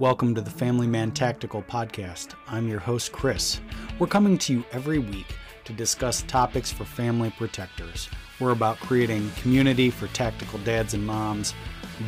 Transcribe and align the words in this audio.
Welcome 0.00 0.32
to 0.36 0.40
the 0.40 0.48
Family 0.48 0.86
Man 0.86 1.10
Tactical 1.10 1.60
Podcast. 1.60 2.34
I'm 2.46 2.68
your 2.68 2.78
host, 2.78 3.10
Chris. 3.10 3.60
We're 3.98 4.06
coming 4.06 4.38
to 4.38 4.52
you 4.52 4.64
every 4.70 5.00
week 5.00 5.34
to 5.64 5.72
discuss 5.72 6.22
topics 6.22 6.70
for 6.70 6.84
family 6.84 7.32
protectors. 7.36 8.08
We're 8.38 8.52
about 8.52 8.78
creating 8.78 9.28
community 9.42 9.90
for 9.90 10.06
tactical 10.06 10.60
dads 10.60 10.94
and 10.94 11.04
moms, 11.04 11.52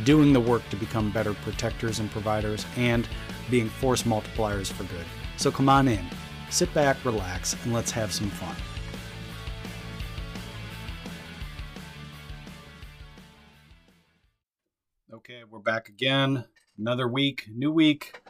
doing 0.05 0.31
the 0.31 0.39
work 0.39 0.61
to 0.69 0.77
become 0.77 1.11
better 1.11 1.33
protectors 1.33 1.99
and 1.99 2.09
providers, 2.09 2.65
and 2.77 3.09
being 3.49 3.67
force 3.67 4.03
multipliers 4.03 4.71
for 4.71 4.85
good. 4.85 5.05
So 5.35 5.51
come 5.51 5.67
on 5.67 5.89
in, 5.89 6.05
sit 6.49 6.73
back, 6.73 7.03
relax, 7.03 7.57
and 7.65 7.73
let's 7.73 7.91
have 7.91 8.13
some 8.13 8.29
fun. 8.29 8.55
Okay, 15.13 15.41
we're 15.43 15.59
back 15.59 15.89
again. 15.89 16.45
Another 16.81 17.07
week, 17.07 17.45
new 17.47 17.71
week, 17.71 18.21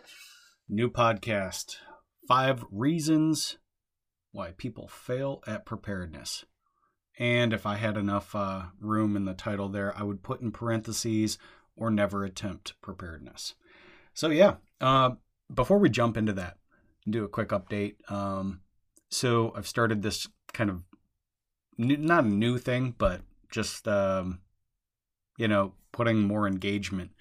new 0.67 0.89
podcast. 0.89 1.77
Five 2.27 2.65
reasons 2.69 3.57
why 4.33 4.51
people 4.51 4.89
fail 4.89 5.41
at 5.47 5.65
preparedness. 5.65 6.43
And 7.17 7.53
if 7.53 7.65
I 7.65 7.77
had 7.77 7.95
enough 7.95 8.35
uh, 8.35 8.63
room 8.77 9.15
in 9.15 9.23
the 9.23 9.33
title 9.33 9.69
there, 9.69 9.97
I 9.97 10.03
would 10.03 10.21
put 10.21 10.41
in 10.41 10.51
parentheses 10.51 11.37
or 11.77 11.89
never 11.89 12.25
attempt 12.25 12.73
preparedness. 12.81 13.55
So, 14.13 14.27
yeah, 14.27 14.55
uh, 14.81 15.11
before 15.53 15.77
we 15.77 15.89
jump 15.89 16.17
into 16.17 16.33
that, 16.33 16.57
do 17.09 17.23
a 17.23 17.29
quick 17.29 17.49
update. 17.49 17.93
Um, 18.11 18.59
so, 19.09 19.53
I've 19.55 19.65
started 19.65 20.01
this 20.01 20.27
kind 20.51 20.69
of 20.69 20.81
new, 21.77 21.95
not 21.95 22.25
a 22.25 22.27
new 22.27 22.57
thing, 22.57 22.95
but 22.97 23.21
just, 23.49 23.87
um, 23.87 24.41
you 25.37 25.47
know, 25.47 25.71
putting 25.93 26.23
more 26.23 26.47
engagement 26.47 27.11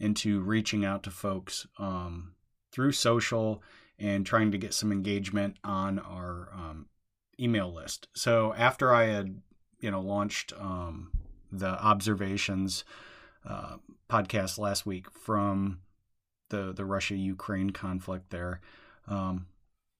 into 0.00 0.40
reaching 0.40 0.84
out 0.84 1.02
to 1.02 1.10
folks 1.10 1.66
um, 1.78 2.34
through 2.72 2.92
social 2.92 3.62
and 3.98 4.24
trying 4.24 4.52
to 4.52 4.58
get 4.58 4.74
some 4.74 4.92
engagement 4.92 5.56
on 5.64 5.98
our 5.98 6.48
um, 6.52 6.86
email 7.40 7.72
list. 7.72 8.08
So 8.14 8.54
after 8.54 8.92
I 8.94 9.04
had, 9.06 9.40
you 9.80 9.90
know, 9.90 10.00
launched 10.00 10.52
um, 10.58 11.10
the 11.50 11.68
observations 11.68 12.84
uh, 13.48 13.76
podcast 14.08 14.58
last 14.58 14.86
week 14.86 15.10
from 15.10 15.80
the 16.50 16.72
the 16.72 16.84
Russia 16.84 17.14
Ukraine 17.14 17.70
conflict, 17.70 18.30
there, 18.30 18.60
um, 19.06 19.46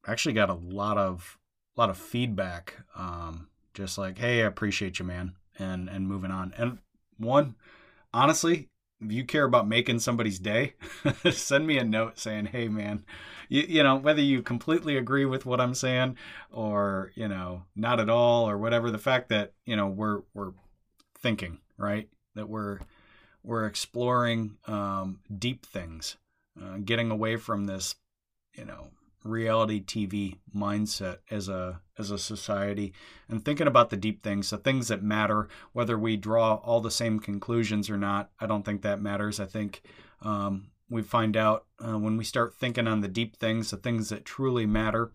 actually 0.06 0.34
got 0.34 0.50
a 0.50 0.54
lot 0.54 0.96
of 0.96 1.38
a 1.76 1.80
lot 1.80 1.90
of 1.90 1.98
feedback. 1.98 2.76
Um, 2.96 3.48
just 3.74 3.98
like, 3.98 4.18
hey, 4.18 4.42
I 4.42 4.46
appreciate 4.46 4.98
you, 4.98 5.04
man, 5.04 5.34
and 5.58 5.88
and 5.88 6.06
moving 6.06 6.30
on. 6.30 6.54
And 6.56 6.78
one, 7.16 7.56
honestly, 8.12 8.68
if 9.00 9.12
you 9.12 9.24
care 9.24 9.44
about 9.44 9.68
making 9.68 10.00
somebody's 10.00 10.38
day, 10.38 10.74
send 11.30 11.66
me 11.66 11.78
a 11.78 11.84
note 11.84 12.18
saying, 12.18 12.46
"Hey, 12.46 12.68
man, 12.68 13.04
you, 13.48 13.62
you 13.62 13.82
know 13.82 13.96
whether 13.96 14.20
you 14.20 14.42
completely 14.42 14.96
agree 14.96 15.24
with 15.24 15.46
what 15.46 15.60
I'm 15.60 15.74
saying 15.74 16.16
or 16.50 17.12
you 17.14 17.28
know 17.28 17.64
not 17.76 18.00
at 18.00 18.10
all 18.10 18.48
or 18.48 18.58
whatever. 18.58 18.90
The 18.90 18.98
fact 18.98 19.28
that 19.28 19.52
you 19.64 19.76
know 19.76 19.86
we're 19.86 20.22
we're 20.34 20.52
thinking 21.18 21.58
right 21.76 22.08
that 22.34 22.48
we're 22.48 22.80
we're 23.42 23.66
exploring 23.66 24.56
um, 24.66 25.20
deep 25.36 25.64
things, 25.64 26.16
uh, 26.60 26.78
getting 26.84 27.10
away 27.10 27.36
from 27.36 27.64
this 27.64 27.94
you 28.54 28.64
know 28.64 28.88
reality 29.28 29.82
TV 29.82 30.38
mindset 30.54 31.18
as 31.30 31.48
a 31.48 31.80
as 31.98 32.10
a 32.10 32.18
society 32.18 32.92
and 33.28 33.44
thinking 33.44 33.66
about 33.66 33.90
the 33.90 33.96
deep 33.96 34.22
things, 34.22 34.50
the 34.50 34.58
things 34.58 34.88
that 34.88 35.02
matter, 35.02 35.48
whether 35.72 35.98
we 35.98 36.16
draw 36.16 36.54
all 36.56 36.80
the 36.80 36.90
same 36.90 37.18
conclusions 37.20 37.90
or 37.90 37.98
not. 37.98 38.30
I 38.40 38.46
don't 38.46 38.64
think 38.64 38.82
that 38.82 39.00
matters. 39.00 39.40
I 39.40 39.46
think 39.46 39.82
um, 40.22 40.68
we 40.88 41.02
find 41.02 41.36
out 41.36 41.66
uh, 41.84 41.98
when 41.98 42.16
we 42.16 42.24
start 42.24 42.54
thinking 42.54 42.86
on 42.86 43.00
the 43.00 43.08
deep 43.08 43.36
things, 43.36 43.70
the 43.70 43.76
things 43.76 44.08
that 44.08 44.24
truly 44.24 44.66
matter 44.66 45.12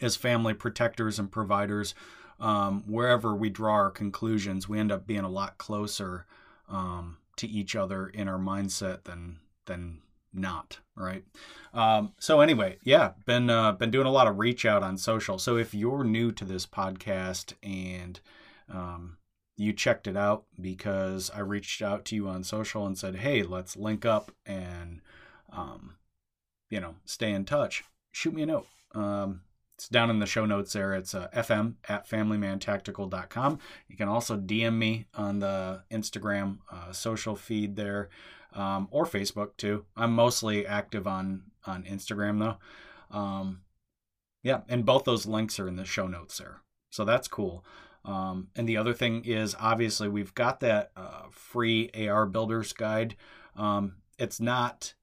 as 0.00 0.16
family 0.16 0.54
protectors 0.54 1.18
and 1.18 1.30
providers. 1.30 1.94
Um, 2.38 2.84
wherever 2.86 3.34
we 3.34 3.48
draw 3.48 3.72
our 3.72 3.90
conclusions, 3.90 4.68
we 4.68 4.78
end 4.78 4.92
up 4.92 5.06
being 5.06 5.20
a 5.20 5.28
lot 5.28 5.56
closer 5.56 6.26
um, 6.68 7.16
to 7.36 7.48
each 7.48 7.74
other 7.74 8.08
in 8.08 8.28
our 8.28 8.38
mindset 8.38 9.04
than 9.04 9.38
than 9.64 10.02
not 10.36 10.78
right 10.94 11.24
um, 11.74 12.12
so 12.18 12.40
anyway 12.40 12.76
yeah 12.82 13.12
been 13.24 13.50
uh, 13.50 13.72
been 13.72 13.90
doing 13.90 14.06
a 14.06 14.12
lot 14.12 14.26
of 14.26 14.38
reach 14.38 14.64
out 14.64 14.82
on 14.82 14.96
social 14.96 15.38
so 15.38 15.56
if 15.56 15.74
you're 15.74 16.04
new 16.04 16.30
to 16.32 16.44
this 16.44 16.66
podcast 16.66 17.54
and 17.62 18.20
um, 18.72 19.16
you 19.56 19.72
checked 19.72 20.06
it 20.06 20.16
out 20.16 20.44
because 20.60 21.30
i 21.34 21.40
reached 21.40 21.82
out 21.82 22.04
to 22.04 22.14
you 22.14 22.28
on 22.28 22.44
social 22.44 22.86
and 22.86 22.98
said 22.98 23.16
hey 23.16 23.42
let's 23.42 23.76
link 23.76 24.04
up 24.04 24.30
and 24.44 25.00
um, 25.52 25.94
you 26.70 26.80
know 26.80 26.94
stay 27.04 27.32
in 27.32 27.44
touch 27.44 27.84
shoot 28.12 28.34
me 28.34 28.42
a 28.42 28.46
note 28.46 28.66
um, 28.94 29.40
it's 29.76 29.88
down 29.90 30.08
in 30.08 30.20
the 30.20 30.26
show 30.26 30.46
notes 30.46 30.72
there. 30.72 30.94
It's 30.94 31.14
uh, 31.14 31.28
fm 31.36 31.74
at 31.86 32.08
familymantactical.com. 32.08 33.58
You 33.88 33.96
can 33.96 34.08
also 34.08 34.38
DM 34.38 34.74
me 34.78 35.06
on 35.14 35.40
the 35.40 35.82
Instagram 35.90 36.58
uh, 36.72 36.92
social 36.92 37.36
feed 37.36 37.76
there 37.76 38.08
um, 38.52 38.88
or 38.90 39.04
Facebook 39.04 39.56
too. 39.56 39.84
I'm 39.96 40.12
mostly 40.12 40.66
active 40.66 41.06
on 41.06 41.42
on 41.66 41.84
Instagram 41.84 42.38
though. 42.38 43.16
Um, 43.16 43.62
yeah, 44.42 44.60
and 44.68 44.86
both 44.86 45.04
those 45.04 45.26
links 45.26 45.58
are 45.58 45.68
in 45.68 45.76
the 45.76 45.84
show 45.84 46.06
notes 46.06 46.38
there, 46.38 46.62
so 46.90 47.04
that's 47.04 47.28
cool. 47.28 47.64
Um, 48.06 48.48
and 48.54 48.68
the 48.68 48.76
other 48.76 48.94
thing 48.94 49.24
is, 49.24 49.56
obviously, 49.58 50.08
we've 50.08 50.34
got 50.34 50.60
that 50.60 50.92
uh, 50.96 51.24
free 51.30 51.90
AR 52.08 52.24
Builders 52.24 52.72
Guide. 52.72 53.16
Um, 53.56 53.96
it's 54.16 54.40
not, 54.40 54.94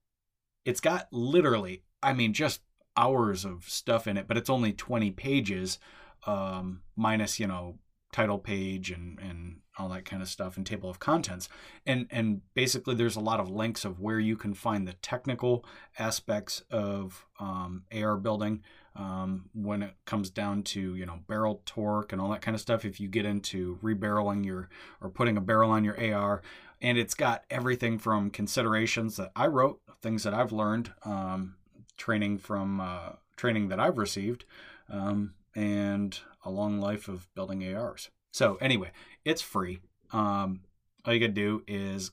it's 0.64 0.80
got 0.80 1.08
literally, 1.12 1.84
I 2.02 2.14
mean, 2.14 2.32
just 2.34 2.62
hours 2.96 3.44
of 3.44 3.66
stuff 3.68 4.08
in 4.08 4.16
it, 4.16 4.28
but 4.28 4.38
it's 4.38 4.50
only 4.50 4.72
20 4.72 5.12
pages, 5.12 5.80
um, 6.26 6.82
minus, 6.96 7.40
you 7.40 7.48
know, 7.48 7.78
title 8.14 8.40
page 8.40 8.90
and, 8.90 9.20
and 9.20 9.58
all 9.78 9.89
that 9.89 10.06
kind 10.06 10.22
of 10.22 10.28
stuff 10.28 10.57
and 10.57 10.66
table 10.66 10.89
of 10.89 11.00
contents. 11.00 11.50
And 11.85 12.07
and 12.11 12.41
basically 12.53 12.95
there's 12.95 13.16
a 13.16 13.22
lot 13.22 13.39
of 13.39 13.50
links 13.50 13.85
of 13.85 14.00
where 14.00 14.19
you 14.19 14.35
can 14.35 14.53
find 14.53 14.88
the 14.88 14.94
technical 14.94 15.66
aspects 15.97 16.63
of 16.72 17.25
um, 17.39 17.84
ar 17.94 18.17
building 18.17 18.63
um, 18.95 19.50
when 19.53 19.81
it 19.81 19.95
comes 20.06 20.29
down 20.29 20.63
to 20.63 20.95
you 20.95 21.06
know 21.06 21.19
barrel 21.28 21.61
torque 21.66 22.11
and 22.11 22.22
all 22.22 22.29
that 22.29 22.41
kind 22.41 22.56
of 22.56 22.61
stuff. 22.61 22.85
If 22.85 23.00
you 23.00 23.07
get 23.07 23.25
into 23.25 23.78
rebarreling 23.81 24.45
your 24.45 24.69
or 25.01 25.09
putting 25.09 25.38
a 25.38 25.41
barrel 25.41 25.72
on 25.72 25.84
your 25.84 26.13
ar 26.13 26.41
and 26.84 26.97
it's 26.97 27.13
got 27.13 27.45
everything 27.50 27.97
from 27.97 28.29
considerations 28.29 29.16
that 29.16 29.31
i 29.35 29.47
wrote 29.47 29.79
things 30.01 30.23
that 30.23 30.34
i've 30.34 30.51
learned 30.51 30.91
um, 31.05 31.55
training 31.97 32.38
from 32.38 32.79
uh, 32.79 33.13
training 33.35 33.69
that 33.69 33.79
i've 33.79 33.97
received 33.97 34.45
um, 34.90 35.34
and 35.55 36.19
a 36.45 36.51
long 36.51 36.79
life 36.79 37.07
of 37.07 37.34
building 37.34 37.63
ars 37.73 38.09
so 38.34 38.56
anyway, 38.56 38.92
it's 39.24 39.42
free. 39.42 39.80
Um, 40.12 40.62
all 41.06 41.14
you 41.14 41.20
gotta 41.20 41.32
do 41.32 41.64
is 41.68 42.12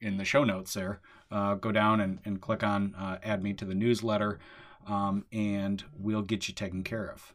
in 0.00 0.16
the 0.16 0.24
show 0.24 0.42
notes 0.42 0.72
there, 0.74 1.00
uh, 1.30 1.54
go 1.54 1.70
down 1.70 2.00
and, 2.00 2.18
and 2.24 2.40
click 2.40 2.62
on 2.62 2.94
uh, 2.94 3.18
add 3.22 3.42
me 3.42 3.52
to 3.52 3.64
the 3.64 3.74
newsletter, 3.74 4.40
um, 4.86 5.26
and 5.30 5.84
we'll 5.96 6.22
get 6.22 6.48
you 6.48 6.54
taken 6.54 6.82
care 6.82 7.10
of. 7.10 7.34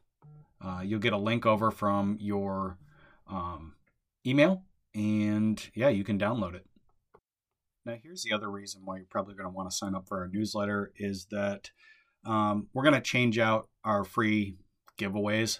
Uh, 0.59 0.81
you'll 0.83 0.99
get 0.99 1.13
a 1.13 1.17
link 1.17 1.45
over 1.45 1.69
from 1.69 2.17
your 2.19 2.77
um, 3.29 3.75
email, 4.25 4.63
and 4.95 5.69
yeah, 5.75 5.89
you 5.89 6.03
can 6.03 6.17
download 6.17 6.55
it. 6.55 6.65
Now, 7.85 7.97
here's 8.01 8.23
the 8.23 8.33
other 8.33 8.49
reason 8.49 8.81
why 8.85 8.97
you're 8.97 9.05
probably 9.09 9.35
going 9.35 9.49
to 9.49 9.55
want 9.55 9.69
to 9.69 9.75
sign 9.75 9.93
up 9.93 10.07
for 10.07 10.19
our 10.19 10.29
newsletter 10.29 10.93
is 10.95 11.27
that 11.31 11.69
um, 12.25 12.69
we're 12.73 12.83
going 12.83 12.95
to 12.95 13.01
change 13.01 13.37
out 13.37 13.67
our 13.83 14.03
free 14.03 14.55
giveaways. 14.97 15.59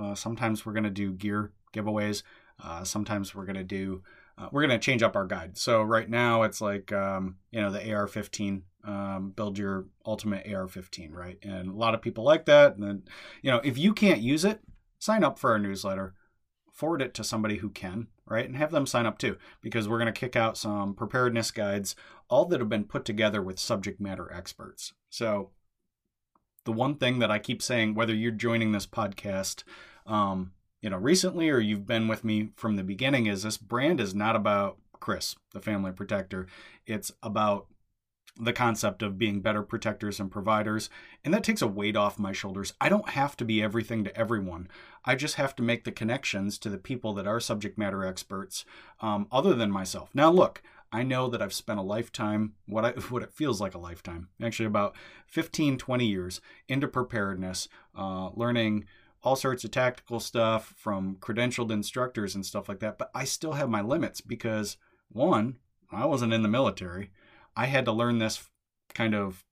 Uh, 0.00 0.14
sometimes 0.14 0.64
we're 0.64 0.72
going 0.72 0.84
to 0.84 0.90
do 0.90 1.12
gear 1.12 1.50
giveaways. 1.74 2.22
Uh, 2.62 2.84
sometimes 2.84 3.34
we're 3.34 3.44
going 3.44 3.56
to 3.56 3.64
do, 3.64 4.02
uh, 4.38 4.48
we're 4.52 4.66
going 4.66 4.78
to 4.78 4.84
change 4.84 5.02
up 5.02 5.16
our 5.16 5.26
guide. 5.26 5.58
So 5.58 5.82
right 5.82 6.08
now 6.08 6.42
it's 6.42 6.60
like, 6.60 6.92
um, 6.92 7.36
you 7.50 7.60
know, 7.60 7.70
the 7.70 7.92
AR-15, 7.92 8.62
um, 8.84 9.32
build 9.34 9.58
your 9.58 9.86
ultimate 10.06 10.46
AR-15, 10.46 11.12
right? 11.12 11.38
And 11.42 11.68
a 11.70 11.76
lot 11.76 11.94
of 11.94 12.02
people 12.02 12.24
like 12.24 12.46
that. 12.46 12.74
And 12.74 12.82
then, 12.82 13.02
you 13.42 13.50
know, 13.50 13.60
if 13.64 13.76
you 13.76 13.92
can't 13.92 14.20
use 14.20 14.44
it, 14.44 14.60
sign 14.98 15.24
up 15.24 15.38
for 15.38 15.50
our 15.50 15.58
newsletter, 15.58 16.14
forward 16.72 17.02
it 17.02 17.14
to 17.14 17.24
somebody 17.24 17.56
who 17.56 17.70
can, 17.70 18.08
right? 18.26 18.46
And 18.46 18.56
have 18.56 18.70
them 18.70 18.86
sign 18.86 19.06
up 19.06 19.18
too, 19.18 19.36
because 19.60 19.88
we're 19.88 19.98
going 19.98 20.12
to 20.12 20.20
kick 20.20 20.36
out 20.36 20.56
some 20.56 20.94
preparedness 20.94 21.50
guides, 21.50 21.94
all 22.28 22.46
that 22.46 22.60
have 22.60 22.68
been 22.68 22.84
put 22.84 23.04
together 23.04 23.42
with 23.42 23.58
subject 23.58 24.00
matter 24.00 24.32
experts. 24.32 24.92
So 25.10 25.50
the 26.64 26.72
one 26.72 26.96
thing 26.96 27.18
that 27.18 27.30
I 27.30 27.38
keep 27.38 27.62
saying, 27.62 27.94
whether 27.94 28.14
you're 28.14 28.32
joining 28.32 28.72
this 28.72 28.86
podcast, 28.86 29.62
um, 30.06 30.52
you 30.84 30.90
know, 30.90 30.98
recently 30.98 31.48
or 31.48 31.60
you've 31.60 31.86
been 31.86 32.08
with 32.08 32.24
me 32.24 32.50
from 32.56 32.76
the 32.76 32.84
beginning 32.84 33.24
is 33.24 33.42
this 33.42 33.56
brand 33.56 34.00
is 34.00 34.14
not 34.14 34.36
about 34.36 34.76
Chris, 35.00 35.34
the 35.54 35.60
family 35.60 35.92
protector. 35.92 36.46
It's 36.84 37.10
about 37.22 37.68
the 38.38 38.52
concept 38.52 39.02
of 39.02 39.16
being 39.16 39.40
better 39.40 39.62
protectors 39.62 40.20
and 40.20 40.30
providers. 40.30 40.90
And 41.24 41.32
that 41.32 41.42
takes 41.42 41.62
a 41.62 41.66
weight 41.66 41.96
off 41.96 42.18
my 42.18 42.32
shoulders. 42.32 42.74
I 42.82 42.90
don't 42.90 43.08
have 43.08 43.34
to 43.38 43.46
be 43.46 43.62
everything 43.62 44.04
to 44.04 44.14
everyone. 44.14 44.68
I 45.06 45.14
just 45.14 45.36
have 45.36 45.56
to 45.56 45.62
make 45.62 45.84
the 45.84 45.92
connections 45.92 46.58
to 46.58 46.68
the 46.68 46.76
people 46.76 47.14
that 47.14 47.26
are 47.26 47.40
subject 47.40 47.78
matter 47.78 48.04
experts 48.04 48.66
um, 49.00 49.26
other 49.32 49.54
than 49.54 49.70
myself. 49.70 50.10
Now, 50.12 50.30
look, 50.30 50.62
I 50.92 51.02
know 51.02 51.28
that 51.28 51.40
I've 51.40 51.54
spent 51.54 51.78
a 51.78 51.82
lifetime, 51.82 52.56
what 52.66 52.84
I 52.84 52.90
what 53.08 53.22
it 53.22 53.32
feels 53.32 53.58
like 53.58 53.74
a 53.74 53.78
lifetime, 53.78 54.28
actually 54.42 54.66
about 54.66 54.94
15, 55.28 55.78
20 55.78 56.06
years 56.06 56.42
into 56.68 56.88
preparedness, 56.88 57.70
uh, 57.96 58.28
learning 58.34 58.84
all 59.24 59.36
sorts 59.36 59.64
of 59.64 59.70
tactical 59.70 60.20
stuff 60.20 60.74
from 60.76 61.16
credentialed 61.16 61.72
instructors 61.72 62.34
and 62.34 62.44
stuff 62.44 62.68
like 62.68 62.80
that. 62.80 62.98
But 62.98 63.10
I 63.14 63.24
still 63.24 63.52
have 63.52 63.70
my 63.70 63.80
limits 63.80 64.20
because 64.20 64.76
one, 65.10 65.56
I 65.90 66.04
wasn't 66.04 66.34
in 66.34 66.42
the 66.42 66.48
military. 66.48 67.10
I 67.56 67.66
had 67.66 67.86
to 67.86 67.92
learn 67.92 68.18
this 68.18 68.50
kind 68.92 69.14
of 69.14 69.44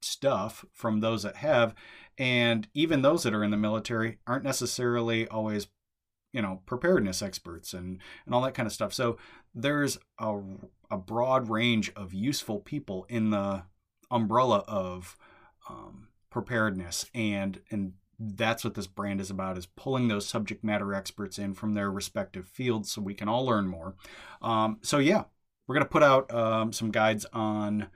stuff 0.00 0.64
from 0.72 1.00
those 1.00 1.24
that 1.24 1.36
have. 1.36 1.74
And 2.16 2.68
even 2.72 3.02
those 3.02 3.22
that 3.22 3.34
are 3.34 3.44
in 3.44 3.50
the 3.50 3.56
military 3.56 4.18
aren't 4.26 4.44
necessarily 4.44 5.28
always, 5.28 5.68
you 6.32 6.40
know, 6.40 6.62
preparedness 6.64 7.20
experts 7.20 7.74
and, 7.74 8.00
and 8.24 8.34
all 8.34 8.40
that 8.42 8.54
kind 8.54 8.66
of 8.66 8.72
stuff. 8.72 8.94
So 8.94 9.18
there's 9.54 9.98
a, 10.18 10.40
a 10.90 10.96
broad 10.96 11.50
range 11.50 11.92
of 11.94 12.14
useful 12.14 12.60
people 12.60 13.04
in 13.10 13.30
the 13.30 13.64
umbrella 14.10 14.64
of 14.66 15.16
um, 15.68 16.08
preparedness 16.30 17.06
and 17.14 17.60
and 17.70 17.92
that's 18.18 18.64
what 18.64 18.74
this 18.74 18.86
brand 18.86 19.20
is 19.20 19.30
about 19.30 19.56
is 19.56 19.66
pulling 19.66 20.08
those 20.08 20.26
subject 20.26 20.64
matter 20.64 20.92
experts 20.92 21.38
in 21.38 21.54
from 21.54 21.74
their 21.74 21.90
respective 21.90 22.46
fields 22.46 22.90
so 22.90 23.00
we 23.00 23.14
can 23.14 23.28
all 23.28 23.44
learn 23.44 23.66
more 23.68 23.94
um, 24.42 24.78
so 24.82 24.98
yeah 24.98 25.24
we're 25.66 25.74
going 25.74 25.84
to 25.84 25.90
put 25.90 26.02
out 26.02 26.32
um, 26.34 26.72
some 26.72 26.90
guides 26.90 27.26
on 27.32 27.88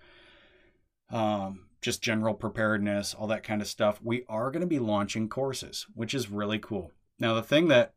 um, 1.11 1.67
just 1.81 2.01
general 2.01 2.35
preparedness, 2.35 3.13
all 3.13 3.27
that 3.27 3.43
kind 3.43 3.61
of 3.61 3.67
stuff. 3.67 4.01
We 4.03 4.25
are 4.29 4.51
going 4.51 4.61
to 4.61 4.67
be 4.67 4.79
launching 4.79 5.29
courses, 5.29 5.87
which 5.95 6.15
is 6.15 6.31
really 6.31 6.59
cool. 6.59 6.93
Now, 7.19 7.35
the 7.35 7.43
thing 7.43 7.69
that 7.69 7.95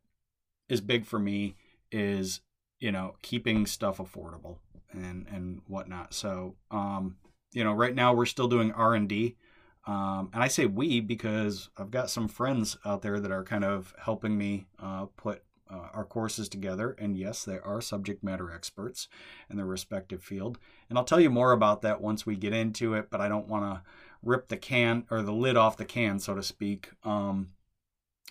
is 0.68 0.80
big 0.80 1.06
for 1.06 1.18
me 1.18 1.54
is, 1.92 2.40
you 2.80 2.90
know, 2.90 3.16
keeping 3.22 3.64
stuff 3.66 3.98
affordable 3.98 4.58
and 4.92 5.26
and 5.28 5.60
whatnot. 5.68 6.14
So, 6.14 6.56
um, 6.70 7.16
you 7.52 7.62
know, 7.62 7.72
right 7.72 7.94
now 7.94 8.12
we're 8.12 8.26
still 8.26 8.48
doing 8.48 8.72
R 8.72 8.94
and 8.94 9.08
D. 9.08 9.36
Um, 9.86 10.30
and 10.32 10.42
I 10.42 10.48
say 10.48 10.66
we 10.66 11.00
because 11.00 11.70
I've 11.76 11.90
got 11.90 12.10
some 12.10 12.28
friends 12.28 12.76
out 12.84 13.02
there 13.02 13.20
that 13.20 13.30
are 13.30 13.44
kind 13.44 13.64
of 13.64 13.94
helping 14.02 14.36
me 14.36 14.66
uh, 14.82 15.06
put 15.16 15.42
uh, 15.70 15.88
our 15.94 16.04
courses 16.04 16.48
together. 16.48 16.96
And 16.98 17.16
yes, 17.16 17.44
they 17.44 17.58
are 17.58 17.80
subject 17.80 18.22
matter 18.22 18.52
experts 18.52 19.08
in 19.48 19.56
their 19.56 19.66
respective 19.66 20.22
field. 20.22 20.58
And 20.88 20.98
I'll 20.98 21.04
tell 21.04 21.20
you 21.20 21.30
more 21.30 21.52
about 21.52 21.82
that 21.82 22.00
once 22.00 22.26
we 22.26 22.36
get 22.36 22.52
into 22.52 22.94
it, 22.94 23.10
but 23.10 23.20
I 23.20 23.28
don't 23.28 23.48
want 23.48 23.64
to 23.64 23.82
rip 24.22 24.48
the 24.48 24.56
can 24.56 25.04
or 25.10 25.22
the 25.22 25.32
lid 25.32 25.56
off 25.56 25.76
the 25.76 25.84
can, 25.84 26.18
so 26.18 26.34
to 26.34 26.42
speak. 26.42 26.90
Um, 27.04 27.50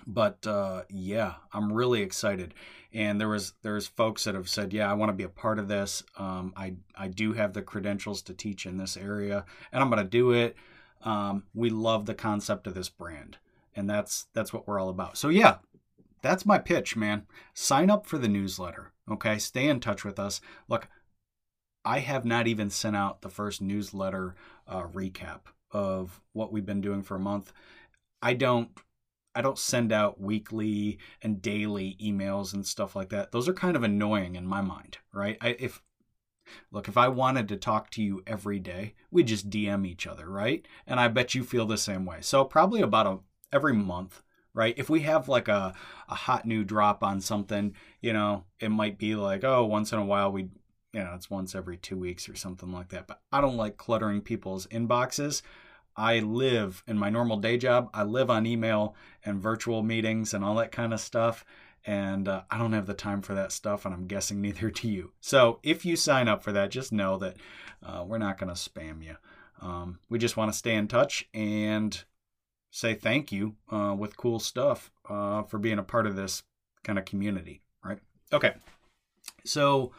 but 0.06 0.46
uh, 0.46 0.84
yeah, 0.90 1.36
I'm 1.54 1.72
really 1.72 2.02
excited. 2.02 2.54
And 2.94 3.20
there 3.20 3.30
was 3.30 3.54
there's 3.62 3.88
folks 3.88 4.24
that 4.26 4.36
have 4.36 4.50
said, 4.50 4.74
yeah, 4.74 4.90
I 4.90 4.94
want 4.94 5.10
to 5.10 5.14
be 5.14 5.24
a 5.24 5.30
part 5.30 5.60
of 5.60 5.68
this. 5.68 6.04
Um, 6.18 6.54
I 6.56 6.76
I 6.98 7.08
do 7.08 7.34
have 7.34 7.54
the 7.54 7.62
credentials 7.62 8.22
to 8.24 8.34
teach 8.34 8.66
in 8.66 8.78
this 8.78 8.98
area, 8.98 9.46
and 9.72 9.82
I'm 9.82 9.90
going 9.90 10.04
to 10.04 10.10
do 10.10 10.32
it. 10.32 10.56
Um, 11.04 11.44
we 11.54 11.70
love 11.70 12.06
the 12.06 12.16
concept 12.16 12.68
of 12.68 12.74
this 12.74 12.90
brand, 12.90 13.38
and 13.76 13.90
that's 13.90 14.28
that's 14.34 14.54
what 14.54 14.68
we're 14.68 14.80
all 14.80 14.90
about. 14.90 15.18
So 15.18 15.30
yeah, 15.30 15.58
that's 16.22 16.46
my 16.46 16.58
pitch, 16.58 16.96
man. 16.96 17.28
Sign 17.54 17.90
up 17.90 18.08
for 18.08 18.18
the 18.18 18.28
newsletter. 18.28 18.92
Okay. 19.10 19.38
Stay 19.38 19.68
in 19.68 19.80
touch 19.80 20.04
with 20.04 20.20
us. 20.20 20.42
Look, 20.68 20.88
I 21.84 22.00
have 22.00 22.26
not 22.26 22.48
even 22.48 22.72
sent 22.72 22.96
out 22.96 23.22
the 23.22 23.30
first 23.30 23.62
newsletter 23.62 24.36
uh, 24.68 24.84
recap 24.88 25.42
of 25.72 26.22
what 26.34 26.52
we've 26.52 26.66
been 26.66 26.82
doing 26.82 27.04
for 27.04 27.16
a 27.16 27.20
month. 27.20 27.54
I 28.22 28.34
don't 28.34 28.72
I 29.36 29.42
don't 29.42 29.60
send 29.60 29.92
out 29.92 30.20
weekly 30.20 30.98
and 31.22 31.42
daily 31.42 31.98
emails 32.02 32.54
and 32.54 32.66
stuff 32.66 32.96
like 32.96 33.10
that. 33.10 33.32
Those 33.32 33.50
are 33.50 33.54
kind 33.54 33.76
of 33.76 33.84
annoying 33.84 34.36
in 34.36 34.48
my 34.48 34.62
mind, 34.62 34.98
right? 35.14 35.38
I, 35.42 35.50
if 35.60 35.82
look, 36.72 36.88
if 36.88 36.98
I 36.98 37.08
wanted 37.08 37.48
to 37.50 37.58
talk 37.58 37.90
to 37.92 38.04
you 38.04 38.24
every 38.28 38.60
day, 38.60 38.96
we'd 39.12 39.28
just 39.28 39.50
DM 39.50 39.86
each 39.86 40.08
other, 40.08 40.30
right? 40.30 40.66
And 40.86 41.00
I 41.00 41.08
bet 41.08 41.36
you 41.36 41.44
feel 41.44 41.66
the 41.66 41.78
same 41.78 42.06
way. 42.06 42.18
So 42.22 42.44
probably 42.44 42.82
about 42.82 43.08
a 43.08 43.20
every 43.52 43.74
month 43.74 44.22
right? 44.56 44.74
If 44.78 44.90
we 44.90 45.02
have 45.02 45.28
like 45.28 45.48
a, 45.48 45.76
a 46.10 46.16
hot 46.16 46.46
new 46.46 46.64
drop 46.64 47.04
on 47.04 47.22
something, 47.22 47.76
you 48.02 48.14
know, 48.14 48.46
it 48.60 48.70
might 48.70 48.98
be 48.98 49.16
like, 49.16 49.44
oh, 49.44 49.66
once 49.66 49.92
in 49.92 50.00
a 50.00 50.06
while 50.06 50.32
we, 50.32 50.44
you 50.94 51.04
know, 51.04 51.12
it's 51.14 51.30
once 51.30 51.54
every 51.54 51.78
two 51.78 51.98
weeks 51.98 52.28
or 52.28 52.36
something 52.36 52.72
like 52.72 52.90
that. 52.90 53.06
But 53.06 53.22
I 53.32 53.42
don't 53.42 53.58
like 53.58 53.78
cluttering 53.78 54.22
people's 54.22 54.66
inboxes. 54.68 55.42
I 55.98 56.20
live 56.20 56.84
in 56.88 56.98
my 56.98 57.10
normal 57.10 57.38
day 57.38 57.58
job, 57.58 57.90
I 57.94 58.04
live 58.04 58.30
on 58.30 58.46
email 58.46 58.96
and 59.24 59.42
virtual 59.42 59.84
meetings 59.84 60.34
and 60.34 60.44
all 60.44 60.56
that 60.56 60.72
kind 60.72 60.94
of 60.94 61.00
stuff. 61.00 61.46
And 61.86 62.28
uh, 62.28 62.44
I 62.50 62.58
don't 62.58 62.74
have 62.74 62.88
the 62.88 62.96
time 62.96 63.22
for 63.22 63.36
that 63.36 63.52
stuff, 63.52 63.86
and 63.86 63.94
I'm 63.94 64.08
guessing 64.08 64.42
neither 64.42 64.70
do 64.70 64.88
you. 64.88 65.12
So 65.20 65.60
if 65.64 65.86
you 65.86 65.96
sign 65.96 66.28
up 66.28 66.44
for 66.44 66.52
that, 66.52 66.72
just 66.72 66.92
know 66.92 67.18
that 67.18 67.38
uh, 67.84 68.04
we're 68.06 68.18
not 68.18 68.38
going 68.38 68.54
to 68.54 68.60
spam 68.60 69.04
you. 69.04 69.16
Um, 69.62 70.00
we 70.10 70.20
just 70.20 70.38
want 70.38 70.52
to 70.52 70.58
stay 70.58 70.76
in 70.76 70.88
touch 70.88 71.28
and 71.34 72.04
say 72.72 72.94
thank 72.94 73.32
you 73.32 73.56
uh, 73.72 73.96
with 73.98 74.18
cool 74.18 74.40
stuff 74.40 74.92
uh, 75.10 75.44
for 75.44 75.58
being 75.58 75.80
a 75.80 75.84
part 75.84 76.06
of 76.06 76.16
this 76.16 76.44
kind 76.84 77.00
of 77.00 77.06
community, 77.06 77.62
right? 77.84 78.00
Okay. 78.34 78.54
So, 79.46 79.94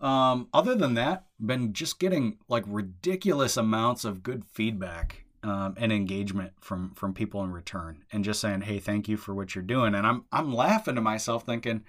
um, 0.00 0.48
other 0.52 0.74
than 0.74 0.94
that, 0.94 1.26
been 1.38 1.72
just 1.72 1.98
getting 1.98 2.38
like 2.48 2.64
ridiculous 2.66 3.56
amounts 3.56 4.04
of 4.04 4.22
good 4.22 4.44
feedback 4.44 5.24
um, 5.42 5.74
and 5.78 5.92
engagement 5.92 6.52
from 6.60 6.94
from 6.94 7.14
people 7.14 7.42
in 7.42 7.52
return, 7.52 8.04
and 8.12 8.24
just 8.24 8.40
saying, 8.40 8.62
"Hey, 8.62 8.78
thank 8.78 9.08
you 9.08 9.16
for 9.16 9.34
what 9.34 9.54
you're 9.54 9.64
doing." 9.64 9.94
And 9.94 10.06
I'm 10.06 10.24
I'm 10.32 10.52
laughing 10.52 10.94
to 10.96 11.00
myself, 11.00 11.44
thinking, 11.44 11.84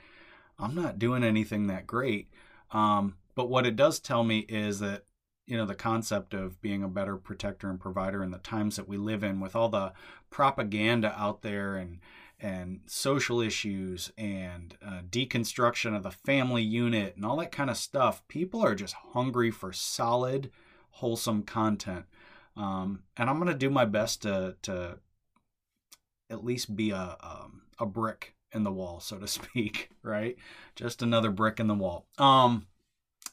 "I'm 0.59 0.75
not 0.75 1.00
doing 1.00 1.24
anything 1.24 1.68
that 1.68 1.88
great." 1.88 2.30
Um, 2.71 3.18
but 3.36 3.50
what 3.50 3.65
it 3.65 3.75
does 3.75 4.00
tell 4.00 4.24
me 4.24 4.39
is 4.39 4.80
that 4.80 5.06
you 5.48 5.57
know 5.57 5.65
the 5.65 5.75
concept 5.75 6.33
of 6.33 6.62
being 6.62 6.83
a 6.83 6.88
better 6.88 7.18
protector 7.18 7.69
and 7.69 7.80
provider 7.80 8.24
in 8.24 8.31
the 8.31 8.38
times 8.38 8.77
that 8.77 8.88
we 8.88 8.98
live 8.98 9.24
in 9.24 9.39
with 9.39 9.56
all 9.56 9.69
the 9.69 9.92
propaganda 10.30 11.13
out 11.18 11.42
there 11.42 11.75
and 11.75 12.00
and 12.39 12.80
social 12.86 13.39
issues 13.39 14.12
and 14.18 14.75
uh, 14.86 15.01
deconstruction 15.09 15.95
of 15.95 16.04
the 16.04 16.12
family 16.12 16.63
unit 16.63 17.15
and 17.15 17.25
all 17.25 17.38
that 17.38 17.51
kind 17.51 17.69
of 17.69 17.77
stuff 17.77 18.25
people 18.27 18.63
are 18.63 18.75
just 18.75 18.95
hungry 19.13 19.51
for 19.51 19.74
solid 19.74 20.50
wholesome 20.92 21.44
content 21.44 22.06
um, 22.57 23.03
and 23.18 23.30
i'm 23.30 23.44
to 23.45 23.53
do 23.53 23.69
my 23.69 23.86
best 23.86 24.21
to 24.24 24.56
to 24.62 24.98
at 26.30 26.44
least 26.44 26.75
be 26.75 26.92
a 26.92 27.18
um, 27.21 27.62
a 27.80 27.86
brick 27.86 28.36
in 28.51 28.63
the 28.63 28.71
wall 28.71 29.00
so 29.00 29.18
to 29.18 29.27
speak 29.39 29.89
right 30.03 30.36
just 30.75 31.01
another 31.01 31.31
brick 31.31 31.59
in 31.59 31.68
the 31.68 31.75
wall 31.75 32.06
um 32.18 32.65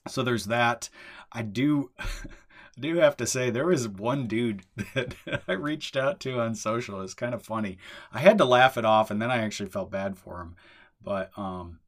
so 0.06 0.22
there's 0.22 0.46
that. 0.46 0.88
I 1.32 1.42
do 1.42 1.90
do 2.80 2.96
have 2.96 3.16
to 3.18 3.26
say 3.26 3.50
there 3.50 3.66
was 3.66 3.88
one 3.88 4.26
dude 4.26 4.62
that 4.94 5.14
I 5.46 5.52
reached 5.52 5.96
out 5.96 6.20
to 6.20 6.40
on 6.40 6.54
social. 6.54 7.00
It's 7.02 7.14
kind 7.14 7.34
of 7.34 7.42
funny. 7.42 7.78
I 8.12 8.20
had 8.20 8.38
to 8.38 8.44
laugh 8.44 8.76
it 8.78 8.84
off 8.84 9.10
and 9.10 9.20
then 9.20 9.30
I 9.30 9.38
actually 9.38 9.68
felt 9.68 9.90
bad 9.90 10.16
for 10.16 10.40
him. 10.40 10.56
But 11.02 11.30
um 11.36 11.80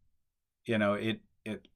you 0.66 0.78
know, 0.78 0.94
it 0.94 1.20
it 1.44 1.68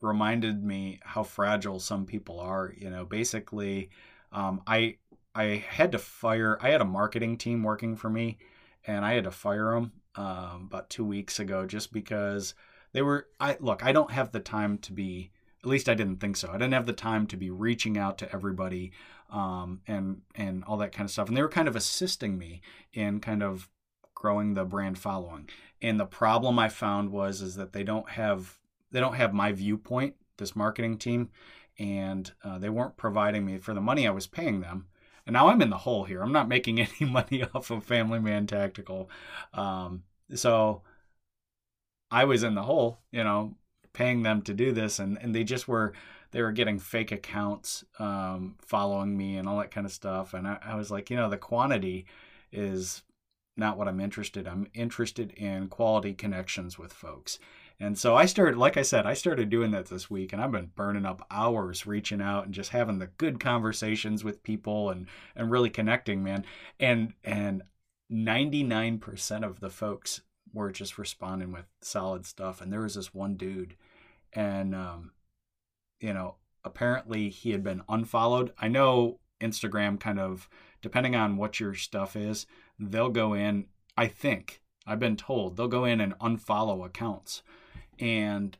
reminded 0.00 0.64
me 0.64 1.00
how 1.02 1.22
fragile 1.22 1.80
some 1.80 2.06
people 2.06 2.40
are, 2.40 2.72
you 2.76 2.88
know. 2.90 3.04
Basically, 3.04 3.90
um 4.32 4.62
I 4.66 4.96
I 5.34 5.64
had 5.68 5.92
to 5.92 5.98
fire 5.98 6.58
I 6.60 6.70
had 6.70 6.80
a 6.80 6.86
marketing 6.86 7.36
team 7.36 7.62
working 7.62 7.96
for 7.96 8.10
me 8.10 8.38
and 8.86 9.04
I 9.04 9.12
had 9.14 9.24
to 9.24 9.30
fire 9.30 9.74
them 9.74 9.92
um, 10.16 10.66
about 10.68 10.90
2 10.90 11.04
weeks 11.04 11.38
ago 11.38 11.66
just 11.66 11.92
because 11.92 12.54
they 12.92 13.02
were 13.02 13.28
I 13.38 13.56
look, 13.60 13.84
I 13.84 13.92
don't 13.92 14.10
have 14.10 14.32
the 14.32 14.40
time 14.40 14.78
to 14.78 14.92
be 14.92 15.30
at 15.62 15.68
least 15.68 15.88
I 15.88 15.94
didn't 15.94 16.16
think 16.16 16.36
so. 16.36 16.48
I 16.48 16.54
didn't 16.54 16.72
have 16.72 16.86
the 16.86 16.92
time 16.92 17.26
to 17.28 17.36
be 17.36 17.50
reaching 17.50 17.98
out 17.98 18.18
to 18.18 18.32
everybody 18.32 18.92
um, 19.30 19.80
and 19.86 20.22
and 20.34 20.64
all 20.64 20.78
that 20.78 20.92
kind 20.92 21.06
of 21.06 21.10
stuff. 21.10 21.28
And 21.28 21.36
they 21.36 21.42
were 21.42 21.48
kind 21.48 21.68
of 21.68 21.76
assisting 21.76 22.38
me 22.38 22.62
in 22.92 23.20
kind 23.20 23.42
of 23.42 23.68
growing 24.14 24.54
the 24.54 24.64
brand 24.64 24.98
following. 24.98 25.48
And 25.82 25.98
the 25.98 26.06
problem 26.06 26.58
I 26.58 26.68
found 26.68 27.10
was 27.10 27.40
is 27.42 27.56
that 27.56 27.72
they 27.72 27.84
don't 27.84 28.10
have 28.10 28.58
they 28.90 29.00
don't 29.00 29.14
have 29.14 29.32
my 29.32 29.52
viewpoint. 29.52 30.14
This 30.38 30.56
marketing 30.56 30.96
team, 30.96 31.28
and 31.80 32.30
uh, 32.44 32.58
they 32.58 32.68
weren't 32.68 32.98
providing 32.98 33.44
me 33.44 33.56
for 33.56 33.72
the 33.72 33.80
money 33.80 34.06
I 34.06 34.10
was 34.10 34.26
paying 34.26 34.60
them. 34.60 34.86
And 35.26 35.32
now 35.32 35.48
I'm 35.48 35.62
in 35.62 35.70
the 35.70 35.78
hole 35.78 36.04
here. 36.04 36.22
I'm 36.22 36.32
not 36.32 36.46
making 36.46 36.78
any 37.00 37.10
money 37.10 37.42
off 37.42 37.70
of 37.70 37.82
Family 37.82 38.20
Man 38.20 38.46
Tactical. 38.46 39.10
Um, 39.54 40.04
so 40.34 40.82
I 42.10 42.24
was 42.24 42.42
in 42.42 42.54
the 42.54 42.62
hole, 42.62 42.98
you 43.10 43.24
know, 43.24 43.54
paying 43.92 44.22
them 44.22 44.42
to 44.42 44.54
do 44.54 44.72
this 44.72 44.98
and, 44.98 45.18
and 45.20 45.34
they 45.34 45.42
just 45.42 45.66
were 45.66 45.92
they 46.32 46.42
were 46.42 46.52
getting 46.52 46.78
fake 46.78 47.10
accounts 47.10 47.84
um, 47.98 48.54
following 48.60 49.16
me 49.16 49.36
and 49.36 49.48
all 49.48 49.58
that 49.58 49.72
kind 49.72 49.84
of 49.84 49.92
stuff 49.92 50.32
and 50.32 50.46
I, 50.46 50.58
I 50.62 50.74
was 50.76 50.90
like 50.90 51.10
you 51.10 51.16
know 51.16 51.28
the 51.28 51.36
quantity 51.36 52.06
is 52.52 53.02
not 53.56 53.76
what 53.76 53.88
i'm 53.88 53.98
interested 53.98 54.46
i'm 54.46 54.68
interested 54.74 55.32
in 55.32 55.66
quality 55.66 56.14
connections 56.14 56.78
with 56.78 56.92
folks 56.92 57.40
and 57.80 57.98
so 57.98 58.14
i 58.14 58.26
started 58.26 58.56
like 58.56 58.76
i 58.76 58.82
said 58.82 59.06
i 59.06 59.14
started 59.14 59.50
doing 59.50 59.70
that 59.70 59.86
this 59.86 60.08
week 60.08 60.32
and 60.32 60.40
i've 60.40 60.52
been 60.52 60.70
burning 60.76 61.06
up 61.06 61.26
hours 61.30 61.86
reaching 61.86 62.20
out 62.20 62.44
and 62.44 62.54
just 62.54 62.70
having 62.70 62.98
the 62.98 63.08
good 63.18 63.40
conversations 63.40 64.22
with 64.22 64.42
people 64.42 64.90
and 64.90 65.06
and 65.34 65.50
really 65.50 65.70
connecting 65.70 66.22
man 66.22 66.44
and 66.78 67.14
and 67.24 67.62
99% 68.10 69.44
of 69.44 69.60
the 69.60 69.70
folks 69.70 70.22
were 70.52 70.72
just 70.72 70.98
responding 70.98 71.52
with 71.52 71.66
solid 71.80 72.26
stuff. 72.26 72.60
And 72.60 72.72
there 72.72 72.80
was 72.80 72.94
this 72.94 73.14
one 73.14 73.36
dude, 73.36 73.76
and 74.32 74.74
um, 74.74 75.12
you 76.00 76.12
know, 76.12 76.36
apparently 76.64 77.28
he 77.30 77.52
had 77.52 77.62
been 77.62 77.82
unfollowed. 77.88 78.52
I 78.58 78.68
know 78.68 79.20
Instagram 79.40 80.00
kind 80.00 80.18
of, 80.18 80.48
depending 80.82 81.14
on 81.14 81.36
what 81.36 81.60
your 81.60 81.74
stuff 81.74 82.16
is, 82.16 82.46
they'll 82.78 83.10
go 83.10 83.32
in, 83.32 83.66
I 83.96 84.08
think, 84.08 84.60
I've 84.86 84.98
been 84.98 85.16
told, 85.16 85.56
they'll 85.56 85.68
go 85.68 85.84
in 85.84 86.00
and 86.00 86.18
unfollow 86.18 86.84
accounts. 86.84 87.42
And 88.00 88.56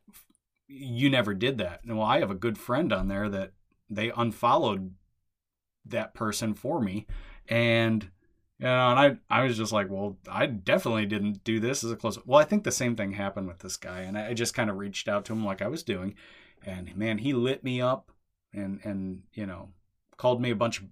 you 0.69 1.11
never 1.11 1.35
did 1.35 1.59
that. 1.59 1.81
And 1.85 1.97
well, 1.99 2.07
I 2.07 2.21
have 2.21 2.31
a 2.31 2.37
good 2.37 2.59
friend 2.59 2.93
on 2.93 3.09
there 3.09 3.29
that 3.29 3.53
they 3.89 4.13
unfollowed 4.17 4.95
that 5.87 6.15
person 6.15 6.55
for 6.55 6.81
me. 6.81 7.07
And 7.49 8.11
you 8.59 8.67
know, 8.67 8.91
and 8.91 9.01
I 9.31 9.41
I 9.41 9.45
was 9.45 9.57
just 9.57 9.73
like, 9.73 9.89
well, 9.91 10.19
I 10.31 10.47
definitely 10.47 11.07
didn't 11.07 11.45
do 11.45 11.61
this 11.61 11.83
as 11.83 11.91
a 11.91 11.97
close. 11.97 12.19
Well, 12.27 12.39
I 12.39 12.45
think 12.45 12.63
the 12.63 12.71
same 12.71 12.95
thing 12.95 13.13
happened 13.13 13.49
with 13.49 13.61
this 13.61 13.79
guy, 13.79 14.01
and 14.01 14.19
I 14.19 14.35
just 14.35 14.55
kind 14.55 14.69
of 14.69 14.77
reached 14.77 15.09
out 15.09 15.25
to 15.25 15.33
him 15.33 15.45
like 15.45 15.63
I 15.63 15.69
was 15.69 15.83
doing, 15.83 16.15
and 16.65 16.95
man, 16.95 17.19
he 17.19 17.33
lit 17.33 17.65
me 17.65 17.81
up, 17.81 18.13
and 18.53 18.79
and 18.85 19.23
you 19.33 19.47
know, 19.47 19.71
called 20.19 20.43
me 20.43 20.51
a 20.51 20.57
bunch 20.57 20.79
of 20.79 20.89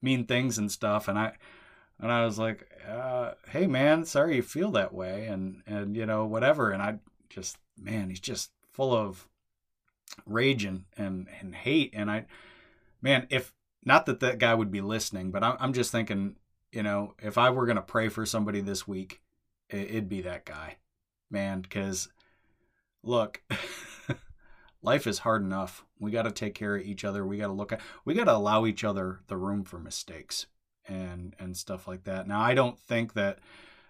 mean 0.00 0.24
things 0.24 0.56
and 0.56 0.70
stuff, 0.70 1.08
and 1.08 1.18
I 1.18 1.32
and 1.98 2.12
I 2.12 2.24
was 2.24 2.38
like, 2.38 2.70
uh, 2.88 3.32
hey 3.48 3.66
man, 3.66 4.04
sorry 4.04 4.36
you 4.36 4.42
feel 4.42 4.70
that 4.72 4.94
way, 4.94 5.26
and 5.26 5.62
and 5.66 5.96
you 5.96 6.06
know 6.06 6.26
whatever, 6.26 6.70
and 6.70 6.80
I 6.80 7.00
just 7.30 7.56
man, 7.78 8.10
he's 8.10 8.20
just 8.20 8.50
full 8.70 8.94
of 8.94 9.26
rage 10.26 10.64
and 10.64 10.84
and, 10.96 11.28
and 11.40 11.54
hate, 11.54 11.92
and 11.94 12.10
I 12.10 12.26
man, 13.00 13.26
if 13.30 13.54
not 13.84 14.04
that 14.06 14.20
that 14.20 14.38
guy 14.38 14.52
would 14.52 14.70
be 14.70 14.82
listening, 14.82 15.30
but 15.30 15.42
I'm 15.42 15.56
I'm 15.58 15.72
just 15.72 15.90
thinking 15.90 16.36
you 16.72 16.82
know, 16.82 17.14
if 17.18 17.36
I 17.38 17.50
were 17.50 17.66
going 17.66 17.76
to 17.76 17.82
pray 17.82 18.08
for 18.08 18.24
somebody 18.24 18.60
this 18.60 18.86
week, 18.86 19.20
it'd 19.68 20.08
be 20.08 20.22
that 20.22 20.44
guy, 20.44 20.76
man. 21.30 21.60
Because 21.60 22.08
look, 23.02 23.42
life 24.82 25.06
is 25.06 25.20
hard 25.20 25.42
enough. 25.42 25.84
We 25.98 26.10
got 26.10 26.22
to 26.22 26.32
take 26.32 26.54
care 26.54 26.76
of 26.76 26.82
each 26.82 27.04
other. 27.04 27.26
We 27.26 27.38
got 27.38 27.48
to 27.48 27.52
look 27.52 27.72
at, 27.72 27.80
we 28.04 28.14
got 28.14 28.24
to 28.24 28.36
allow 28.36 28.66
each 28.66 28.84
other 28.84 29.20
the 29.26 29.36
room 29.36 29.64
for 29.64 29.78
mistakes 29.78 30.46
and, 30.86 31.34
and 31.38 31.56
stuff 31.56 31.88
like 31.88 32.04
that. 32.04 32.28
Now, 32.28 32.40
I 32.40 32.54
don't 32.54 32.78
think 32.78 33.14
that, 33.14 33.38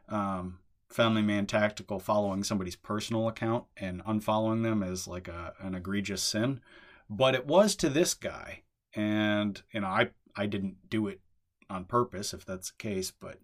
um, 0.08 0.58
Family 0.90 1.22
Man 1.22 1.46
Tactical 1.46 2.00
following 2.00 2.42
somebody's 2.42 2.76
personal 2.76 3.28
account 3.28 3.64
and 3.76 4.04
unfollowing 4.04 4.62
them 4.62 4.82
is 4.82 5.06
like 5.06 5.28
a, 5.28 5.54
an 5.60 5.74
egregious 5.74 6.22
sin, 6.22 6.60
but 7.08 7.34
it 7.34 7.46
was 7.46 7.76
to 7.76 7.88
this 7.88 8.12
guy. 8.12 8.62
And, 8.94 9.62
you 9.72 9.80
know, 9.80 9.86
I, 9.86 10.10
I 10.36 10.46
didn't 10.46 10.90
do 10.90 11.06
it 11.06 11.20
on 11.68 11.84
purpose 11.84 12.34
if 12.34 12.44
that's 12.44 12.72
the 12.72 12.76
case, 12.78 13.12
but 13.12 13.38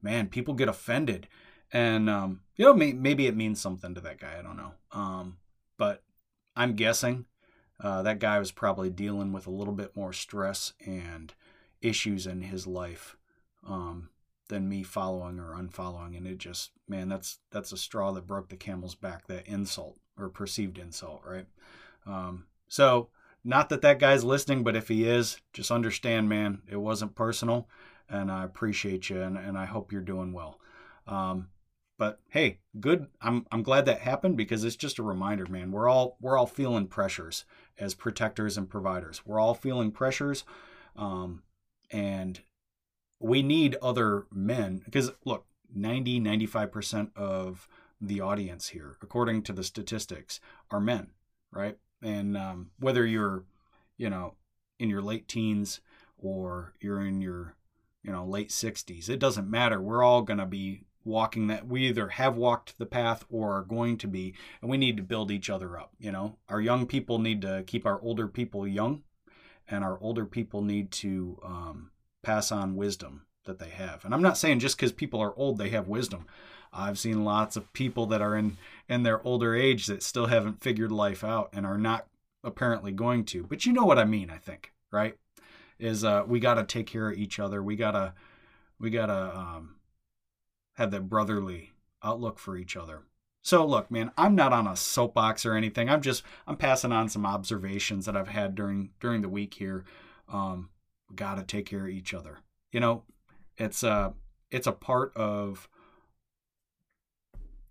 man, 0.00 0.28
people 0.28 0.54
get 0.54 0.68
offended. 0.68 1.26
And, 1.72 2.08
um, 2.08 2.42
you 2.54 2.64
know, 2.64 2.74
may, 2.74 2.92
maybe 2.92 3.26
it 3.26 3.36
means 3.36 3.60
something 3.60 3.94
to 3.94 4.00
that 4.02 4.20
guy. 4.20 4.36
I 4.38 4.42
don't 4.42 4.56
know. 4.56 4.72
Um, 4.92 5.38
but 5.76 6.04
I'm 6.54 6.74
guessing 6.74 7.24
uh, 7.80 8.02
that 8.02 8.20
guy 8.20 8.38
was 8.38 8.52
probably 8.52 8.90
dealing 8.90 9.32
with 9.32 9.48
a 9.48 9.50
little 9.50 9.74
bit 9.74 9.96
more 9.96 10.12
stress 10.12 10.72
and 10.86 11.34
issues 11.80 12.28
in 12.28 12.42
his 12.42 12.66
life 12.66 13.16
um, 13.66 14.10
than 14.48 14.68
me 14.68 14.82
following 14.82 15.38
or 15.38 15.54
unfollowing. 15.54 16.16
And 16.16 16.26
it 16.26 16.38
just, 16.38 16.72
man, 16.88 17.08
that's 17.08 17.38
that's 17.50 17.72
a 17.72 17.76
straw 17.76 18.12
that 18.12 18.26
broke 18.26 18.48
the 18.48 18.56
camel's 18.56 18.94
back. 18.94 19.26
That 19.26 19.46
insult 19.46 19.98
or 20.18 20.28
perceived 20.28 20.78
insult, 20.78 21.22
right? 21.26 21.46
Um, 22.06 22.46
so 22.68 23.08
not 23.44 23.68
that 23.70 23.82
that 23.82 23.98
guy's 23.98 24.24
listening, 24.24 24.62
but 24.62 24.76
if 24.76 24.88
he 24.88 25.04
is, 25.04 25.40
just 25.52 25.70
understand, 25.70 26.28
man, 26.28 26.62
it 26.70 26.76
wasn't 26.76 27.14
personal, 27.14 27.68
and 28.08 28.30
I 28.30 28.44
appreciate 28.44 29.10
you, 29.10 29.20
and, 29.20 29.36
and 29.36 29.58
I 29.58 29.64
hope 29.64 29.92
you're 29.92 30.00
doing 30.00 30.32
well. 30.32 30.60
Um, 31.06 31.48
but 31.98 32.20
hey, 32.30 32.58
good. 32.80 33.06
I'm 33.20 33.46
I'm 33.52 33.62
glad 33.62 33.86
that 33.86 34.00
happened 34.00 34.36
because 34.36 34.64
it's 34.64 34.76
just 34.76 34.98
a 34.98 35.02
reminder, 35.04 35.46
man. 35.46 35.70
We're 35.70 35.88
all 35.88 36.16
we're 36.20 36.36
all 36.36 36.46
feeling 36.46 36.86
pressures 36.86 37.44
as 37.78 37.94
protectors 37.94 38.56
and 38.56 38.68
providers. 38.68 39.22
We're 39.24 39.40
all 39.40 39.54
feeling 39.54 39.92
pressures, 39.92 40.44
um, 40.96 41.42
and 41.90 42.40
we 43.22 43.42
need 43.42 43.76
other 43.80 44.26
men 44.32 44.82
because 44.84 45.10
look, 45.24 45.46
90 45.74 46.20
95% 46.20 47.16
of 47.16 47.68
the 48.00 48.20
audience 48.20 48.68
here, 48.68 48.96
according 49.00 49.42
to 49.42 49.52
the 49.52 49.64
statistics, 49.64 50.40
are 50.70 50.80
men, 50.80 51.08
right? 51.50 51.78
and 52.02 52.36
um, 52.36 52.70
whether 52.78 53.06
you're 53.06 53.44
you 53.96 54.10
know 54.10 54.34
in 54.78 54.90
your 54.90 55.00
late 55.00 55.28
teens 55.28 55.80
or 56.18 56.74
you're 56.80 57.04
in 57.04 57.20
your 57.20 57.54
you 58.02 58.10
know 58.10 58.24
late 58.24 58.50
60s 58.50 59.08
it 59.08 59.18
doesn't 59.18 59.48
matter 59.48 59.80
we're 59.80 60.02
all 60.02 60.22
going 60.22 60.38
to 60.38 60.46
be 60.46 60.84
walking 61.04 61.48
that 61.48 61.66
we 61.66 61.88
either 61.88 62.08
have 62.08 62.36
walked 62.36 62.78
the 62.78 62.86
path 62.86 63.24
or 63.28 63.56
are 63.56 63.62
going 63.62 63.96
to 63.96 64.06
be 64.06 64.34
and 64.60 64.70
we 64.70 64.76
need 64.76 64.96
to 64.96 65.02
build 65.02 65.30
each 65.30 65.48
other 65.48 65.78
up 65.78 65.92
you 65.98 66.10
know 66.10 66.36
our 66.48 66.60
young 66.60 66.86
people 66.86 67.18
need 67.18 67.40
to 67.40 67.62
keep 67.66 67.86
our 67.86 68.00
older 68.02 68.26
people 68.26 68.66
young 68.66 69.02
and 69.68 69.84
our 69.84 69.98
older 70.00 70.26
people 70.26 70.62
need 70.62 70.90
to 70.90 71.38
um, 71.44 71.90
pass 72.22 72.52
on 72.52 72.76
wisdom 72.76 73.26
that 73.44 73.58
they 73.58 73.70
have 73.70 74.04
and 74.04 74.14
i'm 74.14 74.22
not 74.22 74.38
saying 74.38 74.58
just 74.58 74.76
because 74.76 74.92
people 74.92 75.20
are 75.20 75.36
old 75.36 75.58
they 75.58 75.70
have 75.70 75.88
wisdom 75.88 76.26
I've 76.72 76.98
seen 76.98 77.24
lots 77.24 77.56
of 77.56 77.72
people 77.72 78.06
that 78.06 78.22
are 78.22 78.34
in 78.36 78.56
in 78.88 79.02
their 79.02 79.22
older 79.26 79.54
age 79.54 79.86
that 79.86 80.02
still 80.02 80.26
haven't 80.26 80.62
figured 80.62 80.90
life 80.90 81.22
out 81.22 81.50
and 81.52 81.66
are 81.66 81.78
not 81.78 82.06
apparently 82.42 82.92
going 82.92 83.24
to. 83.26 83.44
But 83.44 83.66
you 83.66 83.72
know 83.72 83.84
what 83.84 83.98
I 83.98 84.04
mean, 84.04 84.30
I 84.30 84.38
think, 84.38 84.72
right? 84.90 85.16
Is 85.78 86.02
uh 86.04 86.24
we 86.26 86.40
got 86.40 86.54
to 86.54 86.64
take 86.64 86.86
care 86.86 87.10
of 87.10 87.18
each 87.18 87.38
other. 87.38 87.62
We 87.62 87.76
got 87.76 87.92
to 87.92 88.14
we 88.78 88.90
got 88.90 89.06
to 89.06 89.36
um 89.36 89.76
have 90.74 90.90
that 90.92 91.08
brotherly 91.08 91.72
outlook 92.02 92.38
for 92.38 92.56
each 92.56 92.76
other. 92.76 93.02
So 93.42 93.66
look, 93.66 93.90
man, 93.90 94.12
I'm 94.16 94.34
not 94.34 94.52
on 94.52 94.66
a 94.66 94.76
soapbox 94.76 95.44
or 95.44 95.54
anything. 95.54 95.90
I'm 95.90 96.00
just 96.00 96.22
I'm 96.46 96.56
passing 96.56 96.92
on 96.92 97.08
some 97.08 97.26
observations 97.26 98.06
that 98.06 98.16
I've 98.16 98.28
had 98.28 98.54
during 98.54 98.90
during 98.98 99.20
the 99.20 99.28
week 99.28 99.54
here. 99.54 99.84
Um, 100.32 100.70
got 101.14 101.36
to 101.36 101.44
take 101.44 101.66
care 101.66 101.84
of 101.84 101.90
each 101.90 102.14
other. 102.14 102.38
You 102.70 102.80
know, 102.80 103.04
it's 103.56 103.82
a 103.82 104.14
it's 104.50 104.66
a 104.66 104.72
part 104.72 105.16
of 105.16 105.68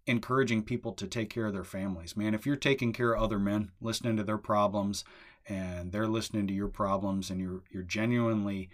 encouraging 0.08 0.64
people 0.64 0.94
to 0.94 1.08
take 1.08 1.30
care 1.30 1.46
of 1.46 1.54
their 1.54 1.64
families. 1.64 2.18
Man, 2.18 2.34
if 2.34 2.46
you're 2.46 2.56
taking 2.56 2.92
care 2.94 3.14
of 3.14 3.22
other 3.22 3.40
men, 3.40 3.72
listening 3.80 4.18
to 4.18 4.24
their 4.24 4.38
problems, 4.38 5.04
and 5.48 5.92
they're 5.92 6.08
listening 6.08 6.48
to 6.48 6.54
your 6.54 6.68
problems, 6.68 7.30
and 7.30 7.40
you're 7.40 7.64
you're 7.72 7.84
genuinely 7.84 8.70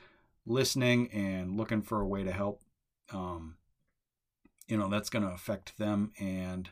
listening 0.45 1.09
and 1.11 1.57
looking 1.57 1.81
for 1.81 2.01
a 2.01 2.07
way 2.07 2.23
to 2.23 2.31
help, 2.31 2.61
um, 3.11 3.55
you 4.67 4.77
know 4.77 4.89
that's 4.89 5.09
going 5.09 5.23
to 5.23 5.31
affect 5.33 5.77
them 5.77 6.11
and 6.19 6.69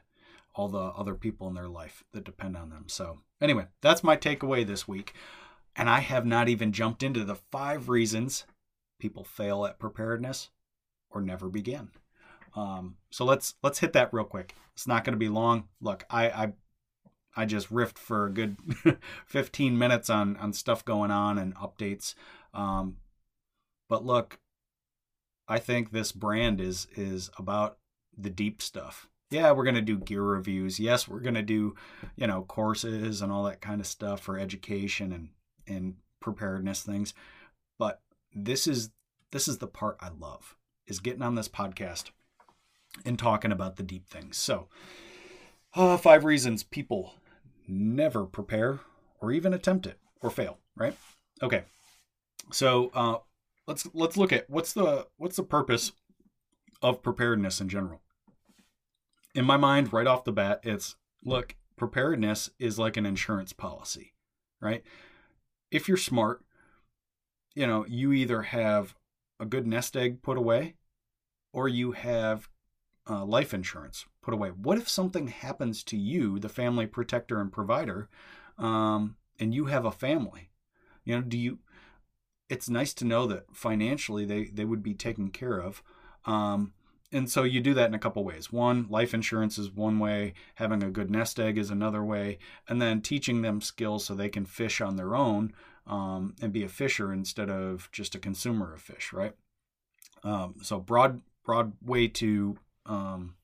all 0.56 0.70
the 0.70 0.78
other 0.78 1.16
people 1.16 1.48
in 1.48 1.54
their 1.54 1.68
life 1.68 2.04
that 2.14 2.24
depend 2.24 2.56
on 2.56 2.70
them. 2.70 2.86
So 2.88 3.20
anyway, 3.42 3.66
that's 3.82 4.04
my 4.04 4.16
takeaway 4.16 4.66
this 4.66 4.88
week. 4.88 5.14
And 5.76 5.90
I 5.90 6.00
have 6.00 6.26
not 6.26 6.48
even 6.48 6.72
jumped 6.72 7.04
into 7.04 7.24
the 7.24 7.36
five 7.36 7.90
reasons 7.90 8.46
people 9.00 9.24
fail 9.24 9.66
at 9.66 9.80
preparedness 9.80 10.50
or 11.10 11.22
never 11.22 11.50
begin. 11.50 11.90
Um, 12.56 12.96
so 13.10 13.26
let's 13.26 13.56
let's 13.62 13.80
hit 13.80 13.94
that 13.94 14.14
real 14.14 14.24
quick. 14.24 14.56
It's 14.74 14.88
not 14.88 15.04
going 15.04 15.14
to 15.14 15.20
be 15.20 15.30
long. 15.30 15.68
Look, 15.82 16.06
I, 16.10 16.30
I 16.30 16.54
I 17.36 17.46
just 17.46 17.72
riffed 17.72 17.98
for 17.98 18.26
a 18.26 18.32
good 18.32 18.58
15 19.26 19.78
minutes 19.78 20.10
on 20.10 20.38
on 20.38 20.54
stuff 20.54 20.86
going 20.86 21.12
on 21.12 21.38
and 21.38 21.56
updates. 21.56 22.16
Um, 22.54 22.98
but 23.90 24.06
look, 24.06 24.40
I 25.48 25.60
think 25.60 25.92
this 25.92 26.12
brand 26.12 26.62
is 26.62 26.88
is 26.96 27.30
about 27.38 27.78
the 28.18 28.30
deep 28.30 28.62
stuff. 28.62 29.08
Yeah, 29.32 29.52
we're 29.52 29.64
going 29.64 29.76
to 29.76 29.82
do 29.82 29.98
gear 29.98 30.22
reviews. 30.22 30.80
Yes, 30.80 31.08
we're 31.08 31.20
going 31.20 31.36
to 31.36 31.42
do, 31.42 31.76
you 32.16 32.28
know, 32.28 32.44
courses 32.44 33.22
and 33.22 33.32
all 33.32 33.44
that 33.46 33.60
kind 33.60 33.82
of 33.82 33.88
stuff 33.88 34.22
for 34.22 34.40
education 34.40 35.12
and 35.12 35.30
and 35.68 35.96
preparedness 36.20 36.82
things. 36.82 37.14
But 37.78 38.02
this 38.34 38.68
is 38.68 38.92
this 39.32 39.48
is 39.48 39.58
the 39.58 39.68
part 39.68 39.98
I 40.00 40.10
love 40.10 40.56
is 40.88 41.00
getting 41.00 41.22
on 41.22 41.36
this 41.36 41.50
podcast 41.50 42.12
and 43.04 43.20
talking 43.20 43.52
about 43.52 43.76
the 43.76 43.84
deep 43.84 44.08
things. 44.08 44.38
So, 44.38 44.68
uh, 45.74 45.98
five 45.98 46.24
reasons 46.24 46.64
people 46.64 47.16
never 47.68 48.26
prepare 48.26 48.80
or 49.20 49.32
even 49.32 49.54
attempt 49.54 49.86
it 49.88 50.00
or 50.22 50.30
fail. 50.30 50.60
Right? 50.76 50.96
Okay. 51.42 51.64
So 52.52 52.92
uh, 52.94 53.18
let's 53.68 53.88
let's 53.94 54.18
look 54.18 54.32
at 54.32 54.50
what's 54.50 54.74
the 54.74 55.08
what's 55.18 55.36
the 55.36 55.44
purpose 55.44 55.92
of 56.82 57.02
preparedness 57.02 57.62
in 57.62 57.70
general. 57.70 58.02
In 59.34 59.46
my 59.46 59.58
mind, 59.58 59.92
right 59.92 60.08
off 60.08 60.24
the 60.24 60.32
bat, 60.32 60.62
it's 60.64 60.96
look 61.24 61.56
preparedness 61.76 62.50
is 62.60 62.80
like 62.80 62.98
an 62.98 63.06
insurance 63.06 63.52
policy, 63.54 64.14
right? 64.62 64.84
If 65.76 65.90
you're 65.90 65.98
smart, 65.98 66.42
you 67.54 67.68
know 67.68 67.86
you 67.86 68.14
either 68.14 68.44
have 68.44 68.96
a 69.42 69.46
good 69.46 69.68
nest 69.68 69.98
egg 69.98 70.22
put 70.22 70.38
away 70.38 70.76
or 71.52 71.68
you 71.68 71.92
have 71.92 72.48
uh, 73.10 73.26
life 73.26 73.54
insurance 73.54 74.06
put 74.22 74.34
away. 74.34 74.52
What 74.52 74.78
if 74.78 74.88
something 74.88 75.28
happens 75.28 75.84
to 75.84 75.98
you, 75.98 76.40
the 76.40 76.48
family 76.48 76.88
protector 76.88 77.42
and 77.42 77.52
provider, 77.52 78.08
um, 78.58 79.18
and 79.38 79.54
you 79.54 79.66
have 79.66 79.84
a 79.84 79.92
family? 79.92 80.50
You 81.04 81.18
know, 81.18 81.22
do 81.22 81.38
you? 81.38 81.60
It's 82.48 82.70
nice 82.70 82.94
to 82.94 83.06
know 83.06 83.28
that 83.28 83.54
financially 83.54 84.24
they 84.24 84.46
they 84.46 84.64
would 84.64 84.82
be 84.82 84.94
taken 84.94 85.30
care 85.30 85.58
of, 85.58 85.84
um, 86.24 86.72
and 87.16 87.30
so 87.30 87.44
you 87.44 87.62
do 87.62 87.74
that 87.74 87.88
in 87.88 87.94
a 87.94 88.00
couple 88.00 88.26
ways. 88.26 88.52
One, 88.52 88.88
life 88.90 89.14
insurance 89.14 89.58
is 89.58 89.72
one 89.72 90.00
way, 90.00 90.34
having 90.56 90.84
a 90.84 90.92
good 90.92 91.10
nest 91.10 91.40
egg 91.40 91.58
is 91.58 91.70
another 91.70 92.04
way, 92.04 92.40
and 92.68 92.82
then 92.82 93.02
teaching 93.02 93.42
them 93.42 93.62
skills 93.62 94.04
so 94.04 94.14
they 94.14 94.28
can 94.28 94.46
fish 94.46 94.82
on 94.82 94.98
their 94.98 95.16
own 95.16 95.54
um, 95.88 96.36
and 96.42 96.52
be 96.52 96.64
a 96.64 96.68
fisher 96.68 97.14
instead 97.14 97.50
of 97.50 97.90
just 97.94 98.16
a 98.16 98.20
consumer 98.20 98.74
of 98.74 98.82
fish, 98.82 99.14
right? 99.14 99.34
Um, 100.26 100.56
so 100.62 100.80
broad 100.80 101.22
broad 101.46 101.74
way 101.82 102.10
to 102.10 102.58
um, 102.86 103.36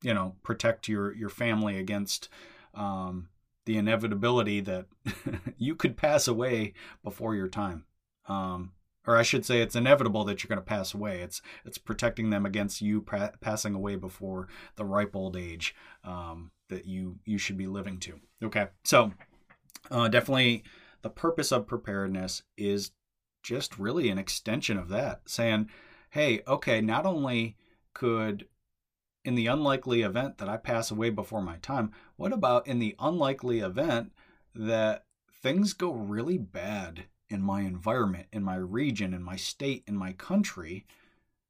you 0.00 0.14
know 0.14 0.36
protect 0.42 0.88
your 0.88 1.14
your 1.14 1.28
family 1.28 1.78
against 1.78 2.30
um, 2.72 3.28
the 3.66 3.76
inevitability 3.76 4.60
that 4.62 4.86
you 5.58 5.74
could 5.74 5.98
pass 5.98 6.26
away 6.26 6.72
before 7.04 7.34
your 7.34 7.48
time. 7.48 7.84
Um, 8.28 8.72
or 9.08 9.16
I 9.16 9.22
should 9.22 9.46
say, 9.46 9.62
it's 9.62 9.74
inevitable 9.74 10.22
that 10.24 10.44
you're 10.44 10.48
going 10.48 10.58
to 10.58 10.62
pass 10.62 10.92
away. 10.92 11.22
It's 11.22 11.40
it's 11.64 11.78
protecting 11.78 12.28
them 12.28 12.44
against 12.44 12.82
you 12.82 13.00
pa- 13.00 13.32
passing 13.40 13.74
away 13.74 13.96
before 13.96 14.48
the 14.76 14.84
ripe 14.84 15.16
old 15.16 15.34
age 15.34 15.74
um, 16.04 16.50
that 16.68 16.84
you 16.84 17.18
you 17.24 17.38
should 17.38 17.56
be 17.56 17.66
living 17.66 17.98
to. 18.00 18.20
Okay, 18.44 18.66
so 18.84 19.12
uh, 19.90 20.08
definitely 20.08 20.62
the 21.00 21.08
purpose 21.08 21.50
of 21.52 21.66
preparedness 21.66 22.42
is 22.58 22.90
just 23.42 23.78
really 23.78 24.10
an 24.10 24.18
extension 24.18 24.76
of 24.76 24.90
that, 24.90 25.22
saying, 25.24 25.70
hey, 26.10 26.42
okay, 26.46 26.82
not 26.82 27.06
only 27.06 27.56
could 27.94 28.46
in 29.24 29.36
the 29.36 29.46
unlikely 29.46 30.02
event 30.02 30.36
that 30.36 30.50
I 30.50 30.58
pass 30.58 30.90
away 30.90 31.08
before 31.08 31.40
my 31.40 31.56
time, 31.56 31.92
what 32.16 32.34
about 32.34 32.66
in 32.66 32.78
the 32.78 32.94
unlikely 32.98 33.60
event 33.60 34.12
that 34.54 35.06
things 35.42 35.72
go 35.72 35.92
really 35.92 36.36
bad 36.36 37.04
in 37.30 37.42
my 37.42 37.62
environment, 37.62 38.26
in 38.32 38.42
my 38.42 38.56
region, 38.56 39.14
in 39.14 39.22
my 39.22 39.36
state, 39.36 39.84
in 39.86 39.96
my 39.96 40.12
country, 40.12 40.86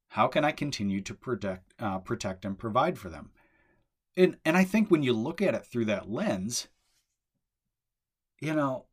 how 0.08 0.26
can 0.26 0.44
I 0.44 0.52
continue 0.52 1.00
to 1.02 1.14
protect, 1.14 1.74
uh, 1.78 1.98
protect 1.98 2.44
and 2.44 2.58
provide 2.58 2.98
for 2.98 3.08
them? 3.08 3.30
And, 4.16 4.36
and 4.44 4.56
I 4.56 4.64
think 4.64 4.90
when 4.90 5.02
you 5.02 5.12
look 5.12 5.40
at 5.40 5.54
it 5.54 5.66
through 5.66 5.84
that 5.86 6.10
lens, 6.10 6.68
you 8.40 8.54
know, 8.54 8.86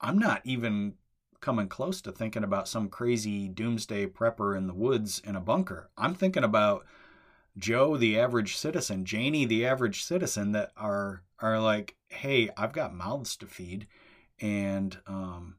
I'm 0.00 0.18
not 0.18 0.42
even 0.44 0.94
coming 1.40 1.68
close 1.68 2.00
to 2.02 2.12
thinking 2.12 2.44
about 2.44 2.68
some 2.68 2.88
crazy 2.88 3.48
doomsday 3.48 4.06
prepper 4.06 4.56
in 4.56 4.66
the 4.66 4.74
woods 4.74 5.22
in 5.24 5.36
a 5.36 5.40
bunker. 5.40 5.90
I'm 5.96 6.14
thinking 6.14 6.44
about 6.44 6.84
Joe, 7.56 7.96
the 7.96 8.18
average 8.18 8.56
citizen, 8.56 9.04
Janie, 9.04 9.44
the 9.44 9.66
average 9.66 10.04
citizen, 10.04 10.52
that 10.52 10.72
are 10.76 11.22
are 11.40 11.60
like, 11.60 11.96
hey, 12.08 12.50
I've 12.56 12.72
got 12.72 12.94
mouths 12.94 13.36
to 13.36 13.46
feed, 13.46 13.86
and 14.40 14.98
um, 15.06 15.56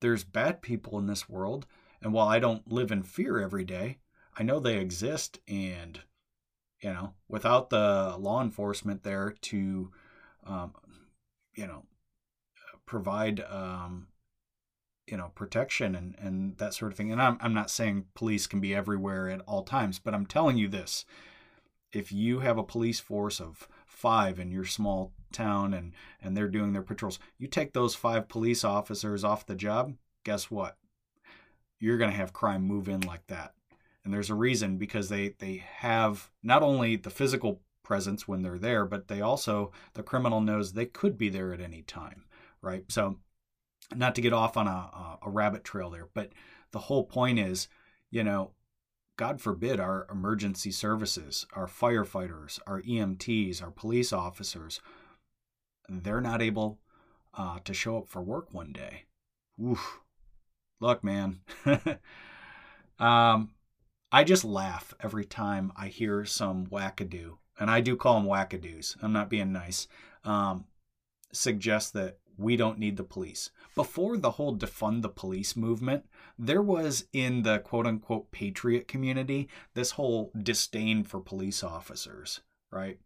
there's 0.00 0.24
bad 0.24 0.62
people 0.62 0.98
in 0.98 1.06
this 1.06 1.28
world. 1.28 1.66
And 2.02 2.12
while 2.12 2.28
I 2.28 2.38
don't 2.38 2.70
live 2.70 2.90
in 2.90 3.02
fear 3.02 3.38
every 3.38 3.64
day, 3.64 3.98
I 4.36 4.42
know 4.42 4.58
they 4.58 4.78
exist. 4.78 5.38
And, 5.46 6.00
you 6.80 6.90
know, 6.90 7.14
without 7.28 7.70
the 7.70 8.16
law 8.18 8.42
enforcement 8.42 9.02
there 9.02 9.34
to, 9.42 9.90
um, 10.46 10.72
you 11.54 11.66
know, 11.66 11.84
provide, 12.86 13.40
um, 13.40 14.08
you 15.06 15.16
know, 15.16 15.32
protection 15.34 15.94
and, 15.94 16.16
and 16.18 16.56
that 16.58 16.72
sort 16.74 16.92
of 16.92 16.96
thing. 16.96 17.12
And 17.12 17.20
I'm, 17.20 17.36
I'm 17.40 17.54
not 17.54 17.70
saying 17.70 18.06
police 18.14 18.46
can 18.46 18.60
be 18.60 18.74
everywhere 18.74 19.28
at 19.28 19.42
all 19.46 19.62
times, 19.62 19.98
but 19.98 20.14
I'm 20.14 20.26
telling 20.26 20.56
you 20.56 20.68
this. 20.68 21.04
If 21.92 22.12
you 22.12 22.38
have 22.40 22.56
a 22.56 22.62
police 22.62 23.00
force 23.00 23.40
of 23.40 23.68
five 23.84 24.38
in 24.38 24.50
your 24.52 24.64
small 24.64 25.12
town 25.32 25.74
and 25.74 25.92
and 26.20 26.36
they're 26.36 26.48
doing 26.48 26.72
their 26.72 26.82
patrols. 26.82 27.18
You 27.38 27.46
take 27.48 27.72
those 27.72 27.94
five 27.94 28.28
police 28.28 28.64
officers 28.64 29.24
off 29.24 29.46
the 29.46 29.54
job 29.54 29.94
guess 30.24 30.50
what? 30.50 30.76
You're 31.78 31.98
going 31.98 32.10
to 32.10 32.16
have 32.16 32.32
crime 32.32 32.62
move 32.62 32.88
in 32.88 33.00
like 33.00 33.26
that. 33.28 33.54
And 34.04 34.12
there's 34.12 34.30
a 34.30 34.34
reason 34.34 34.76
because 34.76 35.08
they 35.08 35.34
they 35.38 35.64
have 35.78 36.30
not 36.42 36.62
only 36.62 36.96
the 36.96 37.10
physical 37.10 37.60
presence 37.82 38.28
when 38.28 38.42
they're 38.42 38.58
there 38.58 38.84
but 38.86 39.08
they 39.08 39.20
also 39.20 39.72
the 39.94 40.02
criminal 40.02 40.40
knows 40.40 40.72
they 40.72 40.86
could 40.86 41.18
be 41.18 41.28
there 41.28 41.52
at 41.52 41.60
any 41.60 41.82
time 41.82 42.24
right? 42.62 42.84
So 42.88 43.18
not 43.94 44.14
to 44.14 44.20
get 44.20 44.32
off 44.32 44.56
on 44.56 44.68
a, 44.68 45.18
a 45.22 45.30
rabbit 45.30 45.64
trail 45.64 45.90
there 45.90 46.08
but 46.14 46.30
the 46.70 46.78
whole 46.78 47.04
point 47.04 47.38
is 47.38 47.68
you 48.10 48.22
know 48.22 48.52
God 49.20 49.38
forbid, 49.38 49.78
our 49.78 50.06
emergency 50.10 50.70
services, 50.70 51.46
our 51.52 51.66
firefighters, 51.66 52.58
our 52.66 52.80
EMTs, 52.80 53.62
our 53.62 53.70
police 53.70 54.14
officers, 54.14 54.80
they're 55.90 56.20
not 56.20 56.40
able 56.40 56.78
uh, 57.34 57.58
to 57.64 57.74
show 57.74 57.98
up 57.98 58.08
for 58.08 58.22
work 58.22 58.52
one 58.52 58.72
day. 58.72 59.04
Oof. 59.62 60.00
Look, 60.80 61.04
man. 61.04 61.40
um, 62.98 63.50
I 64.12 64.24
just 64.24 64.44
laugh 64.44 64.94
every 65.00 65.24
time 65.24 65.72
I 65.76 65.88
hear 65.88 66.24
some 66.24 66.66
wackadoo, 66.66 67.38
and 67.58 67.70
I 67.70 67.80
do 67.80 67.96
call 67.96 68.14
them 68.14 68.28
wackadoos. 68.28 68.96
I'm 69.02 69.12
not 69.12 69.28
being 69.28 69.52
nice. 69.52 69.88
Um, 70.24 70.64
suggest 71.32 71.92
that 71.94 72.18
we 72.36 72.56
don't 72.56 72.78
need 72.78 72.96
the 72.96 73.04
police. 73.04 73.50
Before 73.74 74.16
the 74.16 74.32
whole 74.32 74.56
defund 74.56 75.02
the 75.02 75.08
police 75.08 75.56
movement, 75.56 76.06
there 76.38 76.62
was 76.62 77.06
in 77.12 77.42
the 77.42 77.58
quote 77.58 77.86
unquote 77.86 78.32
patriot 78.32 78.88
community 78.88 79.48
this 79.74 79.92
whole 79.92 80.32
disdain 80.40 81.04
for 81.04 81.20
police 81.20 81.62
officers, 81.62 82.40
right? 82.70 82.98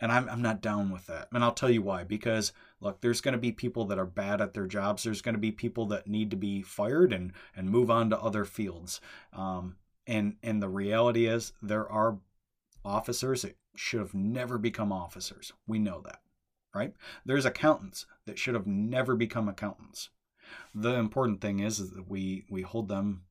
And 0.00 0.12
I'm, 0.12 0.28
I'm 0.28 0.42
not 0.42 0.62
down 0.62 0.90
with 0.90 1.06
that. 1.06 1.28
And 1.32 1.42
I'll 1.42 1.52
tell 1.52 1.70
you 1.70 1.82
why. 1.82 2.04
Because, 2.04 2.52
look, 2.80 3.00
there's 3.00 3.20
going 3.20 3.32
to 3.32 3.38
be 3.38 3.52
people 3.52 3.84
that 3.86 3.98
are 3.98 4.06
bad 4.06 4.40
at 4.40 4.54
their 4.54 4.66
jobs. 4.66 5.02
There's 5.02 5.22
going 5.22 5.34
to 5.34 5.40
be 5.40 5.50
people 5.50 5.86
that 5.86 6.06
need 6.06 6.30
to 6.30 6.36
be 6.36 6.62
fired 6.62 7.12
and, 7.12 7.32
and 7.56 7.70
move 7.70 7.90
on 7.90 8.10
to 8.10 8.20
other 8.20 8.44
fields. 8.44 9.00
Um, 9.32 9.76
and, 10.06 10.36
and 10.42 10.62
the 10.62 10.68
reality 10.68 11.26
is, 11.26 11.52
there 11.60 11.90
are 11.90 12.18
officers 12.84 13.42
that 13.42 13.56
should 13.74 14.00
have 14.00 14.14
never 14.14 14.56
become 14.56 14.92
officers. 14.92 15.52
We 15.66 15.78
know 15.78 16.00
that, 16.04 16.20
right? 16.74 16.94
There's 17.26 17.44
accountants 17.44 18.06
that 18.26 18.38
should 18.38 18.54
have 18.54 18.66
never 18.66 19.16
become 19.16 19.48
accountants. 19.48 20.10
The 20.74 20.94
important 20.94 21.40
thing 21.40 21.60
is, 21.60 21.78
is 21.78 21.90
that 21.90 22.08
we, 22.08 22.44
we 22.48 22.62
hold 22.62 22.88
them 22.88 23.24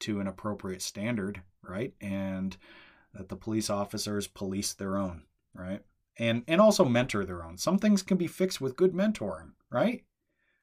to 0.00 0.20
an 0.20 0.26
appropriate 0.26 0.82
standard, 0.82 1.42
right? 1.62 1.92
And 2.00 2.56
that 3.12 3.28
the 3.28 3.36
police 3.36 3.68
officers 3.68 4.26
police 4.26 4.72
their 4.72 4.96
own 4.96 5.24
right? 5.54 5.82
And 6.18 6.44
and 6.46 6.60
also 6.60 6.84
mentor 6.84 7.24
their 7.24 7.44
own. 7.44 7.56
Some 7.58 7.78
things 7.78 8.02
can 8.02 8.16
be 8.16 8.26
fixed 8.26 8.60
with 8.60 8.76
good 8.76 8.92
mentoring, 8.92 9.52
right? 9.70 10.04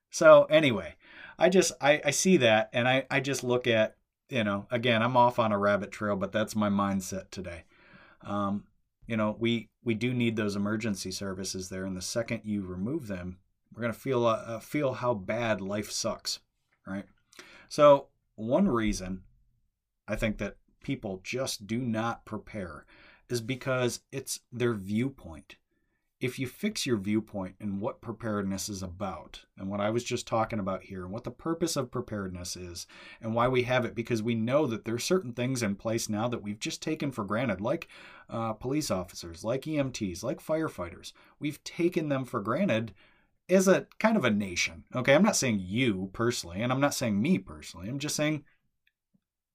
So 0.10 0.46
anyway, 0.46 0.96
I 1.38 1.50
just 1.50 1.72
I, 1.82 2.02
I 2.06 2.12
see 2.12 2.38
that 2.38 2.70
and 2.74 2.88
I, 2.88 3.06
I 3.10 3.20
just 3.20 3.44
look 3.44 3.68
at, 3.68 3.96
you 4.30 4.44
know, 4.44 4.68
again, 4.72 5.02
I'm 5.02 5.18
off 5.18 5.40
on 5.40 5.52
a 5.52 5.58
rabbit 5.58 5.92
trail, 5.92 6.16
but 6.16 6.32
that's 6.32 6.56
my 6.56 6.70
mindset 6.70 7.30
today. 7.32 7.64
Um, 8.22 8.66
you 9.08 9.18
know, 9.18 9.36
we 9.40 9.70
we 9.84 9.94
do 9.94 10.14
need 10.14 10.36
those 10.36 10.56
emergency 10.56 11.12
services 11.12 11.70
there, 11.70 11.86
and 11.86 11.96
the 11.96 12.02
second 12.02 12.42
you 12.44 12.62
remove 12.62 13.08
them, 13.08 13.38
we're 13.74 13.82
gonna 13.82 13.94
feel 13.94 14.26
uh, 14.26 14.44
uh 14.46 14.60
feel 14.60 14.94
how 14.94 15.14
bad 15.14 15.62
life 15.62 15.92
sucks, 15.92 16.40
right? 16.86 17.06
So 17.70 18.08
one 18.36 18.68
reason 18.68 19.24
I 20.08 20.16
think 20.16 20.38
that 20.38 20.58
people 20.84 21.22
just 21.24 21.68
do 21.68 21.80
not 21.80 22.26
prepare 22.26 22.86
is 23.30 23.42
because 23.42 24.02
it's 24.12 24.40
their 24.52 24.74
viewpoint. 24.74 25.58
If 26.20 26.40
you 26.40 26.48
fix 26.48 26.88
your 26.88 26.98
viewpoint 26.98 27.56
and 27.60 27.80
what 27.80 28.02
preparedness 28.02 28.70
is 28.70 28.82
about, 28.82 29.46
and 29.56 29.70
what 29.70 29.80
I 29.80 29.92
was 29.92 30.04
just 30.04 30.26
talking 30.26 30.58
about 30.58 30.84
here, 30.84 31.04
and 31.04 31.14
what 31.14 31.24
the 31.24 31.32
purpose 31.32 31.76
of 31.76 31.92
preparedness 31.92 32.56
is, 32.56 32.88
and 33.22 33.36
why 33.36 33.48
we 33.48 33.64
have 33.64 33.86
it, 33.86 33.94
because 33.94 34.24
we 34.24 34.34
know 34.34 34.66
that 34.66 34.84
there 34.84 34.96
are 34.96 35.00
certain 35.00 35.34
things 35.34 35.62
in 35.62 35.76
place 35.76 36.10
now 36.10 36.28
that 36.28 36.42
we've 36.42 36.60
just 36.60 36.82
taken 36.82 37.12
for 37.12 37.24
granted, 37.24 37.62
like 37.62 37.88
uh, 38.32 38.54
police 38.54 38.90
officers, 38.90 39.44
like 39.44 39.64
EMTs, 39.64 40.24
like 40.24 40.44
firefighters. 40.44 41.14
We've 41.40 41.64
taken 41.64 42.10
them 42.10 42.26
for 42.26 42.42
granted 42.42 42.94
as 43.50 43.68
a 43.68 43.86
kind 44.00 44.18
of 44.18 44.26
a 44.26 44.32
nation. 44.32 44.86
Okay, 44.96 45.14
I'm 45.14 45.24
not 45.24 45.36
saying 45.36 45.62
you 45.64 46.10
personally, 46.14 46.62
and 46.62 46.72
I'm 46.72 46.82
not 46.82 46.96
saying 46.96 47.22
me 47.22 47.38
personally. 47.38 47.90
I'm 47.90 48.00
just 48.00 48.16
saying 48.16 48.44